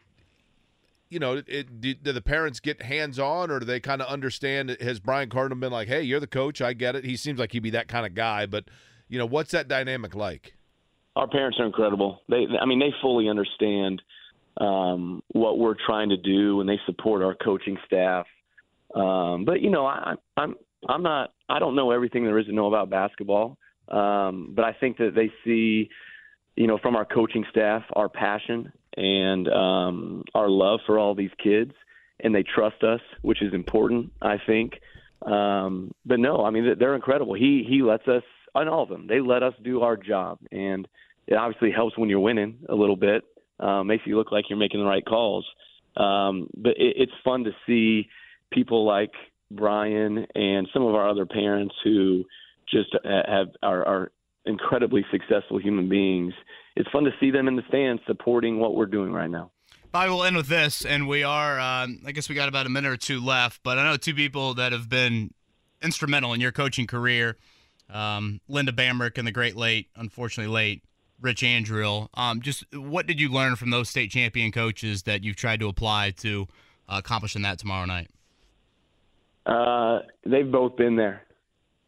you 1.11 1.19
know, 1.19 1.43
it, 1.47 1.81
do, 1.81 1.95
do, 1.95 2.13
the 2.13 2.21
parents 2.21 2.61
get 2.61 2.83
hands 2.83 3.19
on, 3.19 3.51
or 3.51 3.61
do 3.61 3.65
they 3.65 3.81
kind 3.81 4.03
of 4.03 4.09
understand? 4.09 4.77
Has 4.79 5.01
Brian 5.01 5.31
Cardinal 5.31 5.59
been 5.59 5.73
like, 5.73 5.89
"Hey, 5.89 6.03
you're 6.03 6.21
the 6.21 6.27
coach, 6.27 6.61
I 6.61 6.75
get 6.75 6.97
it." 6.97 7.05
He 7.05 7.17
seems 7.17 7.39
like 7.39 7.53
he'd 7.53 7.63
be 7.63 7.71
that 7.71 7.89
kind 7.89 8.05
of 8.05 8.15
guy, 8.15 8.45
but 8.45 8.65
you 9.09 9.19
know, 9.19 9.25
what's 9.25 9.53
that 9.53 9.69
dynamic 9.69 10.15
like? 10.15 10.58
Our 11.19 11.27
parents 11.27 11.59
are 11.59 11.67
incredible. 11.67 12.23
They, 12.29 12.47
I 12.61 12.65
mean, 12.65 12.79
they 12.79 12.95
fully 13.03 13.29
understand 13.29 14.01
um, 14.57 15.21
what 15.33 15.59
we're 15.59 15.75
trying 15.85 16.11
to 16.11 16.17
do, 16.17 16.61
and 16.61 16.69
they 16.69 16.79
support 16.87 17.23
our 17.23 17.35
coaching 17.35 17.77
staff. 17.87 18.25
Um, 18.95 19.45
but 19.45 19.61
you 19.61 19.69
know, 19.69 19.85
I, 19.85 20.15
I'm 20.37 20.55
I'm 20.89 21.03
not. 21.03 21.33
I 21.49 21.59
don't 21.59 21.75
know 21.75 21.91
everything 21.91 22.25
there 22.25 22.39
is 22.39 22.47
to 22.47 22.53
know 22.53 22.69
about 22.69 22.89
basketball, 22.89 23.59
um, 23.89 24.53
but 24.55 24.65
I 24.65 24.73
think 24.79 24.99
that 24.99 25.17
they 25.17 25.33
see, 25.45 25.91
you 26.55 26.69
know, 26.69 26.79
from 26.79 26.95
our 26.95 27.05
coaching 27.05 27.45
staff, 27.51 27.83
our 27.95 28.09
passion 28.09 28.73
and 28.97 29.49
um, 29.49 30.25
our 30.37 30.49
love 30.49 30.81
for 30.87 31.01
all 31.01 31.17
these 31.17 31.31
kids, 31.43 31.73
and 32.21 32.33
they 32.33 32.45
trust 32.45 32.85
us, 32.85 33.01
which 33.23 33.43
is 33.43 33.53
important, 33.55 34.13
I 34.23 34.37
think. 34.47 34.75
Um, 35.23 35.91
but 36.07 36.21
no, 36.21 36.45
I 36.45 36.51
mean 36.51 36.77
they're 36.79 36.95
incredible. 36.95 37.35
He 37.35 37.67
he 37.69 37.83
lets 37.83 38.07
us, 38.07 38.23
on 38.55 38.69
all 38.69 38.85
of 38.85 38.89
them, 38.89 39.09
they 39.09 39.19
let 39.19 39.43
us 39.43 39.55
do 39.65 39.83
our 39.83 39.97
job, 39.97 40.39
and 40.53 40.87
it 41.29 41.35
obviously 41.35 41.71
helps 41.71 41.97
when 41.97 42.09
you're 42.09 42.21
winning 42.21 42.59
a 42.69 42.75
little 42.75 42.97
bit. 42.97 43.23
Uh, 43.61 43.85
makes 43.85 44.07
you 44.07 44.17
look 44.17 44.33
like 44.33 44.47
you're 44.49 44.59
making 44.59 44.81
the 44.81 44.87
right 44.87 45.05
calls. 45.05 45.47
Um, 45.97 46.49
but 46.57 46.71
it, 46.79 46.97
it's 46.97 47.13
fun 47.25 47.45
to 47.45 47.51
see 47.67 48.09
people 48.51 48.87
like 48.87 49.11
Brian 49.51 50.27
and 50.35 50.69
some 50.73 50.85
of 50.85 50.95
our 50.95 51.09
other 51.09 51.27
parents 51.27 51.75
who 51.85 52.25
just 52.73 52.95
have 53.05 53.49
are, 53.63 53.87
are 53.87 54.13
incredibly 54.47 55.05
successful 55.11 55.59
human 55.59 55.89
beings. 55.89 56.33
It's 56.77 56.89
fun 56.91 57.05
to 57.05 57.11
see 57.21 57.31
them 57.31 57.47
in 57.47 57.57
the 57.57 57.63
stands 57.69 58.01
supporting 58.07 58.59
what 58.59 58.75
we're 58.75 58.87
doing 58.87 59.13
right 59.13 59.31
now. 59.31 59.51
I 59.93 60.09
will 60.09 60.23
end 60.23 60.37
with 60.37 60.49
this, 60.49 60.85
and 60.85 61.09
we 61.09 61.23
are. 61.23 61.59
Um, 61.59 62.01
I 62.07 62.13
guess 62.13 62.29
we 62.29 62.35
got 62.35 62.49
about 62.49 62.67
a 62.67 62.69
minute 62.69 62.91
or 62.91 62.97
two 62.97 63.25
left, 63.25 63.63
but 63.63 63.79
I 63.79 63.85
know 63.85 63.97
two 63.97 64.15
people 64.15 64.55
that 64.55 64.73
have 64.73 64.89
been 64.89 65.33
instrumental 65.83 66.33
in 66.35 66.41
your 66.41 66.53
coaching 66.53 66.87
career: 66.87 67.37
um, 67.91 68.41
Linda 68.49 68.73
Bamrick 68.73 69.19
and 69.19 69.27
the 69.27 69.33
great 69.33 69.57
late, 69.57 69.89
unfortunately 69.97 70.53
late, 70.53 70.83
Rich 71.21 71.43
Andrill. 71.43 72.09
Um, 72.15 72.41
just 72.41 72.65
what 72.75 73.07
did 73.07 73.21
you 73.21 73.31
learn 73.31 73.57
from 73.57 73.71
those 73.71 73.89
state 73.89 74.11
champion 74.11 74.53
coaches 74.53 75.03
that 75.05 75.25
you've 75.25 75.37
tried 75.37 75.61
to 75.61 75.69
apply 75.69 76.13
to 76.19 76.47
uh, 76.89 76.97
accomplishing 76.99 77.43
that 77.43 77.59
tomorrow 77.59 77.87
night? 77.87 78.09
Uh, 79.47 80.01
they've 80.27 80.51
both 80.51 80.77
been 80.77 80.97
there. 80.97 81.23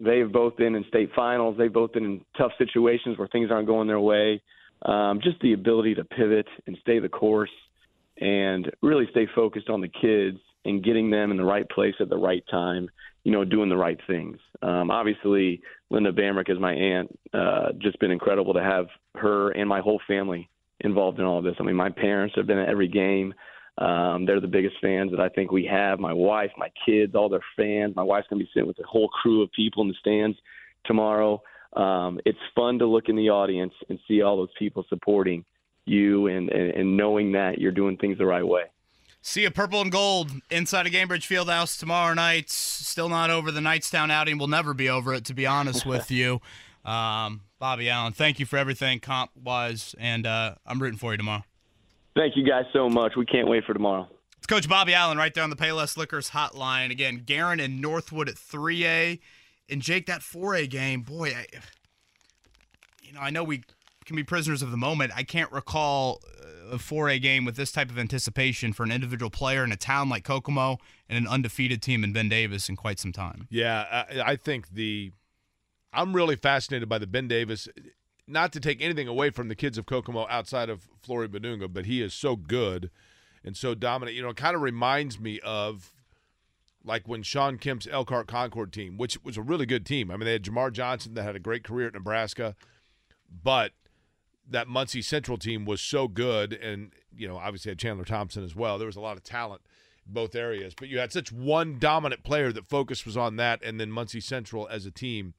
They've 0.01 0.31
both 0.31 0.57
been 0.57 0.75
in 0.75 0.85
state 0.89 1.11
finals. 1.15 1.57
They've 1.59 1.73
both 1.73 1.93
been 1.93 2.05
in 2.05 2.25
tough 2.37 2.53
situations 2.57 3.19
where 3.19 3.29
things 3.29 3.51
aren't 3.51 3.67
going 3.67 3.87
their 3.87 4.01
way. 4.01 4.43
Um, 4.83 5.21
just 5.23 5.39
the 5.41 5.53
ability 5.53 5.95
to 5.97 6.05
pivot 6.05 6.47
and 6.67 6.77
stay 6.81 7.01
the 7.01 7.11
course 7.11 7.51
and 8.19 8.71
really 8.81 9.07
stay 9.11 9.27
focused 9.35 9.69
on 9.69 9.83
the 9.83 9.89
kids 9.89 10.39
and 10.65 10.83
getting 10.83 11.11
them 11.11 11.31
in 11.31 11.37
the 11.37 11.45
right 11.45 11.69
place 11.69 11.95
at 12.01 12.09
the 12.09 12.17
right 12.17 12.43
time, 12.51 12.89
you 13.25 13.33
know, 13.33 13.45
doing 13.45 13.69
the 13.69 13.77
right 13.77 13.99
things. 14.07 14.39
Um, 14.63 14.91
obviously, 14.91 15.61
Linda 15.91 16.13
Bamrick 16.13 16.51
is 16.51 16.59
my 16.59 16.73
aunt. 16.73 17.19
Uh, 17.35 17.73
just 17.79 17.99
been 18.01 18.11
incredible 18.11 18.55
to 18.55 18.63
have 18.63 18.87
her 19.17 19.51
and 19.51 19.69
my 19.69 19.81
whole 19.81 20.01
family 20.07 20.49
involved 20.81 21.19
in 21.19 21.25
all 21.25 21.39
of 21.39 21.45
this. 21.45 21.57
I 21.61 21.63
mean, 21.63 21.77
my 21.77 21.91
parents 21.91 22.35
have 22.37 22.47
been 22.47 22.59
at 22.59 22.69
every 22.69 22.89
game. 22.89 23.35
Um, 23.79 24.27
they're 24.27 24.41
the 24.41 24.47
biggest 24.47 24.77
fans 24.81 25.11
that 25.11 25.21
I 25.21 25.29
think 25.29 25.53
we 25.53 25.65
have. 25.67 25.99
My 25.99 26.13
wife, 26.13 26.51
my 26.57 26.71
kids, 26.87 27.15
all 27.15 27.29
their 27.29 27.45
fans. 27.57 27.95
My 27.97 28.03
wife's 28.03 28.27
gonna 28.29 28.41
be 28.41 28.51
sitting 28.53 28.67
with 28.67 28.79
a 28.79 28.87
whole 28.87 29.09
crew 29.09 29.43
of 29.43 29.51
people 29.53 29.83
in 29.83 29.89
the 29.89 29.95
stands 30.01 30.37
tomorrow. 30.85 31.43
Um, 31.75 32.21
it's 32.25 32.39
fun 32.55 32.79
to 32.81 32.87
look 32.87 33.09
in 33.09 33.17
the 33.17 33.31
audience 33.31 33.73
and 33.89 33.99
see 34.09 34.23
all 34.23 34.37
those 34.37 34.53
people 34.59 34.85
supporting 34.89 35.45
you 35.87 36.27
and, 36.27 36.51
and, 36.51 36.71
and 36.73 36.97
knowing 36.97 37.33
that 37.33 37.59
you're 37.59 37.73
doing 37.73 37.97
things 37.97 38.19
the 38.19 38.27
right 38.27 38.47
way. 38.47 38.65
See 39.23 39.45
a 39.45 39.51
purple 39.51 39.83
and 39.83 39.93
gold 39.93 40.31
inside 40.51 40.87
of 40.87 40.93
Gainbridge 40.93 41.27
Fieldhouse 41.27 41.79
tomorrow 41.79 42.15
night. 42.15 42.49
Still 42.49 43.11
not 43.11 43.29
over. 43.29 43.51
The 43.51 43.61
Knightstown 43.61 44.11
outing 44.11 44.39
We'll 44.39 44.49
never 44.49 44.73
be 44.73 44.89
over 44.89 45.13
it, 45.13 45.25
to 45.27 45.35
be 45.35 45.47
honest 45.47 45.85
with 45.85 46.11
you. 46.11 46.41
Um, 46.87 47.43
Bobby 47.59 47.91
Allen, 47.91 48.15
thank 48.15 48.41
you 48.41 48.47
for 48.47 48.57
everything 48.57 49.01
comp 49.01 49.33
wise, 49.37 49.95
and 49.99 50.27
uh, 50.27 50.55
I'm 50.65 50.81
rooting 50.81 50.99
for 50.99 51.13
you 51.13 51.19
tomorrow. 51.19 51.45
Thank 52.17 52.37
you 52.37 52.45
guys 52.47 52.65
so 52.73 52.89
much. 52.89 53.13
We 53.17 53.27
can't 53.27 53.47
wait 53.47 53.65
for 53.65 53.75
tomorrow. 53.75 54.09
It's 54.39 54.47
Coach 54.47 54.67
Bobby 54.67 54.95
Allen 54.95 55.19
right 55.19 55.33
there 55.35 55.45
on 55.45 55.51
the 55.51 55.57
Payless 55.57 55.99
Liquors 55.99 56.31
hotline. 56.31 56.91
Again, 56.91 57.23
Guerin 57.27 57.61
and 57.61 57.81
Northwood 57.81 58.29
at 58.31 58.37
3A. 58.37 59.21
And 59.69 59.83
Jake, 59.83 60.07
that 60.07 60.23
4A 60.23 60.69
game, 60.71 61.03
boy, 61.03 61.29
I, 61.37 61.47
you 63.03 63.13
know, 63.13 63.21
I 63.21 63.29
know 63.29 63.45
we 63.45 63.63
can 64.11 64.17
be 64.17 64.25
prisoners 64.25 64.61
of 64.61 64.73
the 64.73 64.77
moment. 64.77 65.13
I 65.15 65.23
can't 65.23 65.51
recall 65.53 66.21
uh, 66.27 66.75
a 66.75 66.79
4A 66.79 67.23
game 67.23 67.45
with 67.45 67.55
this 67.55 67.71
type 67.71 67.91
of 67.91 67.99
anticipation 67.99 68.73
for 68.73 68.83
an 68.83 68.91
individual 68.91 69.31
player 69.31 69.63
in 69.63 69.71
a 69.71 69.77
town 69.77 70.09
like 70.09 70.25
Kokomo 70.25 70.79
and 71.09 71.17
an 71.17 71.29
undefeated 71.29 71.81
team 71.81 72.03
in 72.03 72.13
Ben 72.13 72.29
Davis 72.29 72.69
in 72.69 72.75
quite 72.75 72.99
some 72.99 73.13
time. 73.13 73.47
Yeah, 73.51 74.05
I, 74.11 74.33
I 74.33 74.37
think 74.37 74.71
the 74.73 75.13
I'm 75.93 76.15
really 76.15 76.35
fascinated 76.35 76.89
by 76.89 76.99
the 76.99 77.07
Ben 77.07 77.29
Davis 77.29 77.69
not 78.27 78.53
to 78.53 78.61
take 78.61 78.83
anything 78.83 79.07
away 79.07 79.31
from 79.31 79.47
the 79.47 79.55
kids 79.55 79.79
of 79.79 79.87
Kokomo 79.87 80.27
outside 80.29 80.69
of 80.69 80.89
Flory 81.01 81.29
Bidunga, 81.29 81.73
but 81.73 81.87
he 81.87 82.03
is 82.03 82.13
so 82.13 82.35
good 82.35 82.91
and 83.45 83.57
so 83.57 83.77
dominant. 83.77 84.17
You 84.17 84.23
know, 84.23 84.31
it 84.31 84.37
kind 84.37 84.57
of 84.57 84.63
reminds 84.63 85.21
me 85.21 85.39
of 85.45 85.93
like 86.85 87.07
when 87.07 87.23
Shawn 87.23 87.59
Kemp's 87.59 87.87
Elkhart 87.89 88.27
Concord 88.27 88.73
team, 88.73 88.97
which 88.97 89.23
was 89.23 89.37
a 89.37 89.43
really 89.43 89.67
good 89.67 89.87
team. 89.87 90.11
I 90.11 90.17
mean, 90.17 90.25
they 90.25 90.33
had 90.33 90.43
Jamar 90.43 90.73
Johnson 90.73 91.15
that 91.15 91.23
had 91.23 91.37
a 91.37 91.41
great 91.41 91.63
career 91.63 91.87
at 91.87 91.95
Nebraska, 91.95 92.57
but 93.43 93.71
that 94.49 94.69
Muncie 94.69 95.03
Central 95.03 95.39
team 95.39 95.65
was 95.65 95.81
so 95.81 96.09
good, 96.09 96.53
and 96.53 96.93
you 97.17 97.29
know, 97.29 97.37
obviously 97.37 97.71
had 97.71 97.79
Chandler 97.79 98.05
Thompson 98.05 98.45
as 98.45 98.55
well. 98.55 98.79
There 98.79 98.87
was 98.87 98.97
a 98.97 99.01
lot 99.01 99.17
of 99.17 99.23
talent 99.23 99.63
in 100.07 100.13
both 100.13 100.35
areas, 100.35 100.75
but 100.77 100.89
you 100.89 100.99
had 100.99 101.13
such 101.13 101.33
one 101.33 101.79
dominant 101.79 102.25
player 102.25 102.53
that 102.53 102.67
focus 102.67 103.05
was 103.05 103.17
on 103.17 103.37
that, 103.37 103.63
and 103.63 103.81
then 103.81 103.91
Muncie 103.91 104.21
Central 104.21 104.69
as 104.69 104.87
a 104.87 104.91
team 104.91 105.35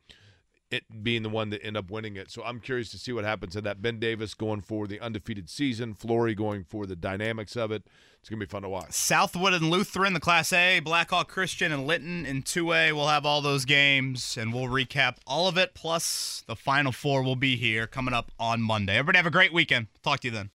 it 0.71 1.03
being 1.03 1.21
the 1.21 1.29
one 1.29 1.49
that 1.49 1.63
end 1.63 1.75
up 1.75 1.91
winning 1.91 2.15
it. 2.15 2.31
So 2.31 2.43
I'm 2.43 2.61
curious 2.61 2.89
to 2.91 2.97
see 2.97 3.11
what 3.11 3.25
happens 3.25 3.55
in 3.55 3.65
that. 3.65 3.81
Ben 3.81 3.99
Davis 3.99 4.33
going 4.33 4.61
for 4.61 4.87
the 4.87 5.01
undefeated 5.01 5.49
season, 5.49 5.93
Flory 5.93 6.33
going 6.33 6.63
for 6.63 6.85
the 6.85 6.95
dynamics 6.95 7.57
of 7.57 7.71
it. 7.71 7.83
It's 8.21 8.29
gonna 8.29 8.39
be 8.39 8.45
fun 8.45 8.61
to 8.61 8.69
watch. 8.69 8.91
Southwood 8.91 9.53
and 9.53 9.71
Lutheran, 9.71 10.13
the 10.13 10.19
Class 10.19 10.53
A, 10.53 10.79
Blackhawk 10.79 11.27
Christian 11.27 11.71
and 11.71 11.87
Linton 11.87 12.23
in 12.25 12.43
2A. 12.43 12.93
We'll 12.93 13.07
have 13.07 13.25
all 13.25 13.41
those 13.41 13.65
games 13.65 14.37
and 14.37 14.53
we'll 14.53 14.67
recap 14.67 15.17
all 15.25 15.47
of 15.47 15.57
it. 15.57 15.73
Plus, 15.73 16.43
the 16.45 16.55
Final 16.55 16.91
Four 16.91 17.23
will 17.23 17.35
be 17.35 17.55
here 17.55 17.87
coming 17.87 18.13
up 18.13 18.31
on 18.39 18.61
Monday. 18.61 18.93
Everybody 18.97 19.17
have 19.17 19.25
a 19.25 19.31
great 19.31 19.51
weekend. 19.51 19.87
Talk 20.03 20.19
to 20.19 20.27
you 20.27 20.33
then. 20.33 20.49